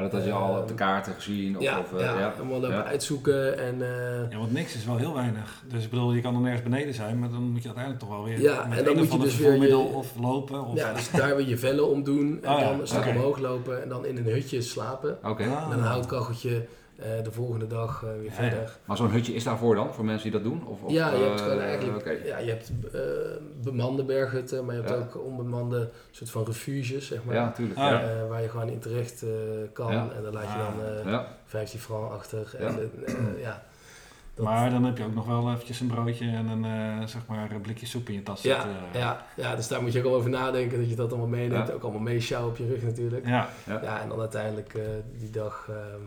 Maar 0.00 0.10
dat 0.10 0.18
had 0.20 0.28
je 0.28 0.34
al 0.36 0.58
op 0.58 0.68
de 0.68 0.74
kaarten 0.74 1.12
gezien? 1.14 1.56
Of, 1.56 1.62
ja, 1.62 1.78
of, 1.78 1.92
eh, 1.92 2.00
ja, 2.00 2.18
ja. 2.18 2.32
helemaal 2.36 2.60
lopen 2.60 2.76
Ja. 2.76 2.84
uitzoeken. 2.84 3.58
En, 3.58 3.74
eh, 3.82 4.30
Ja, 4.30 4.38
want 4.38 4.52
niks 4.52 4.74
is 4.74 4.84
wel 4.84 4.96
heel 4.96 5.14
weinig. 5.14 5.62
Dus 5.68 5.84
ik 5.84 5.90
bedoel, 5.90 6.12
je 6.12 6.20
kan 6.20 6.34
er 6.34 6.40
nergens 6.40 6.62
beneden 6.62 6.94
zijn, 6.94 7.18
maar 7.18 7.30
dan 7.30 7.42
moet 7.42 7.62
je 7.62 7.66
uiteindelijk 7.66 8.04
toch 8.04 8.12
wel 8.16 8.24
weer 8.24 8.40
Ja, 8.40 8.66
met 8.68 8.78
en 8.78 8.84
dan 8.84 8.92
een 8.92 8.98
moet 9.00 9.10
of 9.10 9.16
je 9.16 9.22
dus 9.24 9.36
weer 9.36 9.68
je- 9.68 9.76
of 9.76 10.12
lopen. 10.20 10.64
Of, 10.64 10.76
ja, 10.76 10.92
dus 10.92 11.10
daar 11.10 11.36
weer 11.36 11.48
je 11.48 11.58
vellen 11.58 11.88
om 11.90 12.02
doen. 12.04 12.38
En 12.42 12.52
Oh 12.52 12.58
ja, 12.60 12.68
dan 12.70 12.80
een 12.80 12.86
stuk 12.86 13.06
omhoog 13.06 13.38
lopen 13.38 13.82
en 13.82 13.88
dan 13.88 14.06
in 14.06 14.16
een 14.16 14.24
hutje 14.24 14.62
slapen. 14.62 15.18
Oké. 15.24 15.44
Ah. 15.48 15.68
Met 15.68 15.78
een 15.78 15.84
houtkacheltje 15.84 16.66
de 17.22 17.30
volgende 17.32 17.66
dag 17.66 18.02
eh, 18.04 18.10
weer 18.12 18.24
Ja, 18.24 18.32
verder. 18.32 18.78
Maar 18.84 18.96
zo'n 18.96 19.10
hutje 19.10 19.34
is 19.34 19.44
daarvoor 19.44 19.74
dan, 19.74 19.94
voor 19.94 20.04
mensen 20.04 20.30
die 20.30 20.40
dat 20.40 20.50
doen? 20.50 20.66
Of, 20.66 20.82
of, 20.82 20.92
ja, 20.92 21.10
je 21.10 21.22
hebt 21.24 21.40
eh, 21.40 21.46
gewoon 21.46 21.60
eigenlijk 21.62 22.26
ja, 22.26 22.38
je 22.38 22.50
hebt 22.50 22.72
eh, 22.92 23.00
bemande 23.62 24.04
berghutten, 24.04 24.64
maar 24.64 24.74
je 24.74 24.80
hebt 24.80 24.92
Ja. 24.94 25.00
ook 25.00 25.24
onbemande 25.24 25.90
soort 26.10 26.30
van 26.30 26.44
refuges, 26.44 27.06
zeg 27.06 27.24
maar. 27.24 27.34
Ja, 27.34 27.44
natuurlijk. 27.44 27.78
Ah. 27.78 27.92
Eh, 27.92 28.28
waar 28.28 28.42
je 28.42 28.48
gewoon 28.48 28.68
in 28.68 28.78
terecht 28.78 29.22
eh, 29.22 29.28
kan 29.72 29.92
Ja. 29.92 30.08
en 30.16 30.22
dan 30.22 30.32
laat 30.32 30.42
je 30.42 30.48
Ah. 30.48 30.66
dan 30.76 30.86
eh, 31.04 31.10
Ja. 31.12 31.26
15 31.44 31.78
frank 31.80 32.12
achter. 32.12 32.54
Ja. 32.58 32.66
En, 32.66 32.90
eh, 33.06 33.12
eh, 33.14 33.42
ja, 33.46 33.62
dat- 34.34 34.44
Maar 34.44 34.70
dan 34.70 34.84
heb 34.84 34.96
je 34.98 35.04
ook 35.04 35.14
nog 35.14 35.26
wel 35.26 35.50
eventjes 35.52 35.80
een 35.80 35.86
broodje 35.86 36.24
en 36.30 36.46
een, 36.46 36.64
eh, 36.64 37.06
zeg 37.06 37.26
maar, 37.26 37.50
een 37.50 37.60
blikje 37.60 37.86
soep 37.86 38.08
in 38.08 38.14
je 38.14 38.22
tas 38.22 38.42
ja, 38.42 38.54
zitten. 38.62 39.00
ja, 39.00 39.26
ja, 39.36 39.56
dus 39.56 39.68
daar 39.68 39.82
moet 39.82 39.92
je 39.92 39.98
ook 39.98 40.04
al 40.04 40.14
over 40.14 40.30
nadenken 40.30 40.78
dat 40.80 40.88
je 40.90 40.96
dat 40.96 41.08
allemaal 41.10 41.28
meeneemt. 41.28 41.68
Ja. 41.68 41.74
Ook 41.74 41.82
allemaal 41.82 42.00
meesjouwen 42.00 42.50
op 42.50 42.56
je 42.58 42.66
rug 42.66 42.82
natuurlijk. 42.82 43.26
Ja, 43.26 43.48
Ja. 43.66 43.80
Ja, 43.82 44.00
en 44.02 44.08
dan 44.08 44.20
uiteindelijk 44.20 44.74
eh, 44.74 44.82
die 45.18 45.30
dag, 45.30 45.66
ehm, 45.70 46.00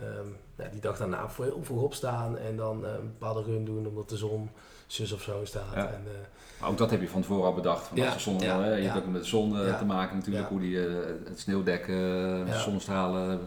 ehm, 0.00 0.28
ja, 0.58 0.68
die 0.72 0.80
dag 0.80 0.96
daarna 0.98 1.28
voor 1.28 1.44
heel 1.44 1.60
vroeg 1.62 1.82
opstaan 1.82 2.38
en 2.38 2.56
dan 2.56 2.84
eh, 2.86 2.92
een 2.92 3.06
bepaalde 3.18 3.42
run 3.42 3.64
doen 3.64 3.86
omdat 3.86 4.08
de 4.08 4.16
zon 4.16 4.50
zus 4.86 5.12
of 5.12 5.22
zo 5.22 5.40
staat. 5.44 5.74
Ja. 5.74 5.86
En, 5.88 6.02
eh, 6.06 6.60
Maar 6.60 6.70
ook 6.70 6.78
dat 6.78 6.90
heb 6.90 7.00
je 7.00 7.08
van 7.08 7.20
tevoren 7.20 7.44
al 7.44 7.54
bedacht. 7.54 7.86
Van 7.86 7.96
Ja, 7.96 8.04
als 8.04 8.14
de 8.14 8.20
zon, 8.20 8.38
ja, 8.38 8.62
hè, 8.62 8.74
je 8.74 8.82
hebt 8.88 8.96
ook 9.04 9.12
met 9.12 9.22
de 9.22 9.28
zon 9.28 9.58
eh, 9.60 9.78
te 9.78 9.84
maken 9.84 10.16
natuurlijk. 10.16 10.48
Hoe 10.48 10.60
die, 10.60 10.86
eh, 10.86 10.94
het 11.24 11.40
sneeuwdek, 11.40 11.88
eh, 11.88 12.46
Ja. 12.46 12.58
zonnestralen. 12.60 13.40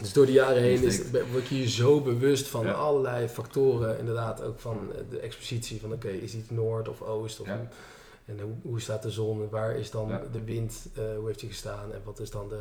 dus 0.00 0.12
door 0.12 0.26
de 0.26 0.32
jaren 0.32 0.62
heen 0.62 0.82
is, 0.82 1.10
word 1.32 1.46
je 1.48 1.58
je 1.60 1.68
zo 1.68 2.00
bewust 2.00 2.48
van 2.48 2.74
allerlei 2.76 3.28
factoren. 3.28 3.98
Inderdaad, 3.98 4.42
ook 4.42 4.58
van 4.58 4.78
eh, 4.94 5.00
de 5.10 5.18
expositie 5.18 5.80
van 5.80 5.92
oké, 5.92 6.08
is 6.08 6.32
dit 6.32 6.50
noord 6.50 6.88
of 6.88 7.02
oost? 7.02 7.40
Of. 7.40 7.46
En 8.24 8.40
hoe, 8.40 8.52
hoe 8.62 8.80
staat 8.80 9.02
de 9.02 9.10
zon? 9.10 9.48
Waar 9.48 9.76
is 9.76 9.90
dan 9.90 10.08
de 10.32 10.44
wind? 10.44 10.86
eh, 10.94 11.02
hoe 11.16 11.26
heeft 11.26 11.40
die 11.40 11.48
gestaan? 11.48 11.92
En 11.92 12.00
wat 12.04 12.18
is 12.20 12.30
dan 12.30 12.48
de. 12.48 12.56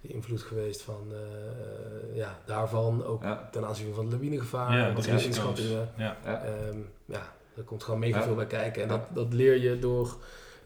De 0.00 0.08
invloed 0.08 0.42
geweest 0.42 0.82
van, 0.82 1.06
eh, 1.12 1.18
eh, 1.18 2.16
ja, 2.16 2.38
daarvan? 2.46 3.04
Ook 3.04 3.22
Ja. 3.22 3.48
ten 3.52 3.64
aanzien 3.66 3.94
van 3.94 4.04
het 4.04 4.12
lawinegevaar. 4.12 4.76
Ja, 4.78 4.92
wat 4.94 5.04
de 5.04 5.10
inschattingen. 5.24 5.88
ja. 5.96 6.16
Ja. 6.24 6.42
Ehm, 6.44 6.78
ja, 7.04 7.32
er 7.56 7.62
komt 7.62 7.82
gewoon 7.84 8.00
mega 8.00 8.18
Ja. 8.18 8.24
veel 8.24 8.34
bij 8.34 8.46
kijken. 8.46 8.82
En 8.82 8.88
Ja. 8.88 8.96
dat, 8.96 9.06
dat 9.14 9.32
leer 9.32 9.56
je 9.60 9.78
door 9.78 10.16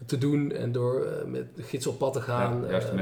te 0.06 0.18
doen 0.18 0.52
en 0.52 0.72
door 0.72 1.04
eh, 1.04 1.24
met 1.24 1.46
gids 1.56 1.86
op 1.86 1.98
pad 1.98 2.12
te 2.12 2.20
gaan. 2.20 2.60
Met, 2.60 2.92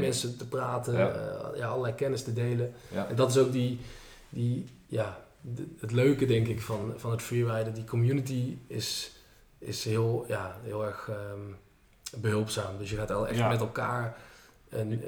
mensen 0.00 0.36
te 0.36 0.48
praten. 0.48 0.94
Ja. 0.94 1.10
eh, 1.10 1.58
ja, 1.58 1.66
allerlei 1.68 1.94
kennis 1.94 2.22
te 2.22 2.32
delen. 2.32 2.72
Ja. 2.92 3.08
En 3.08 3.16
dat 3.16 3.30
is 3.30 3.38
ook 3.38 3.52
die, 3.52 3.80
die 4.28 4.66
ja, 4.86 5.18
de- 5.40 5.66
het 5.80 5.92
leuke 5.92 6.26
denk 6.26 6.46
ik 6.46 6.60
van, 6.60 6.92
van 6.96 7.10
het 7.10 7.22
freeriden. 7.22 7.74
Die 7.74 7.84
community 7.84 8.56
is, 8.66 9.12
is 9.58 9.84
heel, 9.84 10.24
ja, 10.28 10.56
heel 10.62 10.84
erg 10.84 11.08
ehm, 11.08 11.40
behulpzaam. 12.20 12.78
Dus 12.78 12.90
je 12.90 12.96
gaat 12.96 13.10
al 13.10 13.28
echt 13.28 13.36
Ja. 13.38 13.48
met 13.48 13.60
elkaar 13.60 14.16
en, 14.70 14.92
eh, 14.92 14.98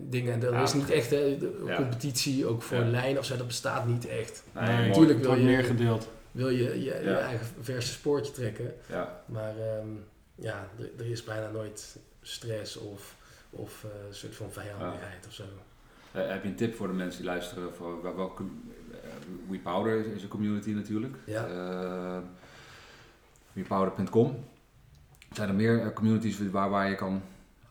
dingen. 0.00 0.32
En 0.32 0.42
er 0.42 0.52
Ja. 0.52 0.62
is 0.62 0.74
niet 0.74 0.90
echt 0.90 1.10
hè, 1.10 1.38
de 1.38 1.62
Ja. 1.66 1.76
competitie, 1.76 2.46
ook 2.46 2.62
voor 2.62 2.76
Ja. 2.78 2.82
een 2.82 2.90
lijn 2.90 3.18
of 3.18 3.24
zo. 3.24 3.36
Dat 3.36 3.46
bestaat 3.46 3.86
niet 3.86 4.06
echt. 4.06 4.42
Nee, 4.52 4.64
Nee, 4.64 4.76
mooi. 4.76 4.88
natuurlijk 4.88 5.20
wil 5.20 5.34
je- 5.34 5.44
meer 5.44 5.64
gedeeld. 5.64 6.08
Wil 6.32 6.48
je 6.48 6.82
je, 6.82 6.92
eigen 6.94 7.46
verse 7.60 7.92
spoortje 7.92 8.32
trekken. 8.32 8.74
Ja. 8.88 9.22
Maar 9.26 9.54
ehm, 9.58 9.86
ja, 10.34 10.68
er, 10.98 11.10
is 11.10 11.24
bijna 11.24 11.50
nooit 11.50 11.96
stress 12.22 12.76
of, 12.76 13.16
of 13.50 13.84
eh, 13.84 14.06
een 14.08 14.14
soort 14.14 14.34
van 14.34 14.52
vijandigheid 14.52 15.26
of 15.26 15.32
zo. 15.32 15.44
Eh, 16.12 16.28
heb 16.28 16.42
je 16.42 16.48
een 16.48 16.54
tip 16.56 16.74
voor 16.74 16.86
de 16.86 16.92
mensen 16.92 17.20
die 17.22 17.30
luisteren? 17.30 17.74
Voor 17.74 18.02
wel- 18.02 18.16
welke, 18.16 18.42
eh, 18.92 18.98
WePowder 19.48 20.06
is, 20.06 20.06
is 20.16 20.22
een 20.22 20.28
community 20.28 20.70
natuurlijk. 20.70 21.16
Ja. 21.26 21.46
WePowder.com. 23.52 24.44
Zijn 25.32 25.48
er 25.48 25.54
meer 25.54 25.92
communities 25.92 26.38
waar, 26.50 26.70
waar 26.70 26.88
je 26.88 26.94
kan 26.94 27.22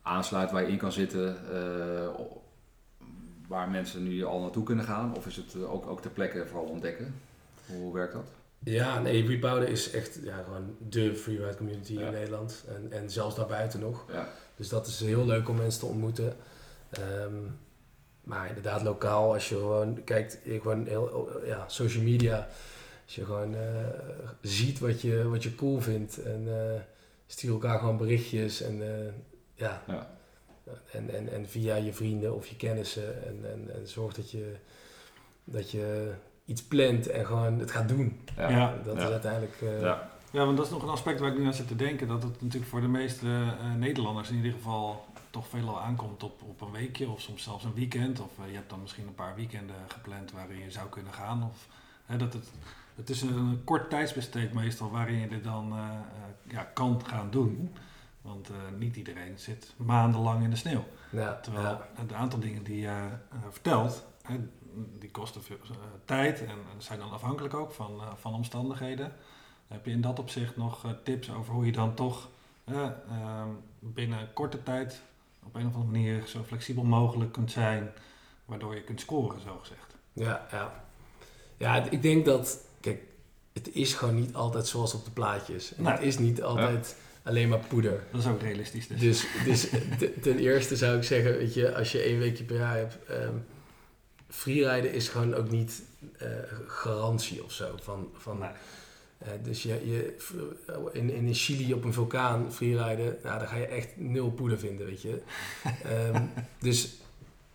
aansluiten, 0.01 0.55
waar 0.55 0.65
je 0.65 0.71
in 0.71 0.77
kan 0.77 0.91
zitten? 0.91 1.37
eh, 1.53 2.09
waar 3.47 3.69
mensen 3.69 4.03
nu 4.03 4.23
al 4.23 4.41
naartoe 4.41 4.63
kunnen 4.63 4.85
gaan? 4.85 5.15
Of 5.15 5.27
is 5.27 5.35
het 5.35 5.53
eh, 5.55 5.73
ook, 5.73 5.87
ook 5.87 6.01
ter 6.01 6.11
plekke 6.11 6.45
vooral 6.47 6.65
ontdekken? 6.65 7.15
Hoe 7.65 7.93
werkt 7.93 8.13
dat? 8.13 8.25
Ja, 8.59 8.99
nee, 8.99 9.27
Repowder 9.27 9.69
is 9.69 9.91
echt 9.91 10.19
ja, 10.23 10.43
gewoon 10.43 10.75
de 10.89 11.15
freeride 11.15 11.55
community 11.57 11.93
Ja. 11.93 12.05
in 12.05 12.11
Nederland. 12.13 12.63
En, 12.67 12.91
en 12.91 13.09
zelfs 13.09 13.35
daarbuiten 13.35 13.79
nog. 13.79 14.05
Ja, 14.11 14.27
Dus 14.55 14.69
dat 14.69 14.87
is 14.87 14.99
heel 14.99 15.25
leuk 15.25 15.49
om 15.49 15.55
mensen 15.55 15.79
te 15.79 15.85
ontmoeten. 15.85 16.35
Ehm, 16.89 17.33
maar 18.23 18.47
inderdaad, 18.47 18.81
lokaal, 18.81 19.33
als 19.33 19.49
je 19.49 19.55
gewoon 19.55 20.03
kijkt, 20.03 20.37
gewoon 20.45 20.85
heel, 20.85 21.29
ja, 21.45 21.63
social 21.67 22.03
media. 22.03 22.47
Als 23.05 23.15
je 23.15 23.25
gewoon 23.25 23.55
eh, 23.55 23.59
ziet 24.41 24.79
wat 24.79 25.01
je, 25.01 25.27
wat 25.29 25.43
je 25.43 25.55
cool 25.55 25.79
vindt. 25.81 26.23
En 26.23 26.43
eh, 26.47 26.79
stuur 27.27 27.51
elkaar 27.51 27.79
gewoon 27.79 27.97
berichtjes. 27.97 28.61
En 28.61 28.81
ja. 29.62 29.82
Ja. 29.88 30.08
En, 30.91 31.15
en, 31.15 31.32
en 31.34 31.50
via 31.50 31.76
je 31.76 31.93
vrienden 31.93 32.36
of 32.36 32.47
je 32.47 32.56
kennissen. 32.56 33.26
En, 33.28 33.52
en, 33.52 33.76
en 33.76 33.88
zorg 33.88 34.13
dat 34.13 34.32
je, 34.32 34.56
dat 35.43 35.71
je 35.71 36.13
iets 36.45 36.63
plant 36.63 37.08
en 37.08 37.26
gewoon 37.26 37.60
het 37.60 37.71
gaat 37.71 37.88
doen. 37.88 38.19
ja, 38.38 38.50
Ja. 38.50 38.76
Dat 38.86 38.95
Ja. 38.97 39.04
is 39.04 39.10
uiteindelijk... 39.12 39.62
eh, 39.62 39.82
ja. 39.82 40.10
Ja, 40.32 40.45
want 40.45 40.58
dat 40.58 40.65
is 40.65 40.71
nog 40.71 40.84
een 40.84 40.89
aspect 40.89 41.19
waar 41.19 41.32
ik 41.32 41.38
nu 41.38 41.45
aan 41.45 41.54
zit 41.54 41.67
te 41.67 41.76
denken. 41.76 42.08
Dat 42.08 42.24
het 42.24 42.41
natuurlijk 42.41 42.71
voor 42.71 42.82
de 42.82 42.88
meeste 42.88 43.28
eh, 43.28 43.74
Nederlanders 43.74 44.30
in 44.30 44.36
ieder 44.36 44.52
geval 44.52 45.06
toch 45.30 45.47
veelal 45.47 45.82
aankomt 45.82 46.24
op, 46.24 46.41
op 46.41 46.62
een 46.62 46.71
weekje 46.71 47.10
of 47.10 47.21
soms 47.21 47.43
zelfs 47.43 47.63
een 47.63 47.74
weekend. 47.74 48.19
Of 48.19 48.30
eh, 48.39 48.50
je 48.50 48.56
hebt 48.56 48.69
dan 48.69 48.82
misschien 48.82 49.08
een 49.08 49.15
paar 49.15 49.36
weekenden 49.36 49.76
gepland 49.88 50.32
waarin 50.32 50.60
je 50.60 50.71
zou 50.71 50.89
kunnen 50.89 51.13
gaan. 51.13 51.43
Of, 51.43 51.67
hè, 52.06 52.17
dat 52.17 52.34
het, 52.34 52.47
het 52.95 53.10
is 53.10 53.21
een 53.21 53.62
kort 53.63 53.89
tijdsbesteed 53.89 54.54
meestal 54.54 54.91
waarin 54.91 55.19
je 55.19 55.28
dit 55.28 55.43
dan 55.43 55.74
ja, 56.47 56.63
kan 56.74 57.02
gaan 57.06 57.28
doen. 57.32 57.74
Want 58.21 58.49
eh, 58.49 58.55
niet 58.77 58.95
iedereen 58.95 59.39
zit 59.39 59.73
maandenlang 59.77 60.43
in 60.43 60.49
de 60.49 60.55
sneeuw. 60.55 60.84
ja, 61.10 61.39
Terwijl 61.39 61.65
ja. 61.65 61.88
het 61.93 62.13
aantal 62.13 62.39
dingen 62.39 62.63
die 62.63 62.79
je 62.79 62.88
eh, 62.88 63.38
vertelt, 63.49 64.05
die 64.99 65.12
kosten 65.12 65.43
veel 65.43 65.57
eh, 65.63 65.75
tijd 66.05 66.45
en, 66.45 66.57
zijn 66.77 66.99
dan 66.99 67.12
afhankelijk 67.12 67.53
ook 67.53 67.71
van, 67.71 68.01
van 68.15 68.34
omstandigheden. 68.34 69.13
Heb 69.67 69.86
je 69.86 69.91
in 69.91 70.01
dat 70.01 70.19
opzicht 70.19 70.57
nog 70.57 70.86
tips 71.03 71.31
over 71.31 71.53
hoe 71.53 71.65
je 71.65 71.71
dan 71.71 71.93
toch 71.93 72.29
eh, 72.63 72.84
ehm, 73.10 73.49
binnen 73.79 74.34
korte 74.34 74.63
tijd 74.63 75.01
op 75.43 75.55
een 75.55 75.67
of 75.67 75.73
andere 75.73 75.91
manier 75.91 76.27
zo 76.27 76.43
flexibel 76.43 76.84
mogelijk 76.84 77.31
kunt 77.31 77.51
zijn, 77.51 77.91
waardoor 78.45 78.75
je 78.75 78.84
kunt 78.84 78.99
scoren, 78.99 79.41
zo 79.41 79.57
gezegd. 79.60 79.95
Ja, 80.13 80.47
ja. 80.51 80.84
Ja, 81.57 81.75
ik 81.75 82.01
denk 82.01 82.25
dat... 82.25 82.65
Kijk, 82.79 83.01
het 83.53 83.73
is 83.73 83.93
gewoon 83.93 84.15
niet 84.15 84.36
altijd 84.36 84.67
zoals 84.67 84.93
op 84.93 85.05
de 85.05 85.12
plaatjes. 85.12 85.75
En 85.75 85.84
Nee. 85.84 85.93
Het 85.93 86.01
is 86.01 86.17
niet 86.17 86.43
altijd 86.43 86.95
alleen 87.23 87.49
maar 87.49 87.60
poeder. 87.67 88.03
Dat 88.12 88.21
is 88.21 88.27
ook 88.27 88.41
realistisch. 88.41 88.88
Dus. 88.88 88.99
Dus, 88.99 89.25
dus 89.45 89.69
te- 89.99 90.19
ten 90.21 90.38
eerste 90.39 90.75
zou 90.75 90.97
ik 90.97 91.03
zeggen, 91.03 91.38
weet 91.38 91.53
je, 91.53 91.75
als 91.75 91.91
je 91.91 91.99
één 92.01 92.19
weekje 92.19 92.43
per 92.43 92.55
jaar 92.57 92.77
hebt... 92.77 92.97
ehm 93.07 93.36
freeriden 94.34 94.93
is 94.93 95.07
gewoon 95.07 95.34
ook 95.34 95.49
niet 95.49 95.81
eh, 96.17 96.27
garantie 96.67 97.43
of 97.43 97.51
zo. 97.51 97.75
Van, 97.81 98.10
van, 98.17 98.39
Nee. 98.39 98.49
eh, 99.17 99.27
dus 99.43 99.63
je, 99.63 99.67
je, 99.69 100.15
in, 100.91 101.10
in 101.10 101.34
Chili 101.34 101.73
op 101.73 101.84
een 101.84 101.93
vulkaan 101.93 102.53
freeriden, 102.53 103.17
nou, 103.23 103.39
daar 103.39 103.47
ga 103.47 103.55
je 103.55 103.65
echt 103.65 103.88
nul 103.95 104.31
poeder 104.31 104.60
vinden, 104.60 104.86
weet 104.86 105.01
je. 105.01 105.21
Ehm, 105.84 106.23
dus 106.60 106.93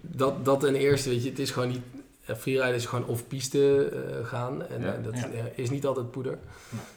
dat, 0.01 0.45
dat 0.45 0.61
ten 0.61 0.75
eerste, 0.75 1.09
weet 1.09 1.23
je, 1.23 1.29
het 1.31 1.39
is 1.39 1.51
gewoon 1.51 1.69
niet... 1.69 1.83
eh, 2.27 2.37
Freeriden 2.37 2.75
is 2.75 2.87
gewoon 2.87 3.07
off-piste 3.07 3.89
eh, 3.89 4.27
gaan 4.27 4.67
en, 4.67 4.83
Ja. 4.83 4.93
en 4.95 5.03
dat 5.03 5.19
Ja. 5.19 5.29
eh, 5.31 5.45
is 5.59 5.71
niet 5.71 5.87
altijd 5.87 6.11
poeder. 6.11 6.39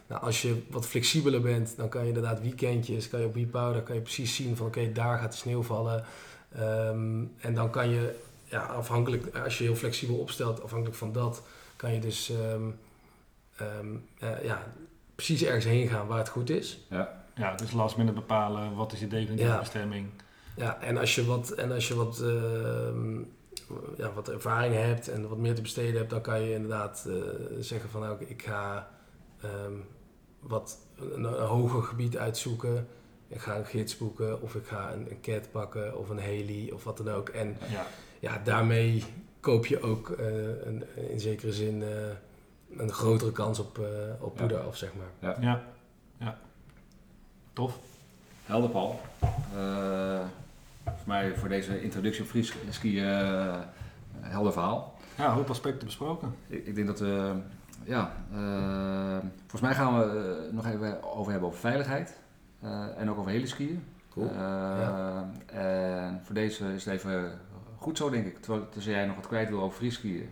Nou, 0.08 0.22
als 0.22 0.42
je 0.42 0.62
wat 0.70 0.86
flexibeler 0.88 1.42
bent, 1.42 1.74
dan 1.78 1.90
kan 1.90 2.02
je 2.02 2.08
inderdaad 2.08 2.42
weekendjes, 2.42 3.10
kan 3.10 3.20
je 3.20 3.26
op 3.26 3.34
WePowder, 3.34 3.82
kan 3.82 3.96
je 3.96 4.02
precies 4.02 4.36
zien 4.36 4.56
van 4.56 4.68
oké, 4.68 4.92
daar 4.92 5.18
gaat 5.20 5.32
de 5.32 5.38
sneeuw 5.38 5.64
vallen. 5.64 6.04
Ehm, 6.56 7.24
en 7.40 7.54
dan 7.54 7.70
kan 7.70 7.90
je, 7.90 8.16
ja, 8.44 8.62
afhankelijk, 8.66 9.38
als 9.38 9.58
je 9.58 9.64
heel 9.64 9.76
flexibel 9.76 10.16
opstelt, 10.16 10.64
afhankelijk 10.64 10.98
van 10.98 11.12
dat, 11.14 11.44
kan 11.76 11.94
je 11.94 12.00
dus 12.00 12.30
ehm, 12.30 12.62
ehm, 13.58 13.88
eh, 14.20 14.44
ja, 14.44 14.64
precies 15.16 15.44
ergens 15.44 15.66
heen 15.66 15.88
gaan 15.88 16.08
waar 16.08 16.18
het 16.18 16.30
goed 16.30 16.50
is. 16.50 16.80
Ja, 17.36 17.56
dus 17.56 17.72
last 17.72 17.98
minute 17.98 18.16
bepalen 18.16 18.76
wat 18.76 18.94
is 18.94 19.00
je 19.00 19.08
definitieve 19.08 19.52
Ja. 19.52 19.60
bestemming. 19.60 20.08
Ja, 20.56 20.82
en 20.82 20.98
als 20.98 21.16
je 21.16 21.26
wat, 21.26 21.50
en 21.52 21.72
als 21.72 21.88
je 21.88 21.96
wat, 21.96 22.20
ehm, 22.20 23.18
ja, 23.98 24.14
wat 24.14 24.30
ervaring 24.30 24.76
hebt 24.76 25.08
en 25.08 25.30
wat 25.30 25.38
meer 25.38 25.56
te 25.56 25.62
besteden 25.62 25.98
hebt, 25.98 26.10
dan 26.10 26.22
kan 26.22 26.42
je 26.42 26.54
inderdaad 26.54 27.06
eh, 27.08 27.14
zeggen 27.60 27.90
van 27.90 28.02
nou, 28.02 28.24
ik 28.28 28.42
ga 28.44 28.90
ehm, 29.42 29.74
wat 30.40 30.78
een, 30.96 31.24
een 31.24 31.46
hoger 31.46 31.84
gebied 31.84 32.18
uitzoeken. 32.18 32.88
Ik 33.28 33.40
ga 33.42 33.58
een 33.58 33.66
gids 33.66 33.98
boeken 33.98 34.42
of 34.42 34.56
ik 34.56 34.66
ga 34.66 34.94
een, 34.94 35.12
een 35.12 35.22
cat 35.22 35.52
pakken 35.52 35.98
of 35.98 36.10
een 36.10 36.20
heli 36.20 36.72
of 36.72 36.84
wat 36.84 36.98
dan 36.98 37.10
ook. 37.10 37.30
En 37.30 37.58
Ja, 37.72 37.86
ja, 38.20 38.42
daarmee 38.44 39.04
koop 39.40 39.66
je 39.66 39.82
ook 39.82 40.10
eh, 40.10 40.26
een, 40.66 40.84
in 41.10 41.20
zekere 41.20 41.54
zin 41.54 41.84
eh, 41.84 41.90
een 42.78 42.92
grotere 42.92 43.32
kans 43.32 43.60
op, 43.60 43.80
eh, 43.80 43.86
op 44.20 44.34
Ja. 44.34 44.40
poeder 44.40 44.60
af, 44.60 44.78
zeg 44.78 44.92
maar. 44.96 45.36
ja, 45.42 45.64
ja. 46.20 46.38
Tof. 47.54 47.78
Helder 48.46 48.70
Paul. 48.70 49.00
Eh, 50.84 50.94
voor 50.96 51.08
mij 51.08 51.36
voor 51.36 51.50
deze 51.50 51.82
introductie 51.82 52.24
op 52.24 52.30
freeski 52.30 53.00
eh 53.04 53.58
helder 54.20 54.52
verhaal. 54.54 54.98
Ja, 55.18 55.26
een 55.26 55.32
hoop 55.34 55.50
aspecten 55.50 55.86
besproken. 55.86 56.36
Ik, 56.48 56.66
ik 56.66 56.76
denk 56.76 56.88
dat 56.88 57.00
we, 57.00 57.34
ja, 57.84 58.12
eh, 58.34 59.18
volgens 59.40 59.62
mij 59.62 59.74
gaan 59.74 60.00
we 60.00 60.04
eh, 60.48 60.54
nog 60.54 60.66
even 60.66 61.14
over 61.14 61.32
hebben 61.32 61.50
over 61.50 61.60
veiligheid. 61.62 62.18
eh, 62.62 62.86
en 62.98 63.10
ook 63.10 63.18
over 63.18 63.32
heliskiën. 63.32 63.84
Cool. 64.10 64.28
Eh, 64.30 64.36
Ja. 64.36 65.30
En 65.46 66.22
voor 66.24 66.36
deze 66.36 66.74
is 66.74 66.86
het 66.86 66.94
even 66.94 67.40
goed 67.78 67.98
zo, 67.98 68.10
denk 68.10 68.26
ik. 68.26 68.42
Terwijl, 68.42 68.70
terwijl 68.70 68.96
jij 68.98 69.06
nog 69.06 69.16
wat 69.16 69.28
kwijt 69.28 69.50
wil 69.50 69.62
over 69.62 69.78
freeskiën. 69.78 70.30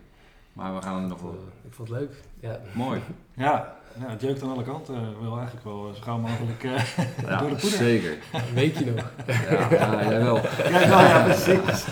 Maar 0.52 0.74
we 0.74 0.82
gaan 0.82 1.02
er 1.02 1.08
nog 1.08 1.18
Eh, 1.18 1.24
wel... 1.24 1.38
ik 1.64 1.72
vond 1.72 1.88
het 1.88 1.98
leuk. 1.98 2.22
Ja. 2.40 2.58
Mooi. 2.74 3.00
Ja, 3.34 3.76
ja, 4.00 4.10
het 4.10 4.20
jeukt 4.20 4.42
aan 4.42 4.50
alle 4.52 4.62
kanten. 4.62 4.94
Ik 4.94 5.16
wil 5.20 5.36
eigenlijk 5.36 5.64
wel 5.64 5.92
zo 5.94 6.00
gauw 6.02 6.18
mogelijk 6.18 6.64
eh, 6.64 6.70
Ja, 7.28 7.38
door 7.38 7.48
de 7.48 7.54
poeder. 7.54 7.78
zeker. 7.78 8.16
Een 8.32 8.54
weekje 8.54 8.84
nog. 8.84 9.04
Ja, 9.26 9.68
ja, 9.70 10.08
jij 10.10 10.22
wel. 10.22 10.40
Ja, 10.70 10.86
nou 10.86 11.02
ja, 11.04 11.22
precies. 11.22 11.84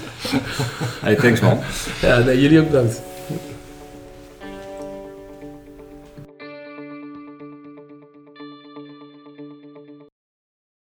Hey, 1.01 1.15
thanks 1.15 1.41
man. 1.41 1.59
Ja, 2.01 2.19
nee, 2.19 2.41
jullie 2.41 2.61
ook 2.61 2.67
bedankt. 2.67 3.01